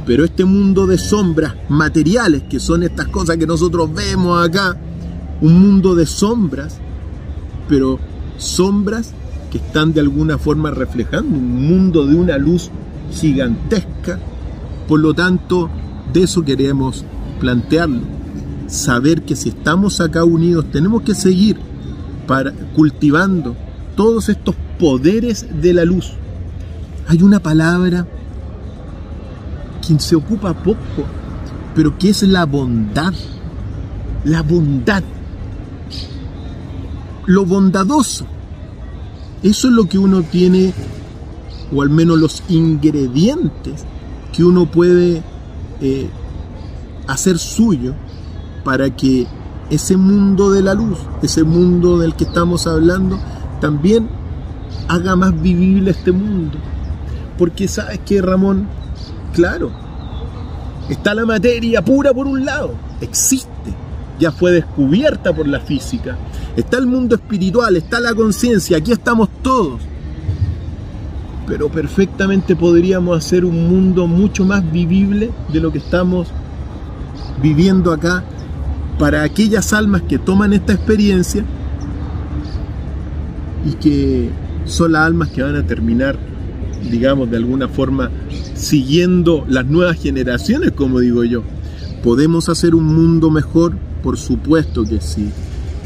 pero 0.05 0.25
este 0.25 0.45
mundo 0.45 0.87
de 0.87 0.97
sombras 0.97 1.53
materiales, 1.69 2.43
que 2.49 2.59
son 2.59 2.81
estas 2.83 3.07
cosas 3.07 3.37
que 3.37 3.45
nosotros 3.45 3.93
vemos 3.93 4.43
acá, 4.43 4.75
un 5.41 5.59
mundo 5.61 5.93
de 5.93 6.07
sombras, 6.07 6.77
pero 7.69 7.99
sombras 8.37 9.13
que 9.51 9.59
están 9.59 9.93
de 9.93 9.99
alguna 9.99 10.37
forma 10.37 10.71
reflejando 10.71 11.37
un 11.37 11.67
mundo 11.67 12.07
de 12.07 12.15
una 12.15 12.37
luz 12.37 12.71
gigantesca 13.11 14.17
por 14.91 14.99
lo 14.99 15.13
tanto, 15.13 15.69
de 16.11 16.23
eso 16.23 16.43
queremos 16.43 17.05
plantearlo. 17.39 18.01
Saber 18.67 19.21
que 19.21 19.37
si 19.37 19.47
estamos 19.47 20.01
acá 20.01 20.25
unidos 20.25 20.65
tenemos 20.69 21.03
que 21.03 21.15
seguir 21.15 21.57
para, 22.27 22.51
cultivando 22.75 23.55
todos 23.95 24.27
estos 24.27 24.53
poderes 24.77 25.47
de 25.61 25.73
la 25.73 25.85
luz. 25.85 26.11
Hay 27.07 27.21
una 27.23 27.39
palabra 27.39 28.05
que 29.87 29.97
se 29.97 30.17
ocupa 30.17 30.53
poco, 30.53 31.05
pero 31.73 31.97
que 31.97 32.09
es 32.09 32.23
la 32.23 32.45
bondad. 32.45 33.13
La 34.25 34.41
bondad. 34.41 35.03
Lo 37.27 37.45
bondadoso. 37.45 38.25
Eso 39.43 39.67
es 39.67 39.73
lo 39.73 39.85
que 39.85 39.97
uno 39.97 40.21
tiene, 40.21 40.73
o 41.73 41.81
al 41.81 41.89
menos 41.89 42.19
los 42.19 42.43
ingredientes 42.47 43.85
que 44.33 44.43
uno 44.43 44.65
puede 44.67 45.23
eh, 45.81 46.09
hacer 47.07 47.39
suyo 47.39 47.93
para 48.63 48.89
que 48.95 49.27
ese 49.71 49.97
mundo 49.97 50.51
de 50.51 50.61
la 50.61 50.73
luz, 50.73 50.99
ese 51.21 51.43
mundo 51.43 51.97
del 51.97 52.13
que 52.15 52.25
estamos 52.25 52.67
hablando, 52.67 53.19
también 53.59 54.09
haga 54.87 55.15
más 55.15 55.39
vivible 55.41 55.91
este 55.91 56.11
mundo. 56.11 56.57
Porque 57.37 57.67
sabes 57.67 57.99
que 58.05 58.21
Ramón, 58.21 58.67
claro, 59.33 59.71
está 60.89 61.15
la 61.15 61.25
materia 61.25 61.83
pura 61.83 62.13
por 62.13 62.27
un 62.27 62.45
lado, 62.45 62.73
existe, 62.99 63.73
ya 64.19 64.31
fue 64.31 64.51
descubierta 64.51 65.33
por 65.33 65.47
la 65.47 65.61
física, 65.61 66.17
está 66.55 66.77
el 66.77 66.87
mundo 66.87 67.15
espiritual, 67.15 67.75
está 67.75 67.99
la 67.99 68.13
conciencia, 68.13 68.77
aquí 68.77 68.91
estamos 68.91 69.29
todos 69.41 69.81
pero 71.51 71.67
perfectamente 71.67 72.55
podríamos 72.55 73.17
hacer 73.17 73.43
un 73.43 73.67
mundo 73.67 74.07
mucho 74.07 74.45
más 74.45 74.71
vivible 74.71 75.31
de 75.51 75.59
lo 75.59 75.69
que 75.69 75.79
estamos 75.79 76.29
viviendo 77.41 77.91
acá 77.91 78.23
para 78.97 79.23
aquellas 79.23 79.73
almas 79.73 80.03
que 80.03 80.17
toman 80.17 80.53
esta 80.53 80.71
experiencia 80.71 81.43
y 83.65 83.73
que 83.73 84.29
son 84.63 84.93
las 84.93 85.01
almas 85.01 85.27
que 85.27 85.43
van 85.43 85.57
a 85.57 85.67
terminar, 85.67 86.17
digamos, 86.89 87.29
de 87.29 87.35
alguna 87.35 87.67
forma 87.67 88.09
siguiendo 88.55 89.43
las 89.49 89.65
nuevas 89.65 90.01
generaciones, 90.01 90.71
como 90.71 90.99
digo 90.99 91.25
yo. 91.25 91.43
¿Podemos 92.01 92.47
hacer 92.47 92.75
un 92.75 92.85
mundo 92.85 93.29
mejor? 93.29 93.75
Por 94.01 94.17
supuesto 94.17 94.85
que 94.85 95.01
sí. 95.01 95.29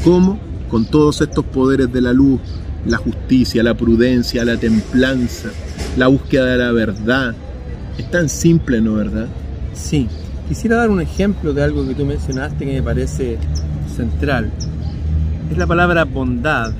¿Cómo? 0.04 0.38
Con 0.68 0.84
todos 0.84 1.20
estos 1.20 1.44
poderes 1.44 1.92
de 1.92 2.00
la 2.00 2.12
luz, 2.12 2.40
la 2.86 2.98
justicia, 2.98 3.62
la 3.62 3.74
prudencia, 3.74 4.44
la 4.44 4.56
templanza, 4.56 5.50
la 5.96 6.08
búsqueda 6.08 6.46
de 6.46 6.56
la 6.58 6.72
verdad. 6.72 7.34
Es 7.98 8.10
tan 8.10 8.28
simple, 8.28 8.80
¿no 8.80 8.94
verdad? 8.94 9.26
Sí. 9.72 10.08
Quisiera 10.48 10.76
dar 10.76 10.90
un 10.90 11.00
ejemplo 11.00 11.52
de 11.52 11.62
algo 11.62 11.86
que 11.86 11.94
tú 11.94 12.04
mencionaste 12.04 12.64
que 12.64 12.74
me 12.74 12.82
parece 12.82 13.36
central. 13.96 14.50
es 15.50 15.58
la 15.58 15.66
palabra 15.66 16.04
bondad. 16.04 16.72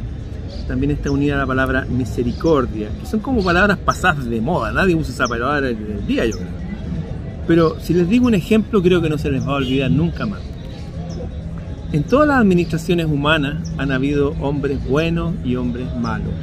También 0.68 0.92
está 0.92 1.10
unida 1.10 1.34
a 1.34 1.38
la 1.38 1.46
palabra 1.46 1.84
misericordia, 1.84 2.88
que 3.00 3.06
son 3.06 3.20
como 3.20 3.42
palabras 3.42 3.78
pasadas 3.78 4.24
de 4.28 4.40
moda. 4.40 4.72
Nadie 4.72 4.94
usa 4.94 5.12
esa 5.12 5.26
palabra 5.26 5.68
en 5.70 5.78
el 5.78 6.06
día, 6.06 6.26
yo 6.26 6.36
creo. 6.36 6.66
Pero 7.46 7.76
si 7.80 7.94
les 7.94 8.08
digo 8.08 8.26
un 8.26 8.34
ejemplo, 8.34 8.82
creo 8.82 9.00
que 9.00 9.08
no 9.08 9.18
se 9.18 9.30
les 9.30 9.42
va 9.42 9.52
a 9.52 9.56
olvidar 9.56 9.90
nunca 9.90 10.26
más. 10.26 10.40
En 11.92 12.02
todas 12.02 12.26
las 12.26 12.38
administraciones 12.38 13.06
humanas 13.06 13.72
han 13.78 13.92
habido 13.92 14.30
hombres 14.40 14.84
buenos 14.88 15.34
y 15.44 15.54
hombres 15.54 15.86
malos, 15.96 16.34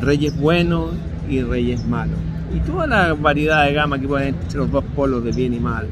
reyes 0.00 0.38
buenos 0.38 0.90
y 1.28 1.42
reyes 1.42 1.84
malos, 1.84 2.18
y 2.54 2.60
toda 2.60 2.86
la 2.86 3.14
variedad 3.14 3.66
de 3.66 3.72
gama 3.72 3.98
que 3.98 4.06
pueden 4.06 4.36
entre 4.36 4.58
los 4.58 4.70
dos 4.70 4.84
polos 4.94 5.24
de 5.24 5.32
bien 5.32 5.54
y 5.54 5.58
mal. 5.58 5.88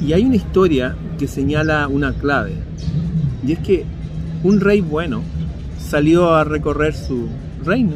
Y 0.00 0.12
hay 0.12 0.24
una 0.24 0.34
historia 0.34 0.96
que 1.18 1.28
señala 1.28 1.86
una 1.86 2.12
clave, 2.12 2.54
y 3.46 3.52
es 3.52 3.60
que 3.60 3.84
un 4.42 4.60
rey 4.60 4.80
bueno 4.80 5.22
salió 5.78 6.34
a 6.34 6.42
recorrer 6.42 6.94
su 6.94 7.28
reino, 7.64 7.94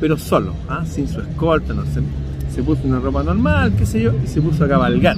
pero 0.00 0.16
solo, 0.16 0.54
¿ah? 0.68 0.84
sin 0.86 1.08
su 1.08 1.20
escolta, 1.20 1.74
no 1.74 1.84
sé, 1.86 2.02
se 2.54 2.62
puso 2.62 2.82
una 2.84 3.00
ropa 3.00 3.24
normal, 3.24 3.74
qué 3.76 3.84
sé 3.84 4.00
yo, 4.00 4.12
y 4.22 4.28
se 4.28 4.40
puso 4.40 4.64
a 4.64 4.68
cabalgar. 4.68 5.16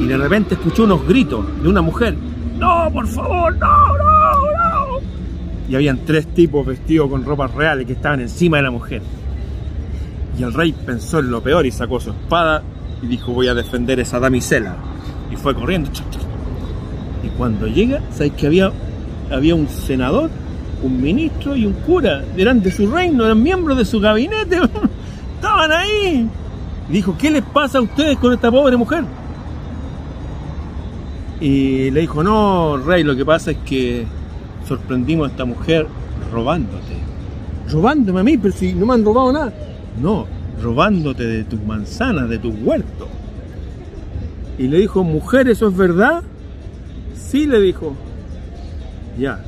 Y 0.00 0.06
de 0.06 0.16
repente 0.16 0.54
escuchó 0.54 0.84
unos 0.84 1.06
gritos 1.06 1.44
de 1.62 1.68
una 1.68 1.82
mujer. 1.82 2.29
No, 2.60 2.90
por 2.92 3.06
favor, 3.06 3.56
no, 3.56 3.88
no, 3.96 4.32
no. 4.52 5.00
Y 5.68 5.74
habían 5.74 5.98
tres 6.04 6.26
tipos 6.26 6.66
vestidos 6.66 7.08
con 7.08 7.24
ropas 7.24 7.54
reales 7.54 7.86
que 7.86 7.94
estaban 7.94 8.20
encima 8.20 8.58
de 8.58 8.64
la 8.64 8.70
mujer. 8.70 9.02
Y 10.38 10.42
el 10.42 10.52
rey 10.52 10.72
pensó 10.72 11.20
en 11.20 11.30
lo 11.30 11.42
peor 11.42 11.64
y 11.64 11.70
sacó 11.70 11.98
su 12.00 12.10
espada 12.10 12.62
y 13.02 13.06
dijo 13.06 13.32
voy 13.32 13.48
a 13.48 13.54
defender 13.54 13.98
esa 14.00 14.20
damisela. 14.20 14.76
Y 15.30 15.36
fue 15.36 15.54
corriendo. 15.54 15.90
Y 17.22 17.28
cuando 17.30 17.66
llega, 17.66 18.00
¿sabes 18.10 18.32
que 18.32 18.46
había, 18.46 18.72
había 19.30 19.54
un 19.54 19.68
senador, 19.68 20.30
un 20.82 21.00
ministro 21.00 21.56
y 21.56 21.66
un 21.66 21.72
cura 21.72 22.22
delante 22.36 22.70
de 22.70 22.76
su 22.76 22.90
reino? 22.90 23.24
Eran 23.24 23.42
miembros 23.42 23.78
de 23.78 23.84
su 23.84 24.00
gabinete. 24.00 24.56
Estaban 25.36 25.72
ahí. 25.72 26.28
Y 26.88 26.92
dijo, 26.92 27.16
¿qué 27.16 27.30
les 27.30 27.42
pasa 27.42 27.78
a 27.78 27.82
ustedes 27.82 28.18
con 28.18 28.32
esta 28.32 28.50
pobre 28.50 28.76
mujer? 28.76 29.04
Y 31.40 31.90
le 31.90 32.00
dijo, 32.00 32.22
no, 32.22 32.76
rey, 32.76 33.02
lo 33.02 33.16
que 33.16 33.24
pasa 33.24 33.52
es 33.52 33.56
que 33.58 34.04
sorprendimos 34.68 35.28
a 35.28 35.30
esta 35.30 35.44
mujer 35.44 35.86
robándote. 36.32 36.96
¿Robándome 37.70 38.20
a 38.20 38.22
mí? 38.22 38.36
Pero 38.36 38.54
si 38.54 38.74
no 38.74 38.86
me 38.86 38.94
han 38.94 39.04
robado 39.04 39.32
nada. 39.32 39.52
No, 40.00 40.26
robándote 40.62 41.24
de 41.24 41.44
tus 41.44 41.62
manzanas, 41.62 42.28
de 42.28 42.38
tus 42.38 42.54
huertos. 42.62 43.08
Y 44.58 44.68
le 44.68 44.78
dijo, 44.78 45.02
mujer, 45.02 45.48
¿eso 45.48 45.68
es 45.68 45.76
verdad? 45.76 46.22
Sí, 47.14 47.46
le 47.46 47.60
dijo. 47.60 47.94
Ya. 49.18 49.42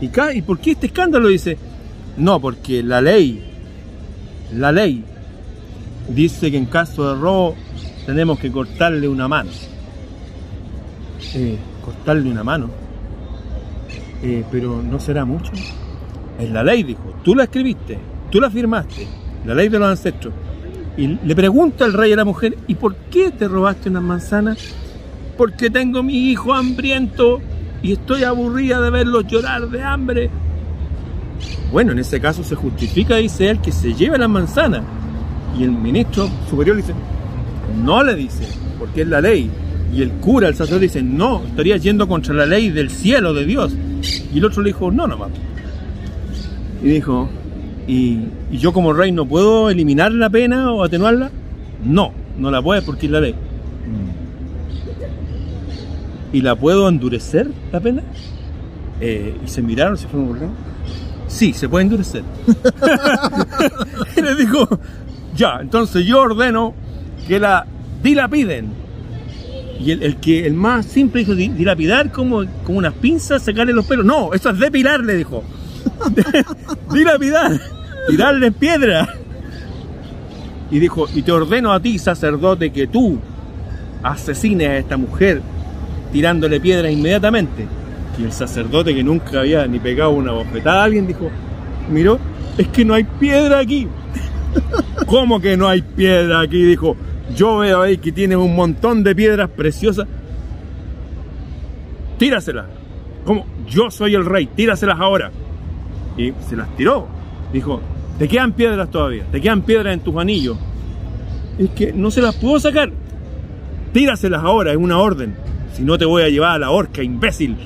¿Y, 0.00 0.10
¿Y 0.34 0.42
por 0.42 0.58
qué 0.58 0.72
este 0.72 0.86
escándalo? 0.86 1.28
Dice, 1.28 1.56
no, 2.16 2.40
porque 2.40 2.82
la 2.82 3.00
ley, 3.00 3.42
la 4.54 4.72
ley 4.72 5.04
dice 6.08 6.50
que 6.50 6.58
en 6.58 6.66
caso 6.66 7.08
de 7.08 7.20
robo 7.20 7.54
tenemos 8.04 8.38
que 8.38 8.50
cortarle 8.50 9.08
una 9.08 9.28
mano. 9.28 9.50
Eh, 11.34 11.56
cortarle 11.84 12.30
una 12.30 12.44
mano. 12.44 12.68
Eh, 14.22 14.44
pero 14.50 14.82
no 14.82 15.00
será 15.00 15.24
mucho. 15.24 15.52
Es 16.38 16.50
la 16.50 16.62
ley, 16.62 16.82
dijo. 16.82 17.14
Tú 17.22 17.34
la 17.34 17.44
escribiste, 17.44 17.98
tú 18.30 18.40
la 18.40 18.50
firmaste, 18.50 19.06
la 19.44 19.54
ley 19.54 19.68
de 19.68 19.78
los 19.78 19.88
ancestros. 19.88 20.32
Y 20.96 21.06
le 21.06 21.36
pregunta 21.36 21.84
el 21.84 21.92
rey 21.92 22.12
a 22.12 22.16
la 22.16 22.24
mujer, 22.24 22.56
¿y 22.66 22.74
por 22.74 22.94
qué 23.10 23.30
te 23.30 23.48
robaste 23.48 23.88
unas 23.88 24.02
manzanas? 24.02 24.58
Porque 25.36 25.70
tengo 25.70 26.02
mi 26.02 26.30
hijo 26.30 26.52
hambriento 26.52 27.40
y 27.82 27.92
estoy 27.92 28.24
aburrida 28.24 28.80
de 28.80 28.90
verlos 28.90 29.26
llorar 29.26 29.68
de 29.68 29.82
hambre. 29.82 30.30
Bueno, 31.72 31.92
en 31.92 32.00
ese 32.00 32.20
caso 32.20 32.42
se 32.42 32.54
justifica, 32.54 33.16
dice 33.16 33.48
él, 33.48 33.60
que 33.60 33.72
se 33.72 33.94
lleve 33.94 34.18
las 34.18 34.28
manzanas. 34.28 34.82
Y 35.58 35.64
el 35.64 35.72
ministro 35.72 36.28
superior 36.48 36.76
dice, 36.76 36.94
no 37.82 38.02
le 38.02 38.14
dice, 38.14 38.46
porque 38.78 39.02
es 39.02 39.08
la 39.08 39.20
ley. 39.20 39.50
Y 39.92 40.02
el 40.02 40.10
cura, 40.12 40.48
el 40.48 40.54
sacerdote 40.54 40.84
dice, 40.84 41.02
no, 41.02 41.42
estaría 41.44 41.76
yendo 41.76 42.06
contra 42.06 42.34
la 42.34 42.46
ley 42.46 42.70
del 42.70 42.90
cielo, 42.90 43.34
de 43.34 43.44
Dios. 43.44 43.72
Y 44.32 44.38
el 44.38 44.44
otro 44.44 44.62
le 44.62 44.68
dijo, 44.68 44.90
no, 44.90 45.06
nomás. 45.06 45.30
Y 46.82 46.88
dijo, 46.88 47.28
¿y, 47.88 48.20
y 48.50 48.58
yo 48.58 48.72
como 48.72 48.92
rey 48.92 49.10
no 49.12 49.26
puedo 49.26 49.68
eliminar 49.68 50.12
la 50.12 50.30
pena 50.30 50.72
o 50.72 50.84
atenuarla? 50.84 51.30
No, 51.84 52.12
no 52.38 52.50
la 52.50 52.62
puedes 52.62 52.84
porque 52.84 53.06
es 53.06 53.12
la 53.12 53.20
ley. 53.20 53.34
¿Y 56.32 56.42
la 56.42 56.54
puedo 56.54 56.88
endurecer 56.88 57.50
la 57.72 57.80
pena? 57.80 58.02
Eh, 59.00 59.36
y 59.44 59.48
se 59.48 59.62
miraron, 59.62 59.96
se 59.96 60.06
fueron 60.06 60.32
lado. 60.34 60.52
Sí, 61.26 61.52
se 61.52 61.68
puede 61.68 61.84
endurecer. 61.84 62.22
y 64.16 64.22
le 64.22 64.34
dijo, 64.36 64.68
ya, 65.34 65.58
entonces 65.60 66.04
yo 66.06 66.20
ordeno 66.20 66.74
que 67.26 67.40
la 67.40 67.66
dilapiden. 68.02 68.79
Y 69.82 69.92
el, 69.92 70.16
que 70.16 70.46
el 70.46 70.52
más 70.54 70.84
simple 70.86 71.20
dijo, 71.20 71.34
"Di- 71.34 71.48
dilapidar 71.48 72.12
como, 72.12 72.44
como 72.64 72.78
unas 72.78 72.92
pinzas, 72.94 73.42
sacarle 73.42 73.72
los 73.72 73.86
pelos. 73.86 74.04
No, 74.04 74.32
eso 74.34 74.50
es 74.50 74.58
depilar, 74.58 75.00
le 75.00 75.16
dijo. 75.16 75.42
dilapidar, 76.92 77.58
tirarle 78.08 78.52
piedra. 78.52 79.08
Y 80.70 80.78
dijo, 80.78 81.08
y 81.14 81.22
te 81.22 81.32
ordeno 81.32 81.72
a 81.72 81.80
ti, 81.80 81.98
sacerdote, 81.98 82.70
que 82.70 82.86
tú 82.86 83.18
asesines 84.02 84.68
a 84.68 84.76
esta 84.76 84.96
mujer 84.96 85.40
tirándole 86.12 86.60
piedra 86.60 86.90
inmediatamente. 86.90 87.66
Y 88.18 88.24
el 88.24 88.32
sacerdote 88.32 88.94
que 88.94 89.02
nunca 89.02 89.40
había 89.40 89.66
ni 89.66 89.78
pegado 89.78 90.10
una 90.10 90.32
bofetada 90.32 90.82
a 90.82 90.84
alguien 90.84 91.06
dijo, 91.06 91.30
miró, 91.90 92.18
es 92.58 92.68
que 92.68 92.84
no 92.84 92.94
hay 92.94 93.04
piedra 93.04 93.58
aquí. 93.60 93.88
¿Cómo 95.06 95.40
que 95.40 95.56
no 95.56 95.66
hay 95.68 95.82
piedra 95.82 96.40
aquí? 96.40 96.62
Dijo, 96.64 96.96
yo 97.34 97.58
veo 97.58 97.82
ahí 97.82 97.98
que 97.98 98.12
tienes 98.12 98.38
un 98.38 98.54
montón 98.54 99.02
de 99.02 99.14
piedras 99.14 99.50
preciosas. 99.50 100.06
Tíraselas. 102.18 102.66
¿Cómo? 103.24 103.46
Yo 103.68 103.90
soy 103.90 104.14
el 104.14 104.24
rey, 104.24 104.46
tíraselas 104.46 104.98
ahora. 105.00 105.30
Y 106.16 106.32
se 106.48 106.56
las 106.56 106.74
tiró. 106.76 107.06
Dijo, 107.52 107.80
te 108.18 108.28
quedan 108.28 108.52
piedras 108.52 108.90
todavía, 108.90 109.24
te 109.30 109.40
quedan 109.40 109.62
piedras 109.62 109.94
en 109.94 110.00
tus 110.00 110.16
anillos. 110.16 110.56
Es 111.58 111.70
que 111.70 111.92
no 111.92 112.10
se 112.10 112.22
las 112.22 112.36
puedo 112.36 112.58
sacar. 112.60 112.90
Tíraselas 113.92 114.42
ahora, 114.42 114.72
es 114.72 114.76
una 114.76 114.98
orden. 114.98 115.34
Si 115.72 115.82
no 115.82 115.98
te 115.98 116.04
voy 116.04 116.22
a 116.22 116.28
llevar 116.28 116.52
a 116.52 116.58
la 116.58 116.70
horca, 116.70 117.02
imbécil. 117.02 117.56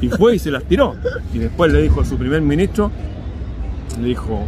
Y 0.00 0.08
fue 0.08 0.36
y 0.36 0.38
se 0.38 0.50
las 0.50 0.64
tiró. 0.64 0.94
Y 1.32 1.38
después 1.38 1.72
le 1.72 1.82
dijo 1.82 2.00
a 2.00 2.04
su 2.04 2.16
primer 2.16 2.40
ministro, 2.42 2.90
le 4.00 4.08
dijo, 4.08 4.44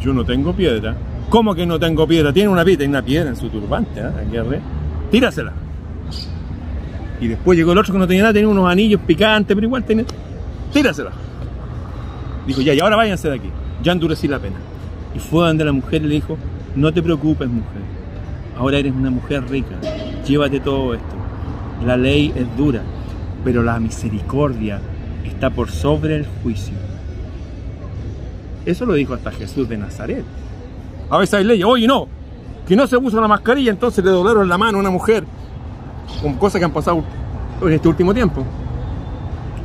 yo 0.00 0.12
no 0.12 0.24
tengo 0.24 0.52
piedra. 0.52 0.96
¿Cómo 1.32 1.54
que 1.54 1.64
no 1.64 1.80
tengo 1.80 2.06
piedra? 2.06 2.30
Tiene 2.30 2.50
una 2.50 2.62
piedra, 2.62 2.86
una 2.86 3.00
piedra 3.00 3.30
en 3.30 3.36
su 3.36 3.48
turbante, 3.48 4.02
¿eh? 4.02 4.60
Tírasela. 5.10 5.54
Y 7.22 7.28
después 7.28 7.56
llegó 7.56 7.72
el 7.72 7.78
otro 7.78 7.94
que 7.94 7.98
no 7.98 8.06
tenía 8.06 8.24
nada, 8.24 8.34
tenía 8.34 8.50
unos 8.50 8.70
anillos 8.70 9.00
picantes, 9.06 9.54
pero 9.54 9.66
igual 9.66 9.82
tenía... 9.82 10.04
Tírasela. 10.74 11.10
Dijo, 12.46 12.60
ya, 12.60 12.74
y 12.74 12.80
ahora 12.80 12.96
váyanse 12.96 13.30
de 13.30 13.36
aquí. 13.36 13.48
Ya 13.82 13.92
endurecí 13.92 14.28
la 14.28 14.40
pena. 14.40 14.56
Y 15.14 15.20
fue 15.20 15.46
donde 15.46 15.64
la 15.64 15.72
mujer 15.72 16.02
le 16.02 16.16
dijo, 16.16 16.36
no 16.76 16.92
te 16.92 17.02
preocupes, 17.02 17.48
mujer. 17.48 17.80
Ahora 18.58 18.76
eres 18.76 18.92
una 18.92 19.08
mujer 19.08 19.48
rica. 19.48 19.76
Llévate 20.28 20.60
todo 20.60 20.92
esto. 20.92 21.16
La 21.86 21.96
ley 21.96 22.30
es 22.36 22.56
dura, 22.58 22.82
pero 23.42 23.62
la 23.62 23.80
misericordia 23.80 24.80
está 25.24 25.48
por 25.48 25.70
sobre 25.70 26.16
el 26.16 26.26
juicio. 26.42 26.74
Eso 28.66 28.84
lo 28.84 28.92
dijo 28.92 29.14
hasta 29.14 29.30
Jesús 29.30 29.66
de 29.66 29.78
Nazaret. 29.78 30.24
A 31.12 31.18
veces 31.18 31.34
hay 31.34 31.44
leyes, 31.44 31.66
oye 31.66 31.86
no, 31.86 32.08
que 32.66 32.74
no 32.74 32.86
se 32.86 32.98
puso 32.98 33.20
la 33.20 33.28
mascarilla, 33.28 33.70
entonces 33.70 34.02
le 34.02 34.10
doblaron 34.10 34.48
la 34.48 34.56
mano 34.56 34.78
a 34.78 34.80
una 34.80 34.88
mujer. 34.88 35.24
Con 36.22 36.36
cosas 36.36 36.58
que 36.58 36.64
han 36.64 36.72
pasado 36.72 37.04
en 37.60 37.70
este 37.70 37.86
último 37.86 38.14
tiempo. 38.14 38.42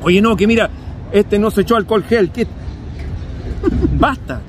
Oye 0.04 0.22
no, 0.22 0.36
que 0.36 0.45
mira, 0.45 0.70
este 1.10 1.39
no 1.39 1.50
se 1.50 1.62
echó 1.62 1.78
alcohol 1.78 2.04
gel, 2.04 2.32
que 2.32 2.45
basta. 3.98 4.41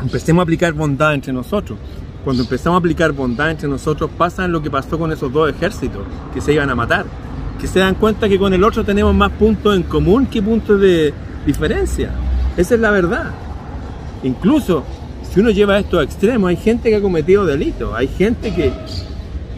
Empecemos 0.00 0.40
a 0.40 0.44
aplicar 0.44 0.72
bondad 0.72 1.12
entre 1.12 1.34
nosotros. 1.34 1.78
Cuando 2.24 2.42
empezamos 2.42 2.76
a 2.76 2.78
aplicar 2.78 3.12
bondad 3.12 3.50
entre 3.50 3.68
nosotros, 3.68 4.08
pasa 4.16 4.48
lo 4.48 4.62
que 4.62 4.70
pasó 4.70 4.98
con 4.98 5.12
esos 5.12 5.30
dos 5.30 5.50
ejércitos 5.50 6.00
que 6.32 6.40
se 6.40 6.54
iban 6.54 6.70
a 6.70 6.74
matar. 6.74 7.04
Que 7.60 7.66
se 7.66 7.80
dan 7.80 7.96
cuenta 7.96 8.26
que 8.26 8.38
con 8.38 8.54
el 8.54 8.64
otro 8.64 8.84
tenemos 8.84 9.14
más 9.14 9.32
puntos 9.32 9.76
en 9.76 9.82
común 9.82 10.28
que 10.28 10.40
puntos 10.40 10.80
de 10.80 11.12
diferencia. 11.44 12.12
Esa 12.56 12.74
es 12.74 12.80
la 12.80 12.90
verdad. 12.90 13.32
Incluso 14.22 14.82
si 15.36 15.40
uno 15.40 15.50
lleva 15.50 15.78
esto 15.78 15.98
a 15.98 16.02
extremos, 16.02 16.48
hay 16.48 16.56
gente 16.56 16.88
que 16.88 16.96
ha 16.96 17.00
cometido 17.02 17.44
delitos. 17.44 17.92
Hay 17.94 18.08
gente 18.08 18.54
que 18.54 18.72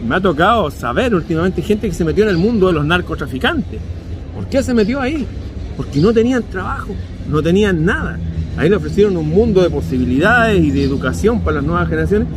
me 0.05 0.13
ha 0.13 0.19
tocado 0.19 0.69
saber 0.69 1.15
últimamente, 1.15 1.61
gente 1.61 1.87
que 1.87 1.95
se 1.95 2.03
metió 2.03 2.25
en 2.25 2.31
el 2.31 2.37
mundo 2.37 2.67
de 2.67 2.73
los 2.73 2.85
narcotraficantes. 2.85 3.79
¿Por 4.35 4.45
qué 4.47 4.61
se 4.61 4.73
metió 4.73 4.99
ahí? 4.99 5.25
Porque 5.77 6.01
no 6.01 6.11
tenían 6.11 6.43
trabajo, 6.43 6.93
no 7.29 7.41
tenían 7.41 7.85
nada. 7.85 8.19
Ahí 8.57 8.67
le 8.67 8.75
ofrecieron 8.75 9.15
un 9.15 9.29
mundo 9.29 9.61
de 9.61 9.69
posibilidades 9.69 10.61
y 10.61 10.69
de 10.71 10.83
educación 10.83 11.39
para 11.39 11.55
las 11.55 11.63
nuevas 11.63 11.87
generaciones. 11.87 12.27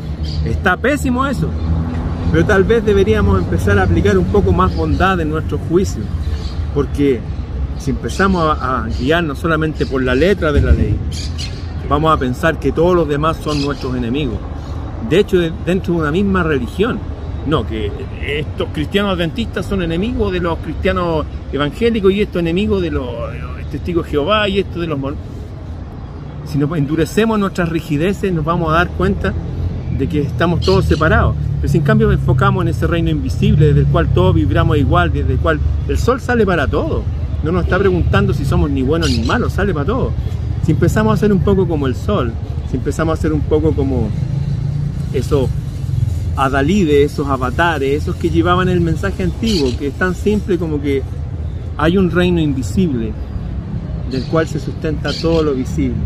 Está 0.45 0.77
pésimo 0.77 1.27
eso. 1.27 1.49
Pero 2.31 2.47
tal 2.47 2.63
vez 2.63 2.85
deberíamos 2.85 3.43
empezar 3.43 3.77
a 3.77 3.83
aplicar 3.83 4.17
un 4.19 4.27
poco 4.27 4.53
más 4.53 4.73
bondad 4.77 5.21
en 5.21 5.31
nuestros 5.31 5.61
juicios. 5.69 6.07
Porque 6.73 7.19
Si 7.77 7.91
empezamos 7.91 8.57
a 8.61 8.87
guiarnos 9.01 9.41
solamente 9.41 9.85
por 9.85 10.01
la 10.01 10.15
letra 10.15 10.53
de 10.53 10.61
la 10.61 10.71
ley, 10.71 10.95
vamos 11.93 12.11
a 12.15 12.17
pensar 12.17 12.59
que 12.59 12.73
todos 12.73 12.97
los 12.97 13.07
demás 13.07 13.37
son 13.37 13.61
nuestros 13.61 13.95
enemigos. 13.95 14.37
De 15.11 15.19
hecho, 15.19 15.39
de- 15.39 15.53
dentro 15.67 15.93
de 15.95 16.01
una 16.01 16.11
misma 16.11 16.43
religión, 16.43 16.99
no, 17.47 17.67
que 17.67 17.91
estos 18.27 18.69
cristianos 18.73 19.13
adventistas 19.13 19.67
son 19.67 19.83
enemigos 19.83 20.33
de 20.33 20.41
los 20.41 20.59
cristianos 20.59 21.27
evangélicos 21.53 22.11
y 22.13 22.23
estos 22.23 22.41
enemigos 22.41 22.81
de 22.81 22.91
los, 22.93 23.07
testigos 23.71 24.07
de 24.07 24.11
Jehová 24.13 24.49
y 24.49 24.61
esto 24.61 24.81
de 24.81 24.87
los 24.87 24.99
Si 26.47 26.57
nos 26.57 26.77
endurecemos 26.79 27.39
nuestras 27.39 27.69
rigideces, 27.69 28.33
nos 28.33 28.45
vamos 28.45 28.71
a 28.71 28.77
dar 28.77 28.89
cuenta 28.89 29.35
de 29.99 30.09
que 30.09 30.23
estamos 30.23 30.61
todos 30.61 30.87
separados. 30.87 31.35
Pero 31.61 31.71
si 31.71 31.79
en 31.79 31.85
cambio 31.85 32.11
enfocamos 32.11 32.63
en 32.63 32.69
ese 32.69 32.87
reino 32.87 33.11
invisible, 33.11 33.67
desde 33.67 33.81
el 33.81 33.87
cual 33.87 34.09
todos 34.15 34.35
vibramos 34.35 34.79
igual, 34.79 35.13
desde 35.13 35.35
el 35.35 35.39
cual 35.39 35.61
el 35.89 35.99
sol 35.99 36.21
sale 36.21 36.47
para 36.47 36.67
todos. 36.67 37.03
No 37.43 37.53
nos 37.53 37.65
está 37.65 37.79
preguntando 37.79 38.33
si 38.33 38.45
somos 38.45 38.71
ni 38.71 38.83
buenos 38.83 39.11
ni 39.11 39.25
malos, 39.25 39.53
sale 39.55 39.75
para 39.75 39.87
todos. 39.87 40.13
Si 40.65 40.73
empezamos 40.73 41.15
a 41.15 41.17
ser 41.17 41.33
un 41.33 41.41
poco 41.41 41.67
como 41.67 41.87
el 41.87 41.95
sol, 41.95 42.33
si 42.71 42.77
empezamos 42.77 43.19
a 43.19 43.23
ser 43.23 43.33
un 43.33 43.41
poco 43.41 43.73
como 43.73 44.09
esos 45.13 45.49
adalides, 46.37 47.13
esos 47.13 47.29
avatares, 47.29 48.03
esos 48.03 48.17
que 48.17 48.31
llevaban 48.31 48.69
el 48.69 48.81
mensaje 48.81 49.25
antiguo, 49.25 49.71
que 49.79 49.89
es 49.89 49.95
tan 49.95 50.15
simple 50.15 50.59
como 50.59 50.81
que 50.81 51.03
hay 51.77 51.97
un 51.97 52.11
reino 52.11 52.41
invisible 52.41 53.13
del 54.11 54.25
cual 54.25 54.47
se 54.47 54.61
sustenta 54.61 55.11
todo 55.21 55.43
lo 55.43 55.55
visible. 55.55 55.97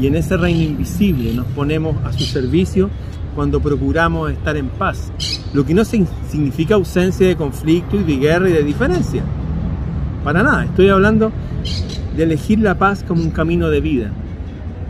Y 0.00 0.06
en 0.06 0.16
ese 0.16 0.36
reino 0.36 0.62
invisible 0.62 1.34
nos 1.34 1.46
ponemos 1.46 1.96
a 2.04 2.12
su 2.12 2.24
servicio 2.24 2.88
cuando 3.34 3.60
procuramos 3.60 4.30
estar 4.30 4.56
en 4.56 4.68
paz, 4.68 5.10
lo 5.52 5.64
que 5.64 5.74
no 5.74 5.84
significa 5.84 6.74
ausencia 6.74 7.26
de 7.26 7.36
conflicto 7.36 7.96
y 7.96 8.04
de 8.04 8.16
guerra 8.16 8.48
y 8.48 8.52
de 8.52 8.62
diferencia. 8.62 9.22
Para 10.22 10.42
nada, 10.42 10.64
estoy 10.66 10.88
hablando 10.88 11.32
de 12.16 12.22
elegir 12.22 12.58
la 12.58 12.76
paz 12.76 13.04
como 13.06 13.22
un 13.22 13.30
camino 13.30 13.70
de 13.70 13.80
vida. 13.80 14.10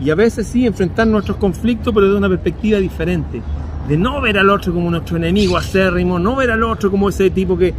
Y 0.03 0.09
a 0.09 0.15
veces 0.15 0.47
sí 0.47 0.65
enfrentar 0.65 1.07
nuestros 1.07 1.37
conflictos, 1.37 1.93
pero 1.93 2.09
de 2.09 2.17
una 2.17 2.29
perspectiva 2.29 2.79
diferente. 2.79 3.41
De 3.87 3.97
no 3.97 4.21
ver 4.21 4.37
al 4.37 4.49
otro 4.49 4.73
como 4.73 4.89
nuestro 4.89 5.17
enemigo 5.17 5.57
acérrimo, 5.57 6.19
no 6.19 6.35
ver 6.35 6.51
al 6.51 6.63
otro 6.63 6.89
como 6.91 7.09
ese 7.09 7.29
tipo 7.29 7.57
que 7.57 7.73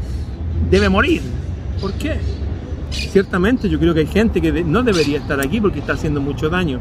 debe 0.70 0.88
morir. 0.88 1.22
¿Por 1.80 1.92
qué? 1.95 2.16
Ciertamente 2.90 3.68
yo 3.68 3.78
creo 3.78 3.92
que 3.92 4.01
hay 4.01 4.07
gente 4.07 4.40
que 4.40 4.64
no 4.64 4.82
debería 4.82 5.18
estar 5.18 5.40
aquí 5.40 5.61
porque 5.61 5.80
está 5.80 5.95
haciendo 5.95 6.20
mucho 6.20 6.49
daño, 6.49 6.78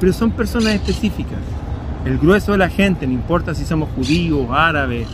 pero 0.00 0.12
son 0.12 0.30
personas 0.30 0.74
específicas. 0.74 1.38
El 2.04 2.18
grueso 2.18 2.52
de 2.52 2.58
la 2.58 2.68
gente, 2.68 3.06
no 3.06 3.12
importa 3.12 3.54
si 3.54 3.64
somos 3.64 3.88
judíos, 3.90 4.46
árabes, 4.50 5.08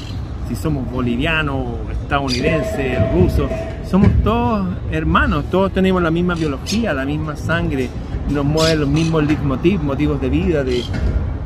si 0.48 0.54
somos 0.54 0.90
bolivianos, 0.90 1.66
estadounidenses, 1.90 2.98
rusos, 3.12 3.50
somos 3.92 4.08
todos 4.24 4.66
hermanos, 4.90 5.44
todos 5.50 5.70
tenemos 5.70 6.02
la 6.02 6.10
misma 6.10 6.34
biología, 6.34 6.94
la 6.94 7.04
misma 7.04 7.36
sangre, 7.36 7.90
nos 8.30 8.42
mueven 8.42 8.80
los 8.80 8.88
mismos 8.88 9.22
leitmotiv, 9.24 9.82
motivos 9.82 10.18
de 10.18 10.30
vida, 10.30 10.64
de, 10.64 10.82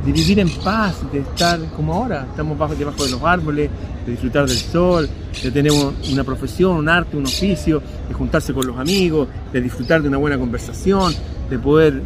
vivir 0.05 0.39
en 0.39 0.49
paz, 0.49 1.03
de 1.13 1.19
estar 1.19 1.59
como 1.75 1.93
ahora, 1.95 2.25
estamos 2.31 2.57
bajo, 2.57 2.77
debajo 2.77 3.03
de 3.05 3.11
los 3.11 3.23
árboles, 3.25 3.69
de 4.05 4.13
disfrutar 4.13 4.47
del 4.47 4.57
sol, 4.57 5.09
de 5.43 5.51
tener 5.51 5.73
un- 5.73 5.93
una 6.13 6.23
profesión, 6.23 6.77
un 6.77 6.89
arte, 6.89 7.17
un 7.17 7.27
oficio, 7.27 7.83
de 8.07 8.15
juntarse 8.15 8.55
con 8.55 8.65
los 8.65 8.79
amigos, 8.79 9.27
de 9.53 9.61
disfrutar 9.61 10.01
de 10.03 10.07
una 10.07 10.19
buena 10.19 10.39
conversación, 10.39 11.13
de 11.51 11.59
poder 11.59 12.01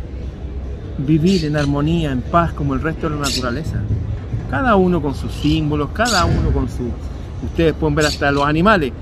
vivir 0.97 1.45
en 1.45 1.57
armonía, 1.59 2.13
en 2.13 2.23
paz 2.23 2.55
como 2.55 2.73
el 2.73 2.81
resto 2.81 3.11
de 3.11 3.17
la 3.17 3.21
naturaleza. 3.29 3.83
Cada 4.49 4.75
uno 4.77 5.03
con 5.03 5.15
sus 5.15 5.33
símbolos, 5.33 5.91
cada 5.93 6.25
uno 6.25 6.51
con 6.55 6.67
su... 6.71 6.89
Ustedes 7.45 7.75
pueden 7.75 7.95
ver 7.95 8.07
hasta 8.07 8.31
los 8.33 8.47
animales, 8.47 8.93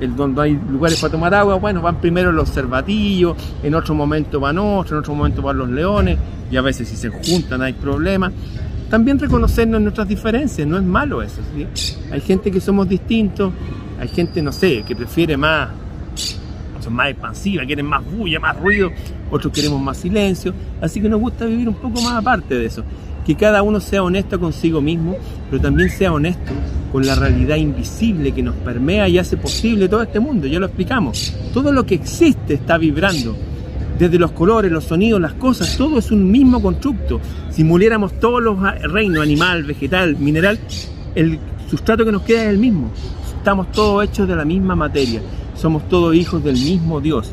el 0.00 0.14
donde 0.14 0.42
hay 0.42 0.60
lugares 0.70 1.00
para 1.00 1.12
tomar 1.12 1.34
agua, 1.34 1.56
bueno, 1.56 1.80
van 1.80 2.00
primero 2.00 2.32
los 2.32 2.50
cervatillos, 2.50 3.36
en 3.62 3.74
otro 3.74 3.94
momento 3.94 4.40
van 4.40 4.58
otros, 4.58 4.92
en 4.92 4.98
otro 4.98 5.14
momento 5.14 5.42
van 5.42 5.58
los 5.58 5.68
leones, 5.68 6.18
y 6.50 6.56
a 6.56 6.62
veces 6.62 6.88
si 6.88 6.96
se 6.96 7.08
juntan 7.08 7.62
hay 7.62 7.72
problemas. 7.72 8.32
También 8.90 9.18
reconocernos 9.18 9.80
nuestras 9.80 10.06
diferencias, 10.06 10.66
no 10.66 10.76
es 10.76 10.84
malo 10.84 11.22
eso. 11.22 11.40
¿sí? 11.54 11.66
Hay 12.12 12.20
gente 12.20 12.50
que 12.50 12.60
somos 12.60 12.88
distintos, 12.88 13.52
hay 13.98 14.08
gente, 14.08 14.42
no 14.42 14.52
sé, 14.52 14.82
que 14.82 14.94
prefiere 14.94 15.36
más 15.36 15.70
son 16.86 16.94
más 16.94 17.10
expansivas, 17.10 17.66
quieren 17.66 17.86
más 17.86 18.04
bulla, 18.04 18.38
más 18.38 18.56
ruido, 18.60 18.90
otros 19.30 19.52
queremos 19.52 19.82
más 19.82 19.96
silencio, 19.96 20.54
así 20.80 21.00
que 21.00 21.08
nos 21.08 21.20
gusta 21.20 21.44
vivir 21.44 21.68
un 21.68 21.74
poco 21.74 22.00
más 22.00 22.12
aparte 22.12 22.54
de 22.54 22.66
eso. 22.66 22.84
Que 23.26 23.34
cada 23.34 23.62
uno 23.62 23.80
sea 23.80 24.02
honesto 24.02 24.38
consigo 24.38 24.80
mismo, 24.80 25.16
pero 25.50 25.60
también 25.60 25.90
sea 25.90 26.12
honesto 26.12 26.52
con 26.92 27.04
la 27.04 27.14
realidad 27.14 27.56
invisible 27.56 28.32
que 28.32 28.42
nos 28.42 28.54
permea 28.56 29.08
y 29.08 29.18
hace 29.18 29.36
posible 29.36 29.88
todo 29.88 30.02
este 30.02 30.20
mundo, 30.20 30.46
ya 30.46 30.60
lo 30.60 30.66
explicamos. 30.66 31.34
Todo 31.52 31.72
lo 31.72 31.84
que 31.84 31.96
existe 31.96 32.54
está 32.54 32.78
vibrando. 32.78 33.36
Desde 33.98 34.18
los 34.18 34.32
colores, 34.32 34.70
los 34.70 34.84
sonidos, 34.84 35.20
las 35.20 35.32
cosas, 35.34 35.76
todo 35.76 35.98
es 35.98 36.10
un 36.10 36.30
mismo 36.30 36.62
constructo. 36.62 37.20
Si 37.50 37.64
muriéramos 37.64 38.20
todos 38.20 38.42
los 38.42 38.58
reinos, 38.82 39.22
animal, 39.22 39.64
vegetal, 39.64 40.16
mineral, 40.16 40.58
el 41.14 41.38
sustrato 41.68 42.04
que 42.04 42.12
nos 42.12 42.22
queda 42.22 42.44
es 42.44 42.50
el 42.50 42.58
mismo. 42.58 42.90
Estamos 43.38 43.72
todos 43.72 44.04
hechos 44.04 44.28
de 44.28 44.36
la 44.36 44.44
misma 44.44 44.76
materia 44.76 45.20
somos 45.56 45.88
todos 45.88 46.14
hijos 46.14 46.44
del 46.44 46.54
mismo 46.54 47.00
Dios, 47.00 47.32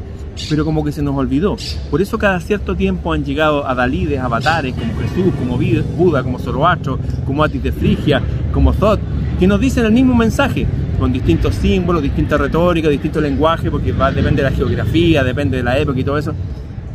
pero 0.49 0.65
como 0.65 0.83
que 0.83 0.91
se 0.91 1.01
nos 1.01 1.15
olvidó. 1.15 1.55
Por 1.89 2.01
eso 2.01 2.17
cada 2.17 2.39
cierto 2.39 2.75
tiempo 2.75 3.13
han 3.13 3.23
llegado 3.23 3.65
adalides, 3.65 4.19
avatares 4.19 4.73
como 4.73 4.93
Jesús, 4.99 5.33
como 5.37 5.57
Buda, 5.97 6.23
como 6.23 6.39
Zoroastro, 6.39 6.99
como 7.25 7.43
Atis 7.43 7.63
de 7.63 7.71
Frigia, 7.71 8.21
como 8.53 8.73
Thoth, 8.73 8.99
que 9.39 9.47
nos 9.47 9.59
dicen 9.59 9.85
el 9.85 9.91
mismo 9.91 10.15
mensaje, 10.15 10.65
con 10.99 11.11
distintos 11.11 11.55
símbolos, 11.55 12.01
distinta 12.01 12.37
retórica, 12.37 12.89
distinto 12.89 13.19
lenguaje, 13.19 13.69
porque 13.69 13.91
va, 13.91 14.11
depende 14.11 14.41
de 14.43 14.49
la 14.49 14.55
geografía, 14.55 15.23
depende 15.23 15.57
de 15.57 15.63
la 15.63 15.77
época 15.77 15.99
y 15.99 16.03
todo 16.03 16.17
eso, 16.17 16.33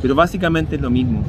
pero 0.01 0.15
básicamente 0.15 0.77
es 0.77 0.83
lo 0.83 0.91
mismo. 0.91 1.23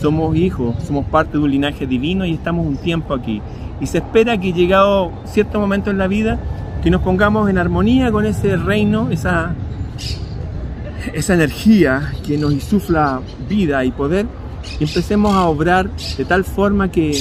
Somos 0.00 0.36
hijos, 0.36 0.76
somos 0.86 1.06
parte 1.06 1.38
de 1.38 1.44
un 1.44 1.50
linaje 1.50 1.86
divino 1.86 2.24
y 2.24 2.34
estamos 2.34 2.66
un 2.66 2.76
tiempo 2.76 3.14
aquí. 3.14 3.42
Y 3.80 3.86
se 3.86 3.98
espera 3.98 4.38
que 4.38 4.52
llegado 4.52 5.12
cierto 5.24 5.58
momento 5.58 5.90
en 5.90 5.98
la 5.98 6.06
vida, 6.06 6.38
que 6.82 6.90
nos 6.90 7.02
pongamos 7.02 7.48
en 7.50 7.58
armonía 7.58 8.12
con 8.12 8.24
ese 8.24 8.56
reino, 8.56 9.08
esa, 9.10 9.54
esa 11.14 11.34
energía 11.34 12.12
que 12.26 12.36
nos 12.38 12.52
insufla 12.52 13.20
vida 13.48 13.84
y 13.84 13.92
poder, 13.92 14.26
y 14.78 14.84
empecemos 14.84 15.34
a 15.34 15.44
obrar 15.44 15.90
de 16.16 16.24
tal 16.24 16.44
forma 16.44 16.90
que 16.90 17.12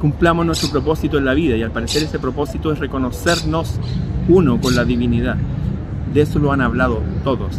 cumplamos 0.00 0.44
nuestro 0.44 0.70
propósito 0.70 1.18
en 1.18 1.24
la 1.24 1.34
vida. 1.34 1.56
Y 1.56 1.62
al 1.62 1.70
parecer 1.70 2.02
ese 2.02 2.18
propósito 2.18 2.72
es 2.72 2.78
reconocernos 2.78 3.78
uno 4.28 4.60
con 4.60 4.74
la 4.74 4.84
divinidad. 4.84 5.36
De 6.12 6.22
eso 6.22 6.38
lo 6.38 6.52
han 6.52 6.60
hablado 6.60 7.02
todos. 7.24 7.56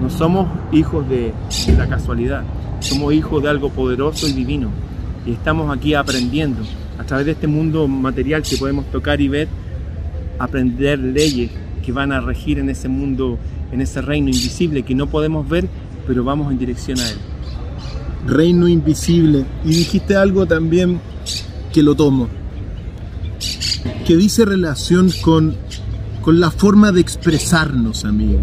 No 0.00 0.10
somos 0.10 0.48
hijos 0.72 1.08
de, 1.08 1.32
de 1.66 1.76
la 1.76 1.88
casualidad, 1.88 2.44
somos 2.80 3.12
hijos 3.12 3.42
de 3.42 3.48
algo 3.48 3.70
poderoso 3.70 4.28
y 4.28 4.32
divino. 4.32 4.70
Y 5.26 5.32
estamos 5.32 5.76
aquí 5.76 5.94
aprendiendo 5.94 6.62
a 6.98 7.04
través 7.04 7.26
de 7.26 7.32
este 7.32 7.46
mundo 7.46 7.86
material 7.88 8.42
que 8.42 8.56
podemos 8.56 8.86
tocar 8.86 9.20
y 9.20 9.28
ver 9.28 9.48
aprender 10.38 10.98
leyes 10.98 11.50
que 11.84 11.92
van 11.92 12.12
a 12.12 12.20
regir 12.20 12.58
en 12.58 12.70
ese 12.70 12.88
mundo, 12.88 13.38
en 13.72 13.80
ese 13.80 14.00
reino 14.00 14.28
invisible 14.28 14.82
que 14.82 14.94
no 14.94 15.08
podemos 15.08 15.48
ver, 15.48 15.68
pero 16.06 16.24
vamos 16.24 16.50
en 16.50 16.58
dirección 16.58 16.98
a 17.00 17.08
él. 17.08 17.16
Reino 18.26 18.68
invisible. 18.68 19.44
Y 19.64 19.68
dijiste 19.68 20.16
algo 20.16 20.46
también 20.46 21.00
que 21.72 21.82
lo 21.82 21.94
tomo, 21.94 22.28
que 24.06 24.16
dice 24.16 24.44
relación 24.44 25.10
con, 25.20 25.54
con 26.22 26.40
la 26.40 26.50
forma 26.50 26.92
de 26.92 27.00
expresarnos, 27.00 28.04
amigo. 28.04 28.40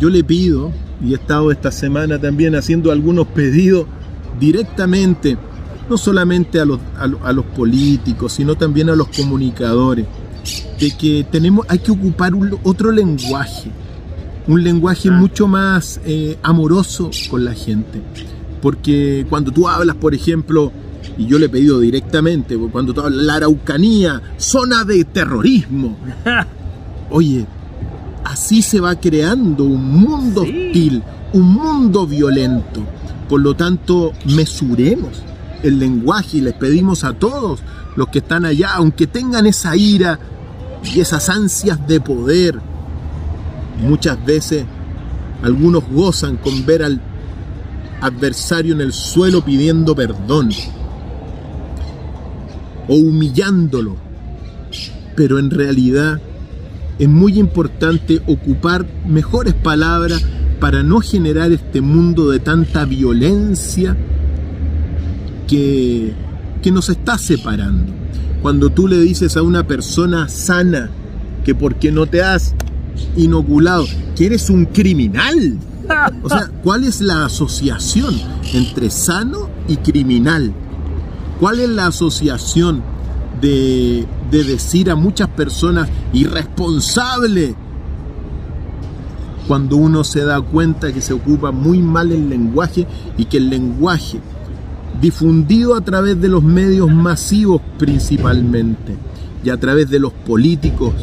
Yo 0.00 0.10
le 0.10 0.24
pido, 0.24 0.72
y 1.04 1.12
he 1.12 1.16
estado 1.16 1.52
esta 1.52 1.70
semana 1.70 2.18
también 2.18 2.54
haciendo 2.54 2.90
algunos 2.90 3.26
pedidos 3.28 3.86
directamente, 4.40 5.36
no 5.88 5.96
solamente 5.98 6.60
a 6.60 6.64
los, 6.64 6.80
a, 6.98 7.04
a 7.28 7.32
los 7.32 7.44
políticos, 7.44 8.32
sino 8.32 8.56
también 8.56 8.90
a 8.90 8.96
los 8.96 9.08
comunicadores 9.08 10.06
de 10.78 10.90
que 10.90 11.26
tenemos, 11.30 11.66
hay 11.68 11.78
que 11.78 11.90
ocupar 11.90 12.34
un, 12.34 12.58
otro 12.62 12.90
lenguaje, 12.90 13.70
un 14.46 14.62
lenguaje 14.62 15.08
ah. 15.08 15.12
mucho 15.12 15.48
más 15.48 16.00
eh, 16.04 16.38
amoroso 16.42 17.10
con 17.30 17.44
la 17.44 17.54
gente. 17.54 18.02
Porque 18.60 19.26
cuando 19.28 19.52
tú 19.52 19.68
hablas, 19.68 19.96
por 19.96 20.14
ejemplo, 20.14 20.72
y 21.18 21.26
yo 21.26 21.38
le 21.38 21.46
he 21.46 21.48
pedido 21.48 21.80
directamente, 21.80 22.56
cuando 22.56 22.92
tú 22.92 23.00
hablas 23.00 23.22
la 23.22 23.34
Araucanía, 23.34 24.20
zona 24.36 24.84
de 24.84 25.04
terrorismo, 25.04 25.96
oye, 27.10 27.46
así 28.24 28.62
se 28.62 28.80
va 28.80 28.96
creando 28.96 29.64
un 29.64 29.84
mundo 29.84 30.44
sí. 30.44 30.66
hostil, 30.66 31.02
un 31.32 31.48
mundo 31.52 32.06
violento. 32.06 32.82
Por 33.28 33.40
lo 33.40 33.54
tanto, 33.54 34.12
mesuremos 34.24 35.22
el 35.62 35.78
lenguaje 35.78 36.38
y 36.38 36.40
les 36.42 36.54
pedimos 36.54 37.04
a 37.04 37.12
todos 37.12 37.60
los 37.96 38.08
que 38.08 38.18
están 38.18 38.44
allá, 38.44 38.74
aunque 38.74 39.06
tengan 39.06 39.46
esa 39.46 39.76
ira, 39.76 40.18
y 40.94 41.00
esas 41.00 41.28
ansias 41.28 41.86
de 41.86 42.00
poder. 42.00 42.60
Muchas 43.80 44.24
veces 44.24 44.64
algunos 45.42 45.84
gozan 45.88 46.36
con 46.36 46.64
ver 46.64 46.82
al 46.82 47.00
adversario 48.00 48.74
en 48.74 48.80
el 48.80 48.92
suelo 48.92 49.44
pidiendo 49.44 49.94
perdón 49.94 50.50
o 52.88 52.94
humillándolo. 52.94 53.96
Pero 55.14 55.38
en 55.38 55.50
realidad 55.50 56.20
es 56.98 57.08
muy 57.08 57.38
importante 57.38 58.22
ocupar 58.26 58.86
mejores 59.06 59.54
palabras 59.54 60.24
para 60.60 60.82
no 60.82 61.00
generar 61.00 61.52
este 61.52 61.80
mundo 61.80 62.30
de 62.30 62.38
tanta 62.38 62.84
violencia 62.84 63.96
que, 65.46 66.12
que 66.62 66.70
nos 66.70 66.88
está 66.88 67.18
separando. 67.18 68.05
Cuando 68.46 68.70
tú 68.70 68.86
le 68.86 69.00
dices 69.00 69.36
a 69.36 69.42
una 69.42 69.66
persona 69.66 70.28
sana 70.28 70.88
que 71.44 71.52
porque 71.52 71.90
no 71.90 72.06
te 72.06 72.22
has 72.22 72.54
inoculado, 73.16 73.86
que 74.14 74.26
eres 74.26 74.50
un 74.50 74.66
criminal. 74.66 75.58
O 76.22 76.28
sea, 76.28 76.52
¿cuál 76.62 76.84
es 76.84 77.00
la 77.00 77.24
asociación 77.24 78.14
entre 78.52 78.88
sano 78.90 79.50
y 79.66 79.78
criminal? 79.78 80.52
¿Cuál 81.40 81.58
es 81.58 81.68
la 81.70 81.88
asociación 81.88 82.84
de, 83.40 84.06
de 84.30 84.44
decir 84.44 84.92
a 84.92 84.94
muchas 84.94 85.26
personas 85.30 85.88
irresponsable 86.12 87.56
cuando 89.48 89.74
uno 89.74 90.04
se 90.04 90.22
da 90.22 90.40
cuenta 90.40 90.92
que 90.92 91.02
se 91.02 91.14
ocupa 91.14 91.50
muy 91.50 91.82
mal 91.82 92.12
el 92.12 92.28
lenguaje 92.28 92.86
y 93.18 93.24
que 93.24 93.38
el 93.38 93.50
lenguaje 93.50 94.20
difundido 95.00 95.74
a 95.74 95.80
través 95.80 96.20
de 96.20 96.28
los 96.28 96.42
medios 96.42 96.90
masivos 96.90 97.60
principalmente 97.78 98.96
y 99.44 99.50
a 99.50 99.58
través 99.58 99.90
de 99.90 99.98
los 99.98 100.12
políticos, 100.12 100.94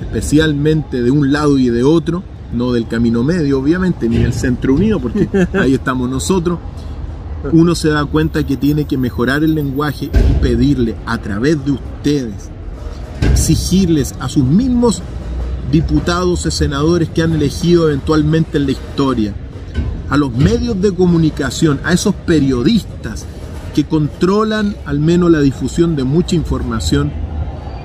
especialmente 0.00 1.02
de 1.02 1.10
un 1.10 1.32
lado 1.32 1.58
y 1.58 1.68
de 1.68 1.82
otro, 1.82 2.22
no 2.52 2.72
del 2.72 2.86
camino 2.86 3.22
medio 3.24 3.58
obviamente, 3.58 4.08
ni 4.08 4.18
del 4.18 4.32
centro 4.32 4.74
unido, 4.74 5.00
porque 5.00 5.28
ahí 5.58 5.74
estamos 5.74 6.08
nosotros, 6.08 6.58
uno 7.52 7.74
se 7.74 7.88
da 7.88 8.04
cuenta 8.04 8.46
que 8.46 8.56
tiene 8.56 8.84
que 8.84 8.96
mejorar 8.96 9.42
el 9.42 9.54
lenguaje 9.54 10.06
y 10.06 10.42
pedirle 10.42 10.94
a 11.06 11.18
través 11.18 11.64
de 11.64 11.72
ustedes, 11.72 12.50
exigirles 13.32 14.14
a 14.20 14.28
sus 14.28 14.44
mismos 14.44 15.02
diputados 15.72 16.46
y 16.46 16.50
senadores 16.50 17.08
que 17.08 17.22
han 17.22 17.32
elegido 17.32 17.88
eventualmente 17.88 18.58
en 18.58 18.66
la 18.66 18.72
historia, 18.72 19.34
a 20.12 20.18
los 20.18 20.30
medios 20.30 20.78
de 20.82 20.92
comunicación, 20.92 21.80
a 21.84 21.94
esos 21.94 22.14
periodistas 22.14 23.24
que 23.74 23.84
controlan 23.84 24.76
al 24.84 24.98
menos 24.98 25.30
la 25.30 25.40
difusión 25.40 25.96
de 25.96 26.04
mucha 26.04 26.36
información, 26.36 27.10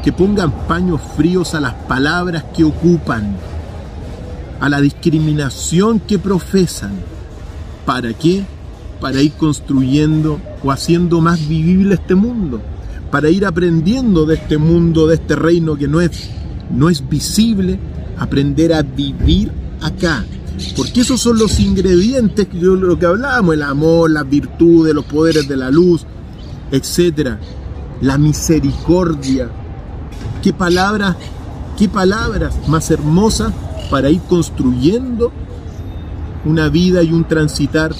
que 0.04 0.12
pongan 0.12 0.52
paños 0.68 1.00
fríos 1.16 1.56
a 1.56 1.62
las 1.62 1.74
palabras 1.74 2.44
que 2.54 2.66
ocupan, 2.66 3.38
a 4.60 4.68
la 4.68 4.82
discriminación 4.82 6.02
que 6.02 6.20
profesan. 6.20 6.92
¿Para 7.86 8.12
qué? 8.12 8.44
Para 9.00 9.22
ir 9.22 9.32
construyendo 9.32 10.42
o 10.66 10.74
haciendo 10.74 11.22
más 11.22 11.48
vivible 11.48 11.94
este 11.94 12.16
mundo, 12.16 12.62
para 13.10 13.30
ir 13.30 13.46
aprendiendo 13.46 14.26
de 14.26 14.36
este 14.36 14.58
mundo, 14.58 15.08
de 15.08 15.16
este 15.16 15.38
reino 15.38 15.78
que 15.78 15.88
no 15.88 16.02
es, 16.02 16.30
no 16.76 16.90
es 16.90 17.08
visible, 17.08 17.80
aprender 18.18 18.74
a 18.74 18.82
vivir 18.82 19.50
acá, 19.82 20.26
porque 20.76 21.02
esos 21.02 21.22
son 21.22 21.38
los 21.38 21.60
ingredientes 21.60 22.48
de 22.52 22.62
lo 22.62 22.98
que 22.98 23.06
hablábamos, 23.06 23.54
el 23.54 23.64
amor, 23.64 24.10
las 24.10 24.28
virtudes, 24.28 24.94
los 24.94 25.06
poderes 25.06 25.48
de 25.48 25.56
la 25.56 25.70
luz, 25.70 26.06
etcétera. 26.72 27.40
La 28.02 28.18
misericordia. 28.18 29.50
Qué 30.42 30.54
palabras, 30.54 31.16
qué 31.78 31.90
palabras 31.90 32.56
más 32.68 32.90
hermosas 32.90 33.54
para 33.92 34.10
ir 34.10 34.22
construyendo 34.22 35.32
una 36.46 36.70
vida 36.70 37.04
y 37.04 37.12
un 37.12 37.28
transitar 37.28 37.94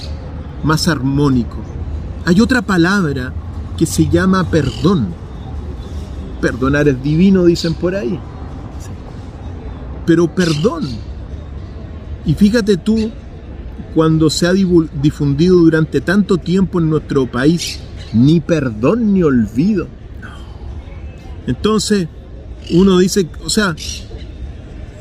más 0.64 0.88
armónico. 0.88 1.56
Hay 2.24 2.40
otra 2.40 2.62
palabra 2.62 3.32
que 3.76 3.86
se 3.86 4.08
llama 4.08 4.50
perdón. 4.50 5.08
Perdonar 6.40 6.88
es 6.88 7.02
divino, 7.02 7.44
dicen 7.44 7.74
por 7.74 7.94
ahí. 7.94 8.18
Pero 10.06 10.34
perdón 10.34 11.07
y 12.28 12.34
fíjate 12.34 12.76
tú, 12.76 13.10
cuando 13.94 14.28
se 14.28 14.46
ha 14.46 14.52
difundido 14.52 15.56
durante 15.56 16.02
tanto 16.02 16.36
tiempo 16.36 16.78
en 16.78 16.90
nuestro 16.90 17.26
país, 17.26 17.80
ni 18.12 18.40
perdón 18.40 19.14
ni 19.14 19.22
olvido. 19.22 19.86
Entonces, 21.46 22.06
uno 22.70 22.98
dice, 22.98 23.26
o 23.42 23.48
sea, 23.48 23.74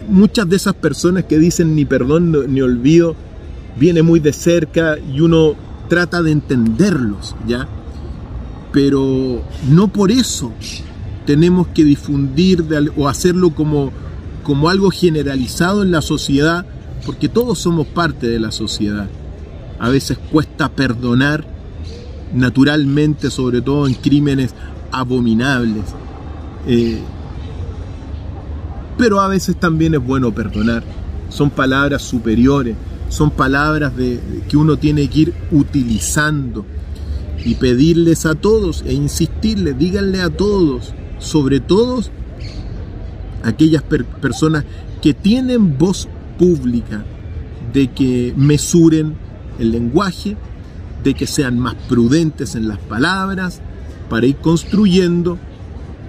muchas 0.07 0.47
de 0.47 0.55
esas 0.55 0.75
personas 0.75 1.25
que 1.25 1.37
dicen 1.37 1.75
ni 1.75 1.83
perdón 1.83 2.31
ni 2.47 2.61
olvido, 2.61 3.13
viene 3.77 4.03
muy 4.03 4.21
de 4.21 4.31
cerca 4.31 4.95
y 4.97 5.19
uno 5.19 5.55
trata 5.89 6.21
de 6.23 6.31
entenderlos, 6.31 7.35
¿ya? 7.45 7.67
Pero 8.71 9.41
no 9.69 9.89
por 9.89 10.11
eso 10.11 10.53
tenemos 11.25 11.67
que 11.67 11.83
difundir 11.83 12.63
o 12.95 13.09
hacerlo 13.09 13.49
como, 13.49 13.91
como 14.43 14.69
algo 14.69 14.91
generalizado 14.91 15.83
en 15.83 15.91
la 15.91 16.01
sociedad 16.01 16.65
porque 17.07 17.29
todos 17.29 17.57
somos 17.57 17.87
parte 17.87 18.27
de 18.27 18.37
la 18.37 18.51
sociedad. 18.51 19.07
A 19.79 19.87
veces 19.87 20.19
cuesta 20.29 20.67
perdonar 20.67 21.47
naturalmente, 22.33 23.31
sobre 23.31 23.61
todo 23.61 23.87
en 23.87 23.93
crímenes 23.93 24.53
abominables. 24.91 25.85
Eh, 26.67 26.99
pero 28.97 29.21
a 29.21 29.29
veces 29.29 29.55
también 29.55 29.93
es 29.93 30.05
bueno 30.05 30.33
perdonar. 30.33 30.83
Son 31.29 31.49
palabras 31.49 32.01
superiores, 32.01 32.75
son 33.07 33.31
palabras 33.31 33.93
que 34.49 34.57
uno 34.57 34.75
tiene 34.75 35.07
que 35.07 35.19
ir 35.19 35.33
utilizando 35.49 36.65
y 37.45 37.55
pedirles 37.55 38.25
a 38.25 38.35
todos 38.35 38.83
e 38.85 38.93
insistirles, 38.93 39.77
díganle 39.77 40.19
a 40.19 40.29
todos, 40.29 40.93
sobre 41.19 41.61
todo 41.61 42.01
aquellas 43.43 43.81
personas 43.81 44.65
que 45.01 45.13
tienen 45.13 45.77
voz 45.77 46.09
pública, 46.37 47.03
de 47.73 47.87
que 47.89 48.33
mesuren 48.35 49.15
el 49.59 49.71
lenguaje, 49.71 50.37
de 51.03 51.13
que 51.13 51.27
sean 51.27 51.59
más 51.59 51.75
prudentes 51.87 52.55
en 52.55 52.67
las 52.67 52.79
palabras, 52.79 53.61
para 54.09 54.25
ir 54.25 54.37
construyendo 54.37 55.37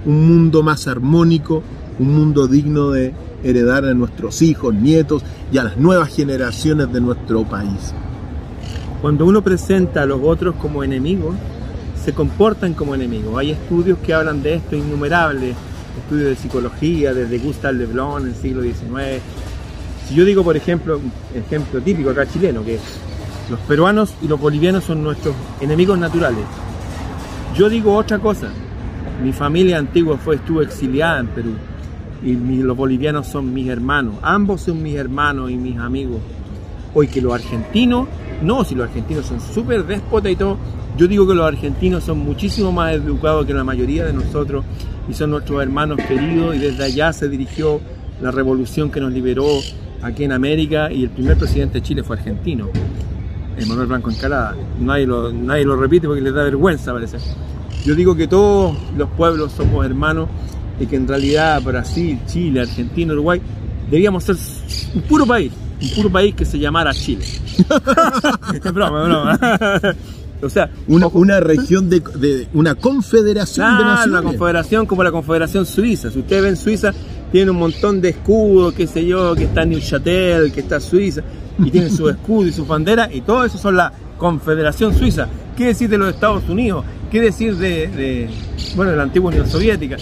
un 0.05 0.29
mundo 0.29 0.63
más 0.63 0.87
armónico, 0.87 1.63
un 1.99 2.15
mundo 2.15 2.47
digno 2.47 2.91
de 2.91 3.13
heredar 3.43 3.85
a 3.85 3.95
nuestros 3.95 4.43
hijos, 4.43 4.75
nietos 4.75 5.23
y 5.53 5.59
a 5.59 5.65
las 5.65 5.77
nuevas 5.77 6.15
generaciones 6.15 6.93
de 6.93 7.01
nuestro 7.01 7.45
país. 7.45 7.95
Cuando 9.01 9.27
uno 9.27 9.43
presenta 9.43 10.03
a 10.03 10.07
los 10.07 10.21
otros 10.23 10.57
como 10.57 10.83
enemigos, 10.83 11.37
se 12.05 12.13
comportan 12.13 12.75
como 12.75 12.95
enemigos. 12.95 13.37
Hay 13.39 13.51
estudios 13.51 13.99
que 13.99 14.15
hablan 14.15 14.43
de 14.43 14.55
esto, 14.55 14.77
innumerables, 14.77 15.55
estudios 16.03 16.31
de 16.31 16.37
psicología, 16.37 17.15
desde 17.15 17.39
Gustave 17.39 17.79
Le 17.79 17.87
Blanc 17.87 18.21
en 18.21 18.29
el 18.29 18.35
siglo 18.35 18.63
XIX, 18.63 19.23
si 20.09 20.15
yo 20.15 20.25
digo, 20.25 20.43
por 20.43 20.57
ejemplo, 20.57 21.01
ejemplo 21.35 21.81
típico 21.83 22.11
acá 22.11 22.27
chileno, 22.27 22.65
que 22.65 22.79
los 23.51 23.61
peruanos 23.61 24.15
y 24.23 24.29
los 24.29 24.41
bolivianos 24.41 24.85
son 24.85 25.03
nuestros 25.03 25.35
enemigos 25.61 25.99
naturales. 25.99 26.45
Yo 27.55 27.69
digo 27.69 27.95
otra 27.95 28.19
cosa. 28.19 28.49
Mi 29.23 29.33
familia 29.33 29.79
antigua 29.79 30.17
fue, 30.17 30.37
estuvo 30.37 30.63
exiliada 30.63 31.21
en 31.21 31.27
Perú 31.27 31.51
y 32.23 32.35
los 32.35 32.77
bolivianos 32.77 33.27
son 33.27 33.53
mis 33.53 33.69
hermanos. 33.69 34.15
Ambos 34.23 34.63
son 34.63 34.83
mis 34.83 34.97
hermanos 34.97 35.51
y 35.51 35.57
mis 35.57 35.79
amigos. 35.79 36.21
Hoy 36.95 37.09
que 37.09 37.21
los 37.21 37.35
argentinos, 37.35 38.09
no, 38.43 38.65
si 38.65 38.75
los 38.75 38.89
argentinos 38.89 39.27
son 39.27 39.41
súper 39.41 39.85
déspotas 39.85 40.33
y 40.33 40.37
todo, 40.37 40.57
yo 40.97 41.07
digo 41.07 41.27
que 41.29 41.35
los 41.35 41.47
argentinos 41.47 42.05
son 42.05 42.19
muchísimo 42.19 42.73
más 42.73 42.95
educados 42.95 43.45
que 43.47 43.53
la 43.53 43.63
mayoría 43.63 44.05
de 44.05 44.13
nosotros 44.13 44.65
y 45.09 45.15
son 45.15 45.31
nuestros 45.31 45.63
hermanos 45.63 45.99
queridos 46.09 46.57
y 46.57 46.59
desde 46.59 46.85
allá 46.85 47.13
se 47.13 47.29
dirigió 47.29 47.81
la 48.21 48.31
revolución 48.31 48.91
que 48.91 49.01
nos 49.01 49.13
liberó 49.13 49.47
aquí 50.03 50.25
en 50.25 50.33
América 50.33 50.91
y 50.93 51.05
el 51.05 51.11
primer 51.11 51.37
presidente 51.37 51.81
de 51.81 51.83
Chile 51.83 52.03
fue 52.03 52.17
argentino, 52.17 52.69
Manuel 53.67 53.89
Blanco 53.89 54.11
Encalada. 54.11 54.55
Nadie 54.81 55.07
lo, 55.07 55.33
nadie 55.33 55.65
lo 55.65 55.77
repite 55.77 56.07
porque 56.07 56.23
les 56.23 56.33
da 56.33 56.45
vergüenza, 56.45 56.93
parece. 56.93 57.19
Yo 57.85 57.95
digo 57.95 58.15
que 58.15 58.29
todos 58.29 58.77
los 58.97 59.09
pueblos 59.11 59.53
somos 59.53 59.85
hermanos 59.85 60.29
y 60.79 60.87
que 60.87 60.97
en 60.97 61.09
realidad 61.09 61.61
Brasil, 61.63 62.21
Chile, 62.27 62.61
Argentina, 62.61 63.13
Uruguay, 63.13 63.41
debíamos 63.91 64.25
ser 64.25 64.37
un 64.95 65.03
puro 65.03 65.27
país, 65.27 65.53
un 65.81 65.91
puro 65.91 66.11
país 66.11 66.35
que 66.35 66.45
se 66.45 66.59
llamara 66.59 66.93
Chile. 66.93 67.25
es 68.55 68.73
broma, 68.73 69.03
es 69.03 69.09
broma. 69.09 69.41
O 70.43 70.49
sea, 70.49 70.71
una, 70.87 71.09
una 71.09 71.41
región 71.41 71.91
de, 71.91 72.01
de, 72.01 72.49
una 72.55 72.75
confederación 72.75 73.79
de 73.79 73.85
naciones. 73.85 74.21
una 74.21 74.23
confederación 74.23 74.87
como 74.87 75.03
la 75.03 75.11
Confederación 75.11 75.67
Suiza. 75.67 76.11
Si 76.11 76.21
ustedes 76.21 76.43
ven 76.43 76.57
Suiza, 76.57 76.93
tiene 77.33 77.51
un 77.51 77.59
montón 77.59 78.01
de 78.01 78.11
escudos, 78.11 78.73
qué 78.75 78.87
sé 78.87 79.05
yo, 79.05 79.35
que 79.35 79.45
está 79.45 79.65
Neuchâtel, 79.65 80.53
que 80.53 80.61
está 80.61 80.81
Suiza, 80.81 81.23
y 81.59 81.71
tiene 81.71 81.91
su 81.91 82.09
escudo 82.11 82.47
y 82.47 82.53
su 82.53 82.65
bandera, 82.67 83.09
y 83.13 83.23
todo 83.23 83.45
eso 83.45 83.59
son 83.59 83.77
la 83.77 83.93
Confederación 84.17 84.95
Suiza. 84.95 85.29
¿Qué 85.57 85.67
decir 85.67 85.91
de 85.91 85.99
los 85.99 86.15
Estados 86.15 86.49
Unidos? 86.49 86.85
¿Qué 87.11 87.21
decir 87.21 87.57
de, 87.57 88.29
bueno, 88.77 88.93
de 88.93 88.97
la 88.97 89.03
antigua 89.05 89.31
Unión 89.31 89.49
Soviética? 89.49 89.97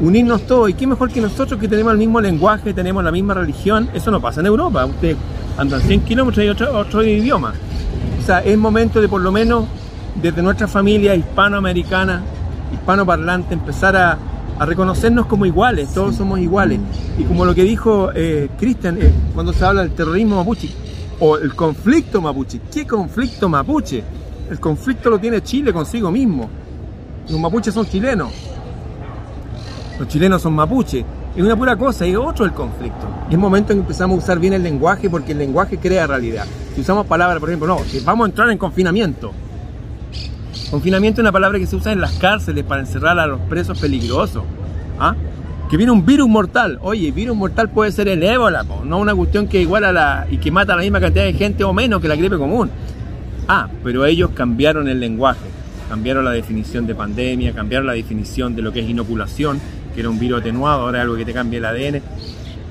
Unirnos 0.00 0.46
todos, 0.46 0.70
y 0.70 0.74
qué 0.74 0.86
mejor 0.86 1.10
que 1.10 1.20
nosotros 1.20 1.58
que 1.58 1.66
tenemos 1.66 1.92
el 1.92 1.98
mismo 1.98 2.20
lenguaje, 2.20 2.72
tenemos 2.72 3.02
la 3.02 3.10
misma 3.10 3.34
religión, 3.34 3.88
eso 3.92 4.12
no 4.12 4.20
pasa 4.20 4.40
en 4.40 4.46
Europa. 4.46 4.84
Ustedes 4.86 5.16
andan 5.56 5.80
100 5.80 6.02
kilómetros 6.02 6.44
y 6.44 6.48
otro, 6.48 6.78
otro 6.78 7.04
idioma. 7.04 7.54
Es 8.28 8.58
momento 8.58 9.00
de 9.00 9.08
por 9.08 9.22
lo 9.22 9.32
menos 9.32 9.64
desde 10.14 10.42
nuestra 10.42 10.68
familia 10.68 11.14
hispanoamericana, 11.14 12.22
hispanoparlante, 12.74 13.54
empezar 13.54 13.96
a, 13.96 14.18
a 14.58 14.66
reconocernos 14.66 15.24
como 15.26 15.46
iguales, 15.46 15.94
todos 15.94 16.16
somos 16.16 16.38
iguales. 16.38 16.78
Y 17.16 17.22
como 17.24 17.46
lo 17.46 17.54
que 17.54 17.62
dijo 17.64 18.10
eh, 18.14 18.50
Cristian 18.58 18.98
eh, 19.00 19.10
cuando 19.32 19.54
se 19.54 19.64
habla 19.64 19.82
del 19.82 19.92
terrorismo 19.92 20.36
mapuche, 20.36 20.68
O 21.20 21.38
el 21.38 21.54
conflicto 21.54 22.20
mapuche. 22.20 22.60
¿Qué 22.70 22.86
conflicto 22.86 23.48
mapuche? 23.48 24.04
El 24.50 24.60
conflicto 24.60 25.08
lo 25.08 25.18
tiene 25.18 25.42
Chile 25.42 25.72
consigo 25.72 26.10
mismo. 26.10 26.50
Los 27.30 27.40
mapuches 27.40 27.72
son 27.72 27.86
chilenos. 27.86 28.30
Los 29.98 30.06
chilenos 30.06 30.42
son 30.42 30.52
mapuches. 30.52 31.04
Es 31.38 31.44
una 31.44 31.54
pura 31.54 31.76
cosa, 31.76 32.04
es 32.04 32.16
otro 32.16 32.44
el 32.44 32.52
conflicto. 32.52 33.06
Y 33.30 33.34
es 33.34 33.38
momento 33.38 33.72
en 33.72 33.78
que 33.78 33.82
empezamos 33.82 34.16
a 34.16 34.18
usar 34.18 34.40
bien 34.40 34.54
el 34.54 34.62
lenguaje 34.64 35.08
porque 35.08 35.30
el 35.30 35.38
lenguaje 35.38 35.78
crea 35.78 36.04
realidad. 36.04 36.44
Si 36.74 36.80
usamos 36.80 37.06
palabras, 37.06 37.38
por 37.38 37.48
ejemplo, 37.48 37.68
no, 37.68 37.76
que 37.76 38.00
vamos 38.00 38.26
a 38.26 38.30
entrar 38.30 38.50
en 38.50 38.58
confinamiento. 38.58 39.30
Confinamiento 40.68 41.20
es 41.20 41.22
una 41.22 41.30
palabra 41.30 41.60
que 41.60 41.66
se 41.68 41.76
usa 41.76 41.92
en 41.92 42.00
las 42.00 42.14
cárceles 42.14 42.64
para 42.64 42.80
encerrar 42.80 43.16
a 43.20 43.28
los 43.28 43.38
presos 43.42 43.80
peligrosos. 43.80 44.42
¿Ah? 44.98 45.14
Que 45.70 45.76
viene 45.76 45.92
un 45.92 46.04
virus 46.04 46.28
mortal. 46.28 46.80
Oye, 46.82 47.12
virus 47.12 47.36
mortal 47.36 47.68
puede 47.68 47.92
ser 47.92 48.08
el 48.08 48.20
ébola, 48.24 48.64
no 48.84 48.98
una 48.98 49.14
cuestión 49.14 49.46
que 49.46 49.60
igual 49.60 49.84
a 49.84 49.92
la 49.92 50.26
y 50.28 50.38
que 50.38 50.50
mata 50.50 50.72
a 50.72 50.76
la 50.76 50.82
misma 50.82 50.98
cantidad 50.98 51.24
de 51.24 51.34
gente 51.34 51.62
o 51.62 51.72
menos 51.72 52.02
que 52.02 52.08
la 52.08 52.16
gripe 52.16 52.36
común. 52.36 52.68
Ah, 53.46 53.68
pero 53.84 54.04
ellos 54.06 54.30
cambiaron 54.34 54.88
el 54.88 54.98
lenguaje, 54.98 55.46
cambiaron 55.88 56.24
la 56.24 56.32
definición 56.32 56.84
de 56.88 56.96
pandemia, 56.96 57.52
cambiaron 57.52 57.86
la 57.86 57.92
definición 57.92 58.56
de 58.56 58.62
lo 58.62 58.72
que 58.72 58.80
es 58.80 58.90
inoculación, 58.90 59.60
que 59.98 60.02
era 60.02 60.10
un 60.10 60.18
virus 60.20 60.42
atenuado, 60.42 60.82
ahora 60.82 60.98
es 60.98 61.02
algo 61.02 61.16
que 61.16 61.24
te 61.24 61.32
cambia 61.32 61.58
el 61.58 61.64
ADN. 61.64 62.02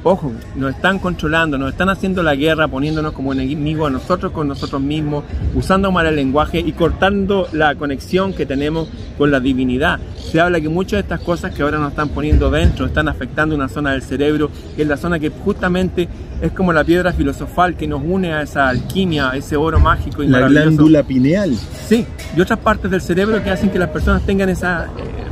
Ojo, 0.03 0.32
nos 0.55 0.73
están 0.73 0.97
controlando, 0.97 1.57
nos 1.57 1.71
están 1.71 1.89
haciendo 1.89 2.23
la 2.23 2.36
guerra, 2.36 2.69
poniéndonos 2.69 3.11
como 3.11 3.34
enemigos 3.34 3.89
a 3.89 3.91
nosotros 3.91 4.32
con 4.32 4.47
nosotros 4.47 4.82
mismos, 4.82 5.25
usando 5.53 5.91
mal 5.91 6.05
el 6.05 6.15
lenguaje 6.15 6.59
y 6.59 6.71
cortando 6.71 7.49
la 7.51 7.75
conexión 7.75 8.34
que 8.34 8.45
tenemos 8.45 8.88
con 9.17 9.30
la 9.30 9.41
divinidad. 9.41 9.99
Se 10.32 10.39
habla 10.39 10.61
que 10.61 10.69
muchas 10.69 10.93
de 10.93 10.99
estas 11.01 11.19
cosas 11.19 11.53
que 11.53 11.63
ahora 11.63 11.80
nos 11.80 11.89
están 11.89 12.07
poniendo 12.07 12.49
dentro 12.49 12.86
están 12.86 13.09
afectando 13.09 13.55
una 13.55 13.67
zona 13.67 13.91
del 13.91 14.03
cerebro, 14.03 14.49
que 14.78 14.84
es 14.84 14.88
la 14.88 14.95
zona 14.95 15.19
que 15.19 15.30
justamente 15.30 16.07
es 16.41 16.53
como 16.53 16.71
la 16.71 16.86
piedra 16.86 17.11
filosofal 17.11 17.75
que 17.75 17.88
nos 17.88 18.01
une 18.01 18.32
a 18.32 18.43
esa 18.43 18.69
alquimia, 18.69 19.32
a 19.32 19.36
ese 19.36 19.57
oro 19.57 19.82
mágico 19.82 20.23
y 20.23 20.28
La 20.28 20.47
glándula 20.47 21.03
pineal. 21.03 21.53
Sí, 21.89 22.05
y 22.38 22.39
otras 22.39 22.59
partes 22.59 22.89
del 22.89 23.01
cerebro 23.01 23.43
que 23.43 23.49
hacen 23.49 23.69
que 23.69 23.80
las 23.80 23.89
personas 23.89 24.25
tengan 24.25 24.47
esa 24.47 24.86
eh, 24.86 25.26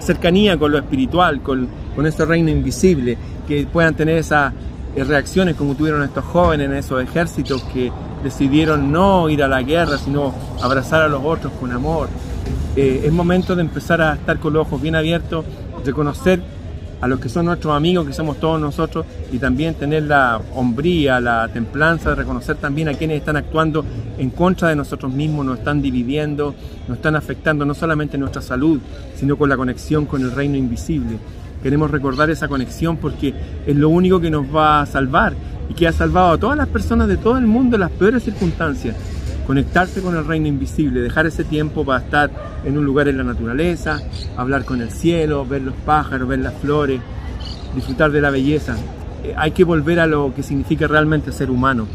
cercanía 0.00 0.58
con 0.58 0.72
lo 0.72 0.78
espiritual, 0.78 1.40
con, 1.42 1.68
con 1.94 2.06
ese 2.06 2.24
reino 2.24 2.50
invisible 2.50 3.16
que 3.46 3.66
puedan 3.66 3.94
tener 3.94 4.18
esas 4.18 4.52
eh, 4.96 5.04
reacciones 5.04 5.54
como 5.54 5.74
tuvieron 5.74 6.02
estos 6.02 6.24
jóvenes 6.24 6.66
en 6.66 6.74
esos 6.74 7.02
ejércitos 7.02 7.62
que 7.72 7.92
decidieron 8.24 8.90
no 8.90 9.28
ir 9.28 9.42
a 9.42 9.48
la 9.48 9.62
guerra, 9.62 9.98
sino 9.98 10.34
abrazar 10.62 11.02
a 11.02 11.08
los 11.08 11.22
otros 11.24 11.52
con 11.60 11.72
amor. 11.72 12.08
Eh, 12.76 13.02
es 13.04 13.12
momento 13.12 13.54
de 13.54 13.62
empezar 13.62 14.00
a 14.00 14.14
estar 14.14 14.38
con 14.38 14.52
los 14.52 14.66
ojos 14.66 14.80
bien 14.80 14.94
abiertos, 14.94 15.44
reconocer 15.84 16.40
a 17.00 17.08
los 17.08 17.18
que 17.18 17.28
son 17.28 17.46
nuestros 17.46 17.74
amigos, 17.74 18.06
que 18.06 18.12
somos 18.12 18.38
todos 18.38 18.60
nosotros, 18.60 19.06
y 19.32 19.38
también 19.38 19.74
tener 19.74 20.04
la 20.04 20.40
hombría, 20.54 21.20
la 21.20 21.48
templanza 21.48 22.10
de 22.10 22.16
reconocer 22.16 22.56
también 22.56 22.88
a 22.88 22.94
quienes 22.94 23.18
están 23.18 23.36
actuando 23.36 23.84
en 24.18 24.30
contra 24.30 24.68
de 24.68 24.76
nosotros 24.76 25.12
mismos, 25.12 25.46
nos 25.46 25.58
están 25.58 25.80
dividiendo, 25.80 26.54
nos 26.88 26.98
están 26.98 27.16
afectando 27.16 27.64
no 27.64 27.74
solamente 27.74 28.18
nuestra 28.18 28.42
salud, 28.42 28.80
sino 29.16 29.36
con 29.36 29.48
la 29.48 29.56
conexión 29.56 30.06
con 30.06 30.22
el 30.22 30.32
reino 30.32 30.56
invisible. 30.56 31.18
Queremos 31.62 31.90
recordar 31.90 32.30
esa 32.30 32.48
conexión 32.48 32.96
porque 32.96 33.34
es 33.66 33.76
lo 33.76 33.90
único 33.90 34.20
que 34.20 34.30
nos 34.30 34.44
va 34.54 34.80
a 34.80 34.86
salvar 34.86 35.34
y 35.68 35.74
que 35.74 35.86
ha 35.86 35.92
salvado 35.92 36.32
a 36.32 36.38
todas 36.38 36.56
las 36.56 36.68
personas 36.68 37.06
de 37.06 37.16
todo 37.16 37.38
el 37.38 37.46
mundo 37.46 37.76
en 37.76 37.80
las 37.80 37.90
peores 37.90 38.24
circunstancias. 38.24 38.96
Conectarse 39.50 40.00
con 40.00 40.16
el 40.16 40.24
reino 40.24 40.46
invisible, 40.46 41.00
dejar 41.00 41.26
ese 41.26 41.42
tiempo 41.42 41.84
para 41.84 42.04
estar 42.04 42.30
en 42.64 42.78
un 42.78 42.84
lugar 42.84 43.08
en 43.08 43.18
la 43.18 43.24
naturaleza, 43.24 44.00
hablar 44.36 44.64
con 44.64 44.80
el 44.80 44.92
cielo, 44.92 45.44
ver 45.44 45.62
los 45.62 45.74
pájaros, 45.74 46.28
ver 46.28 46.38
las 46.38 46.54
flores, 46.54 47.00
disfrutar 47.74 48.12
de 48.12 48.20
la 48.20 48.30
belleza. 48.30 48.76
Eh, 49.24 49.34
hay 49.36 49.50
que 49.50 49.64
volver 49.64 49.98
a 49.98 50.06
lo 50.06 50.32
que 50.36 50.44
significa 50.44 50.86
realmente 50.86 51.32
ser 51.32 51.50
humano, 51.50 51.88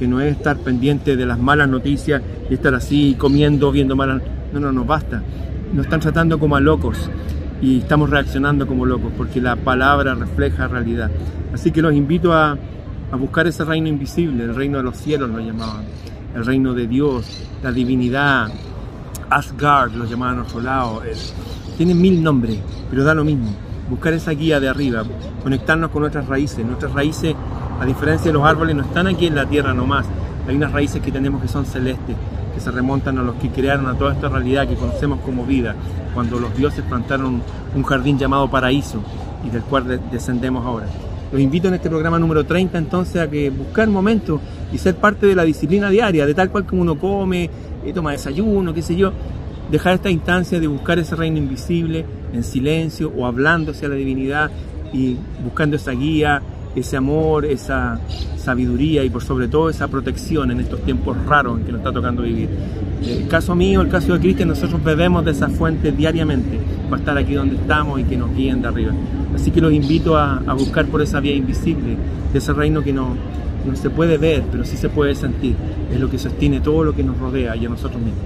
que 0.00 0.08
no 0.08 0.20
es 0.20 0.36
estar 0.36 0.56
pendiente 0.56 1.14
de 1.14 1.24
las 1.24 1.38
malas 1.38 1.68
noticias 1.68 2.22
y 2.50 2.54
estar 2.54 2.74
así 2.74 3.14
comiendo, 3.16 3.70
viendo 3.70 3.94
malas. 3.94 4.20
No, 4.52 4.58
no, 4.58 4.72
no 4.72 4.84
basta. 4.84 5.22
Nos 5.74 5.84
están 5.84 6.00
tratando 6.00 6.40
como 6.40 6.56
a 6.56 6.60
locos 6.60 7.08
y 7.62 7.78
estamos 7.78 8.10
reaccionando 8.10 8.66
como 8.66 8.84
locos 8.84 9.12
porque 9.16 9.40
la 9.40 9.54
palabra 9.54 10.16
refleja 10.16 10.66
realidad. 10.66 11.12
Así 11.54 11.70
que 11.70 11.82
los 11.82 11.94
invito 11.94 12.32
a, 12.32 12.58
a 13.12 13.16
buscar 13.16 13.46
ese 13.46 13.64
reino 13.64 13.86
invisible, 13.86 14.42
el 14.42 14.56
reino 14.56 14.78
de 14.78 14.82
los 14.82 14.96
cielos 14.96 15.30
lo 15.30 15.38
llamaban, 15.38 15.84
el 16.34 16.44
reino 16.44 16.74
de 16.74 16.86
Dios, 16.86 17.26
la 17.62 17.72
divinidad, 17.72 18.50
Asgard 19.30 19.92
lo 19.94 20.04
llamaban 20.04 20.44
lado. 20.62 21.02
tienen 21.76 22.00
mil 22.00 22.22
nombres, 22.22 22.58
pero 22.90 23.04
da 23.04 23.14
lo 23.14 23.24
mismo. 23.24 23.50
Buscar 23.88 24.12
esa 24.12 24.32
guía 24.32 24.60
de 24.60 24.68
arriba, 24.68 25.04
conectarnos 25.42 25.90
con 25.90 26.00
nuestras 26.02 26.26
raíces. 26.26 26.64
Nuestras 26.64 26.92
raíces, 26.92 27.34
a 27.80 27.86
diferencia 27.86 28.26
de 28.26 28.32
los 28.32 28.44
árboles, 28.44 28.76
no 28.76 28.82
están 28.82 29.06
aquí 29.06 29.26
en 29.26 29.34
la 29.34 29.46
tierra 29.46 29.72
nomás. 29.72 30.06
Hay 30.48 30.56
unas 30.56 30.72
raíces 30.72 31.00
que 31.02 31.12
tenemos 31.12 31.42
que 31.42 31.48
son 31.48 31.66
celestes, 31.66 32.16
que 32.54 32.60
se 32.60 32.70
remontan 32.70 33.18
a 33.18 33.22
los 33.22 33.36
que 33.36 33.50
crearon 33.50 33.86
a 33.86 33.94
toda 33.94 34.12
esta 34.12 34.28
realidad 34.28 34.66
que 34.68 34.76
conocemos 34.76 35.20
como 35.20 35.44
vida, 35.44 35.74
cuando 36.14 36.38
los 36.38 36.56
dioses 36.56 36.84
plantaron 36.84 37.42
un 37.74 37.82
jardín 37.82 38.18
llamado 38.18 38.48
paraíso 38.48 39.00
y 39.44 39.50
del 39.50 39.62
cual 39.62 40.00
descendemos 40.10 40.64
ahora. 40.64 40.86
Los 41.32 41.40
invito 41.40 41.68
en 41.68 41.74
este 41.74 41.88
programa 41.88 42.18
número 42.18 42.44
30 42.44 42.78
entonces 42.78 43.20
a 43.20 43.28
que 43.28 43.50
buscar 43.50 43.88
momentos 43.88 44.40
y 44.72 44.78
ser 44.78 44.96
parte 44.96 45.26
de 45.26 45.34
la 45.34 45.42
disciplina 45.42 45.90
diaria, 45.90 46.24
de 46.24 46.34
tal 46.34 46.50
cual 46.50 46.66
como 46.66 46.82
uno 46.82 46.98
come, 46.98 47.50
eh, 47.84 47.92
toma 47.92 48.12
desayuno, 48.12 48.72
qué 48.72 48.82
sé 48.82 48.96
yo, 48.96 49.12
dejar 49.70 49.94
esta 49.94 50.10
instancia 50.10 50.60
de 50.60 50.66
buscar 50.66 50.98
ese 50.98 51.16
reino 51.16 51.38
invisible 51.38 52.04
en 52.32 52.44
silencio 52.44 53.12
o 53.16 53.26
hablando 53.26 53.72
hacia 53.72 53.88
la 53.88 53.96
divinidad 53.96 54.50
y 54.92 55.16
buscando 55.42 55.76
esa 55.76 55.92
guía, 55.92 56.42
ese 56.76 56.96
amor, 56.96 57.44
esa 57.46 57.98
sabiduría 58.36 59.02
y 59.02 59.10
por 59.10 59.24
sobre 59.24 59.48
todo 59.48 59.70
esa 59.70 59.88
protección 59.88 60.50
en 60.50 60.60
estos 60.60 60.80
tiempos 60.82 61.16
raros 61.26 61.58
en 61.58 61.64
que 61.64 61.72
nos 61.72 61.80
está 61.80 61.92
tocando 61.92 62.22
vivir. 62.22 62.48
El 63.02 63.26
caso 63.28 63.54
mío, 63.54 63.80
el 63.80 63.88
caso 63.88 64.12
de 64.12 64.20
Cristian, 64.20 64.48
nosotros 64.48 64.82
bebemos 64.84 65.24
de 65.24 65.32
esa 65.32 65.48
fuente 65.48 65.90
diariamente 65.90 66.60
para 66.88 67.00
estar 67.00 67.18
aquí 67.18 67.34
donde 67.34 67.56
estamos 67.56 67.98
y 67.98 68.04
que 68.04 68.16
nos 68.16 68.34
guíen 68.36 68.62
de 68.62 68.68
arriba. 68.68 68.92
Así 69.34 69.50
que 69.50 69.60
los 69.60 69.72
invito 69.72 70.16
a, 70.16 70.42
a 70.46 70.54
buscar 70.54 70.86
por 70.86 71.02
esa 71.02 71.18
vía 71.18 71.34
invisible, 71.34 71.96
de 72.32 72.38
ese 72.38 72.52
reino 72.52 72.82
que 72.82 72.92
no, 72.92 73.16
no 73.66 73.76
se 73.76 73.90
puede 73.90 74.18
ver, 74.18 74.44
pero 74.50 74.64
sí 74.64 74.76
se 74.76 74.88
puede 74.88 75.14
sentir. 75.14 75.56
Es 75.92 75.98
lo 75.98 76.10
que 76.10 76.18
sostiene 76.18 76.60
todo 76.60 76.84
lo 76.84 76.94
que 76.94 77.02
nos 77.02 77.18
rodea 77.18 77.56
y 77.56 77.66
a 77.66 77.68
nosotros 77.68 78.00
mismos. 78.00 78.22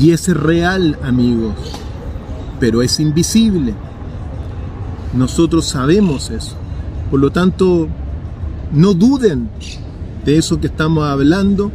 Y 0.00 0.10
es 0.10 0.28
real, 0.36 0.98
amigos, 1.02 1.54
pero 2.58 2.82
es 2.82 2.98
invisible. 3.00 3.74
Nosotros 5.14 5.66
sabemos 5.66 6.30
eso. 6.30 6.56
Por 7.10 7.20
lo 7.20 7.30
tanto, 7.30 7.88
no 8.72 8.94
duden 8.94 9.48
de 10.24 10.38
eso 10.38 10.60
que 10.60 10.66
estamos 10.66 11.04
hablando, 11.04 11.70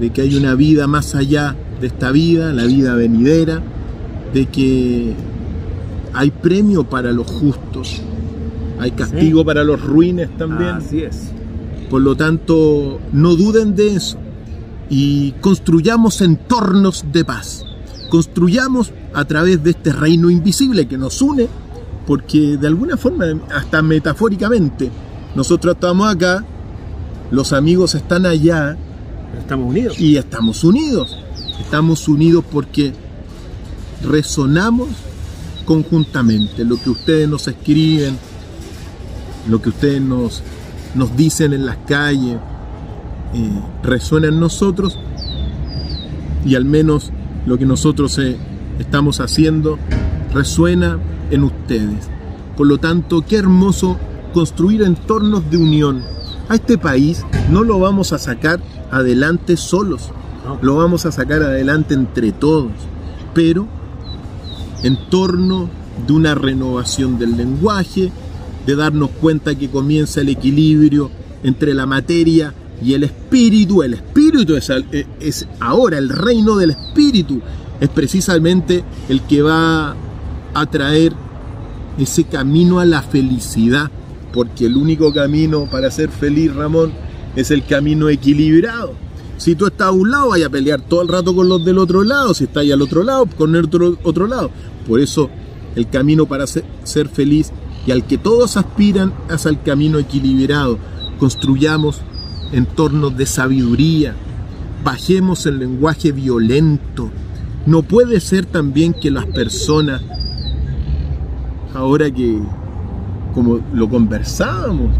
de 0.00 0.10
que 0.10 0.22
hay 0.22 0.34
una 0.36 0.54
vida 0.54 0.86
más 0.86 1.14
allá 1.14 1.56
de 1.80 1.88
esta 1.88 2.10
vida, 2.12 2.52
la 2.52 2.64
vida 2.64 2.94
venidera, 2.94 3.62
de 4.32 4.46
que 4.46 5.14
hay 6.14 6.30
premio 6.30 6.84
para 6.84 7.12
los 7.12 7.26
justos, 7.26 8.00
hay 8.78 8.92
castigo 8.92 9.40
Sí. 9.40 9.44
para 9.46 9.64
los 9.64 9.80
ruines 9.82 10.30
también. 10.38 10.70
Así 10.70 11.02
es. 11.02 11.30
Por 11.90 12.02
lo 12.02 12.16
tanto, 12.16 13.00
no 13.12 13.34
duden 13.36 13.74
de 13.74 13.96
eso 13.96 14.16
y 14.88 15.32
construyamos 15.40 16.20
entornos 16.20 17.04
de 17.12 17.24
paz. 17.24 17.64
Construyamos 18.08 18.92
a 19.14 19.24
través 19.24 19.62
de 19.62 19.70
este 19.70 19.92
reino 19.92 20.30
invisible 20.30 20.86
que 20.86 20.96
nos 20.98 21.20
une, 21.20 21.48
porque 22.06 22.56
de 22.56 22.66
alguna 22.66 22.96
forma, 22.96 23.26
hasta 23.54 23.82
metafóricamente, 23.82 24.90
nosotros 25.34 25.74
estamos 25.74 26.12
acá, 26.12 26.44
los 27.30 27.52
amigos 27.52 27.94
están 27.94 28.26
allá 28.26 28.76
Pero 29.30 29.40
estamos 29.40 29.70
unidos. 29.70 30.00
y 30.00 30.16
estamos 30.16 30.64
unidos. 30.64 31.18
Estamos 31.60 32.08
unidos 32.08 32.44
porque 32.50 32.92
resonamos 34.02 34.88
conjuntamente. 35.64 36.64
Lo 36.64 36.76
que 36.76 36.90
ustedes 36.90 37.28
nos 37.28 37.48
escriben, 37.48 38.18
lo 39.48 39.62
que 39.62 39.70
ustedes 39.70 40.00
nos, 40.02 40.42
nos 40.94 41.16
dicen 41.16 41.52
en 41.52 41.64
las 41.64 41.78
calles, 41.86 42.38
eh, 43.34 43.62
resuena 43.82 44.28
en 44.28 44.38
nosotros 44.38 44.98
y 46.44 46.54
al 46.54 46.64
menos 46.64 47.10
lo 47.46 47.56
que 47.56 47.64
nosotros 47.64 48.18
eh, 48.18 48.36
estamos 48.78 49.20
haciendo 49.20 49.78
resuena 50.32 50.98
en 51.30 51.44
ustedes. 51.44 52.08
Por 52.56 52.66
lo 52.66 52.78
tanto, 52.78 53.22
qué 53.22 53.36
hermoso 53.36 53.98
construir 54.32 54.82
entornos 54.82 55.50
de 55.50 55.56
unión. 55.56 56.02
A 56.48 56.56
este 56.56 56.78
país 56.78 57.24
no 57.50 57.64
lo 57.64 57.78
vamos 57.78 58.12
a 58.12 58.18
sacar 58.18 58.60
adelante 58.90 59.56
solos, 59.56 60.10
lo 60.60 60.76
vamos 60.76 61.06
a 61.06 61.12
sacar 61.12 61.42
adelante 61.42 61.94
entre 61.94 62.32
todos, 62.32 62.72
pero 63.34 63.66
en 64.82 64.98
torno 65.08 65.68
de 66.06 66.12
una 66.12 66.34
renovación 66.34 67.18
del 67.18 67.36
lenguaje, 67.36 68.10
de 68.66 68.76
darnos 68.76 69.10
cuenta 69.10 69.54
que 69.54 69.68
comienza 69.68 70.20
el 70.20 70.28
equilibrio 70.28 71.10
entre 71.42 71.74
la 71.74 71.86
materia 71.86 72.54
y 72.82 72.94
el 72.94 73.04
espíritu. 73.04 73.82
El 73.82 73.94
espíritu 73.94 74.54
es, 74.54 74.70
es 75.20 75.48
ahora 75.60 75.98
el 75.98 76.08
reino 76.08 76.56
del 76.56 76.70
espíritu, 76.70 77.40
es 77.80 77.88
precisamente 77.88 78.84
el 79.08 79.22
que 79.22 79.42
va 79.42 79.96
a 80.54 80.66
traer 80.66 81.12
ese 81.98 82.24
camino 82.24 82.80
a 82.80 82.84
la 82.84 83.02
felicidad, 83.02 83.90
porque 84.32 84.66
el 84.66 84.76
único 84.76 85.12
camino 85.12 85.68
para 85.70 85.90
ser 85.90 86.10
feliz, 86.10 86.54
Ramón, 86.54 86.92
es 87.36 87.50
el 87.50 87.64
camino 87.64 88.08
equilibrado. 88.08 88.94
Si 89.36 89.54
tú 89.56 89.66
estás 89.66 89.88
a 89.88 89.92
un 89.92 90.10
lado, 90.10 90.28
vaya 90.28 90.46
a 90.46 90.50
pelear 90.50 90.80
todo 90.80 91.02
el 91.02 91.08
rato 91.08 91.34
con 91.34 91.48
los 91.48 91.64
del 91.64 91.78
otro 91.78 92.04
lado. 92.04 92.32
Si 92.32 92.44
estás 92.44 92.70
al 92.70 92.82
otro 92.82 93.02
lado, 93.02 93.26
con 93.26 93.54
el 93.56 93.64
otro, 93.64 93.98
otro 94.04 94.26
lado. 94.26 94.50
Por 94.86 95.00
eso 95.00 95.30
el 95.74 95.88
camino 95.88 96.26
para 96.26 96.46
ser, 96.46 96.64
ser 96.84 97.08
feliz 97.08 97.50
y 97.86 97.90
al 97.90 98.06
que 98.06 98.18
todos 98.18 98.56
aspiran 98.56 99.12
es 99.30 99.46
al 99.46 99.62
camino 99.62 99.98
equilibrado. 99.98 100.78
Construyamos 101.18 102.00
entornos 102.52 103.16
de 103.16 103.26
sabiduría, 103.26 104.14
bajemos 104.84 105.46
el 105.46 105.58
lenguaje 105.58 106.12
violento. 106.12 107.10
No 107.66 107.82
puede 107.82 108.20
ser 108.20 108.46
también 108.46 108.94
que 108.94 109.10
las 109.10 109.26
personas, 109.26 110.02
ahora 111.74 112.10
que, 112.10 112.38
como 113.34 113.60
lo 113.72 113.88
conversábamos, 113.88 114.90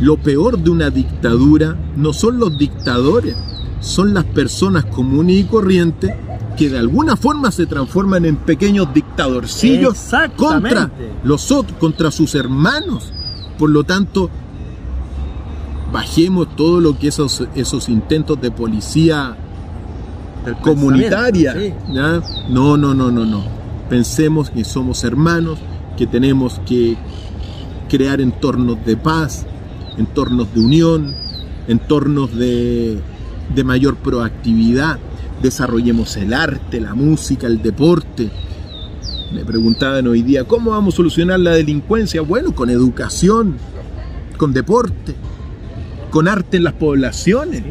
lo 0.00 0.16
peor 0.16 0.58
de 0.58 0.70
una 0.70 0.90
dictadura 0.90 1.76
no 1.96 2.12
son 2.12 2.38
los 2.38 2.56
dictadores, 2.56 3.36
son 3.80 4.14
las 4.14 4.24
personas 4.24 4.86
comunes 4.86 5.36
y 5.36 5.44
corrientes 5.44 6.12
que 6.56 6.68
de 6.68 6.78
alguna 6.78 7.16
forma 7.16 7.50
se 7.50 7.66
transforman 7.66 8.24
en 8.24 8.36
pequeños 8.36 8.92
dictadorcillos 8.92 9.96
contra 10.36 10.90
los 11.24 11.50
otros, 11.50 11.78
contra 11.78 12.10
sus 12.10 12.34
hermanos. 12.34 13.12
Por 13.58 13.70
lo 13.70 13.84
tanto, 13.84 14.30
bajemos 15.92 16.54
todo 16.56 16.80
lo 16.80 16.98
que 16.98 17.08
esos, 17.08 17.46
esos 17.54 17.88
intentos 17.88 18.40
de 18.40 18.50
policía 18.50 19.36
comunitaria. 20.62 21.54
No, 22.48 22.76
no, 22.76 22.94
no, 22.94 23.10
no, 23.10 23.24
no. 23.24 23.59
Pensemos 23.90 24.48
que 24.48 24.64
somos 24.64 25.04
hermanos, 25.04 25.58
que 25.98 26.06
tenemos 26.06 26.60
que 26.66 26.96
crear 27.90 28.22
entornos 28.22 28.82
de 28.86 28.96
paz, 28.96 29.44
entornos 29.98 30.54
de 30.54 30.60
unión, 30.60 31.14
entornos 31.68 32.34
de, 32.34 32.98
de 33.54 33.64
mayor 33.64 33.96
proactividad 33.96 34.98
desarrollemos 35.42 36.16
el 36.16 36.32
arte, 36.32 36.80
la 36.80 36.94
música, 36.94 37.46
el 37.46 37.62
deporte. 37.62 38.30
Me 39.32 39.44
preguntaban 39.44 40.06
hoy 40.06 40.22
día, 40.22 40.44
¿cómo 40.44 40.72
vamos 40.72 40.94
a 40.94 40.96
solucionar 40.96 41.40
la 41.40 41.52
delincuencia? 41.52 42.20
Bueno, 42.20 42.54
con 42.54 42.68
educación, 42.68 43.56
con 44.36 44.52
deporte, 44.52 45.14
con 46.10 46.28
arte 46.28 46.56
en 46.56 46.64
las 46.64 46.74
poblaciones. 46.74 47.62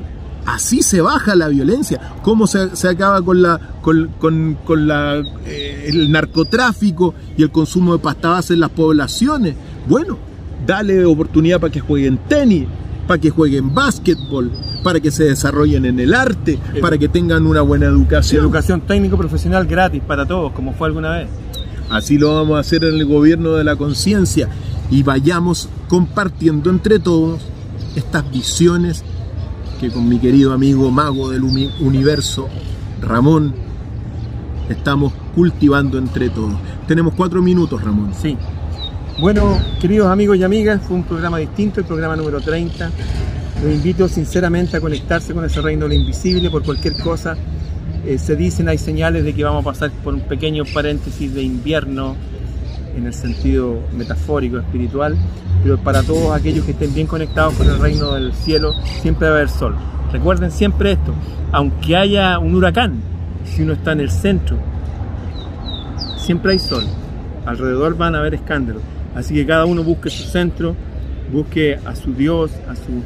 Así 0.50 0.82
se 0.82 1.00
baja 1.00 1.36
la 1.36 1.48
violencia. 1.48 2.00
¿Cómo 2.24 2.48
se, 2.48 2.70
acaba 2.88 3.22
con, 3.22 3.44
la, 3.44 3.60
con, 3.84 4.88
la, 4.88 5.22
eh, 5.46 5.86
el 5.90 6.12
narcotráfico 6.12 7.14
y 7.38 7.44
el 7.44 7.52
consumo 7.52 7.94
de 7.94 8.00
pasta 8.00 8.30
base 8.30 8.56
en 8.56 8.62
las 8.62 8.72
poblaciones? 8.72 9.54
Bueno, 9.88 10.18
dale 10.66 11.06
oportunidad 11.06 11.60
para 11.60 11.72
que 11.72 11.80
jueguen 11.80 12.18
tenis, 12.28 12.66
para 13.08 13.22
que 13.22 13.30
jueguen 13.30 13.76
básquetbol, 13.76 14.52
para 14.84 15.00
que 15.00 15.12
se 15.12 15.26
desarrollen 15.26 15.86
en 15.86 16.00
el 16.00 16.16
arte, 16.16 16.58
para 16.82 16.98
que 16.98 17.08
tengan 17.08 17.46
una 17.46 17.62
buena 17.62 17.86
educación. 17.86 18.42
Educación 18.42 18.82
técnico 18.82 19.18
profesional 19.18 19.68
gratis 19.68 20.02
para 20.02 20.26
todos, 20.26 20.52
como 20.54 20.74
fue 20.74 20.88
alguna 20.88 21.12
vez. 21.12 21.28
Así 21.92 22.18
lo 22.18 22.34
vamos 22.34 22.58
a 22.58 22.62
hacer 22.62 22.84
en 22.86 22.96
el 22.96 23.06
gobierno 23.06 23.52
de 23.52 23.64
la 23.64 23.76
conciencia 23.76 24.50
y 24.90 25.04
vayamos 25.04 25.70
compartiendo 25.88 26.72
entre 26.72 26.98
todos 26.98 27.40
estas 27.96 28.32
visiones 28.32 29.04
que 29.80 29.90
con 29.90 30.08
mi 30.08 30.20
querido 30.20 30.52
amigo 30.52 30.92
mago 30.92 31.30
del 31.30 31.44
universo, 31.44 32.50
Ramón, 33.02 33.54
estamos 34.70 35.14
cultivando 35.34 35.98
entre 35.98 36.30
todos. 36.30 36.54
Tenemos 36.88 37.14
cuatro 37.16 37.42
minutos, 37.42 37.82
Ramón. 37.82 38.12
Sí. 38.14 38.36
Bueno, 39.20 39.58
queridos 39.80 40.08
amigos 40.08 40.38
y 40.38 40.44
amigas, 40.44 40.82
fue 40.82 40.98
un 40.98 41.04
programa 41.04 41.38
distinto, 41.38 41.80
el 41.80 41.86
programa 41.86 42.16
número 42.16 42.42
30. 42.42 42.92
Los 43.64 43.74
invito 43.74 44.08
sinceramente 44.08 44.78
a 44.78 44.82
conectarse 44.82 45.34
con 45.34 45.46
ese 45.46 45.62
reino 45.62 45.88
de 45.88 45.96
lo 45.96 46.02
invisible 46.02 46.50
por 46.50 46.64
cualquier 46.64 46.98
cosa. 46.98 47.38
Eh, 48.06 48.18
se 48.18 48.36
dicen, 48.36 48.68
hay 48.70 48.78
señales 48.78 49.24
de 49.24 49.34
que 49.34 49.44
vamos 49.44 49.62
a 49.62 49.72
pasar 49.72 49.92
por 50.04 50.14
un 50.14 50.22
pequeño 50.22 50.64
paréntesis 50.74 51.34
de 51.34 51.44
invierno 51.44 52.16
en 53.00 53.08
el 53.08 53.14
sentido 53.14 53.80
metafórico, 53.98 54.58
espiritual, 54.58 55.18
pero 55.64 55.78
para 55.78 56.04
todos 56.04 56.32
aquellos 56.34 56.66
que 56.66 56.72
estén 56.72 56.94
bien 56.94 57.08
conectados 57.08 57.56
con 57.56 57.68
el 57.68 57.80
reino 57.80 58.14
del 58.14 58.34
cielo, 58.34 58.74
siempre 59.02 59.28
va 59.28 59.36
a 59.36 59.38
haber 59.38 59.50
sol. 59.50 59.76
Recuerden 60.12 60.52
siempre 60.52 60.92
esto, 60.94 61.14
aunque 61.52 61.96
haya 61.96 62.38
un 62.40 62.56
huracán, 62.56 63.02
si 63.46 63.64
uno 63.64 63.74
está 63.74 63.94
en 63.94 64.02
el 64.02 64.12
centro, 64.12 64.58
siempre 66.18 66.52
hay 66.54 66.60
sol. 66.60 66.84
Alrededor 67.46 67.98
van 67.98 68.16
a 68.16 68.20
haber 68.20 68.36
escándalos. 68.36 68.84
Así 69.16 69.34
que 69.34 69.46
cada 69.46 69.66
uno 69.66 69.84
busque 69.84 70.10
su 70.10 70.24
centro, 70.24 70.76
busque 71.32 71.80
a 71.86 71.96
su 71.96 72.14
Dios, 72.14 72.52
a 72.68 72.76
su, 72.76 73.02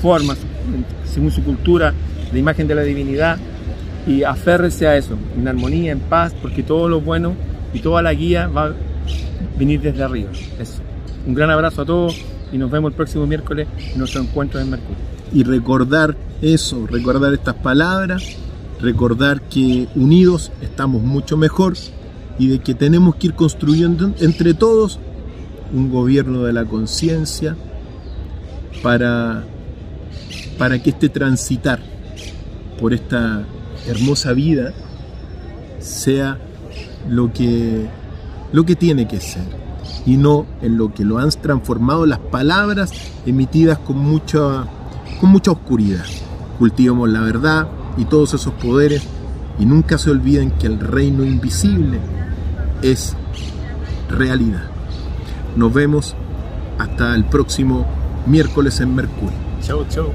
forma, 0.00 0.34
según 1.04 1.30
su 1.30 1.42
cultura, 1.42 1.92
la 2.32 2.38
imagen 2.38 2.66
de 2.66 2.74
la 2.74 2.82
divinidad 2.82 3.36
y 4.06 4.22
aférrese 4.22 4.86
a 4.86 4.96
eso, 4.96 5.18
en 5.36 5.46
armonía, 5.46 5.92
en 5.92 6.00
paz, 6.00 6.34
porque 6.40 6.62
todo 6.62 6.88
lo 6.88 7.00
bueno 7.00 7.34
y 7.72 7.80
toda 7.80 8.00
la 8.00 8.14
guía 8.14 8.46
va 8.46 8.72
venir 9.58 9.80
desde 9.80 10.02
arriba. 10.02 10.30
Un 11.26 11.34
gran 11.34 11.50
abrazo 11.50 11.82
a 11.82 11.86
todos 11.86 12.20
y 12.52 12.58
nos 12.58 12.70
vemos 12.70 12.92
el 12.92 12.96
próximo 12.96 13.26
miércoles 13.26 13.66
en 13.92 13.98
nuestro 13.98 14.20
encuentro 14.20 14.60
en 14.60 14.70
Mercurio. 14.70 14.96
Y 15.32 15.42
recordar 15.42 16.16
eso, 16.42 16.86
recordar 16.86 17.32
estas 17.32 17.54
palabras, 17.54 18.36
recordar 18.80 19.40
que 19.42 19.88
unidos 19.94 20.52
estamos 20.60 21.02
mucho 21.02 21.36
mejor 21.36 21.74
y 22.38 22.48
de 22.48 22.58
que 22.58 22.74
tenemos 22.74 23.16
que 23.16 23.28
ir 23.28 23.34
construyendo 23.34 24.12
entre 24.20 24.54
todos 24.54 24.98
un 25.72 25.90
gobierno 25.90 26.44
de 26.44 26.52
la 26.52 26.64
conciencia 26.64 27.56
para, 28.82 29.44
para 30.58 30.82
que 30.82 30.90
este 30.90 31.08
transitar 31.08 31.80
por 32.80 32.92
esta 32.92 33.44
hermosa 33.88 34.32
vida 34.32 34.72
sea 35.80 36.38
lo 37.08 37.32
que, 37.32 37.86
lo 38.54 38.64
que 38.64 38.76
tiene 38.76 39.08
que 39.08 39.20
ser 39.20 39.42
y 40.06 40.16
no 40.16 40.46
en 40.62 40.78
lo 40.78 40.94
que 40.94 41.04
lo 41.04 41.18
han 41.18 41.28
transformado 41.30 42.06
las 42.06 42.20
palabras 42.20 42.92
emitidas 43.26 43.78
con 43.78 43.98
mucha, 43.98 44.64
con 45.20 45.30
mucha 45.30 45.50
oscuridad. 45.50 46.04
Cultivemos 46.60 47.08
la 47.08 47.20
verdad 47.22 47.66
y 47.96 48.04
todos 48.04 48.32
esos 48.34 48.54
poderes 48.54 49.02
y 49.58 49.66
nunca 49.66 49.98
se 49.98 50.10
olviden 50.10 50.52
que 50.52 50.68
el 50.68 50.78
reino 50.78 51.24
invisible 51.24 51.98
es 52.80 53.16
realidad. 54.08 54.62
Nos 55.56 55.74
vemos 55.74 56.14
hasta 56.78 57.12
el 57.16 57.24
próximo 57.24 57.84
miércoles 58.24 58.78
en 58.78 58.94
Mercurio. 58.94 59.36
Chau, 59.62 59.84
chau. 59.88 60.12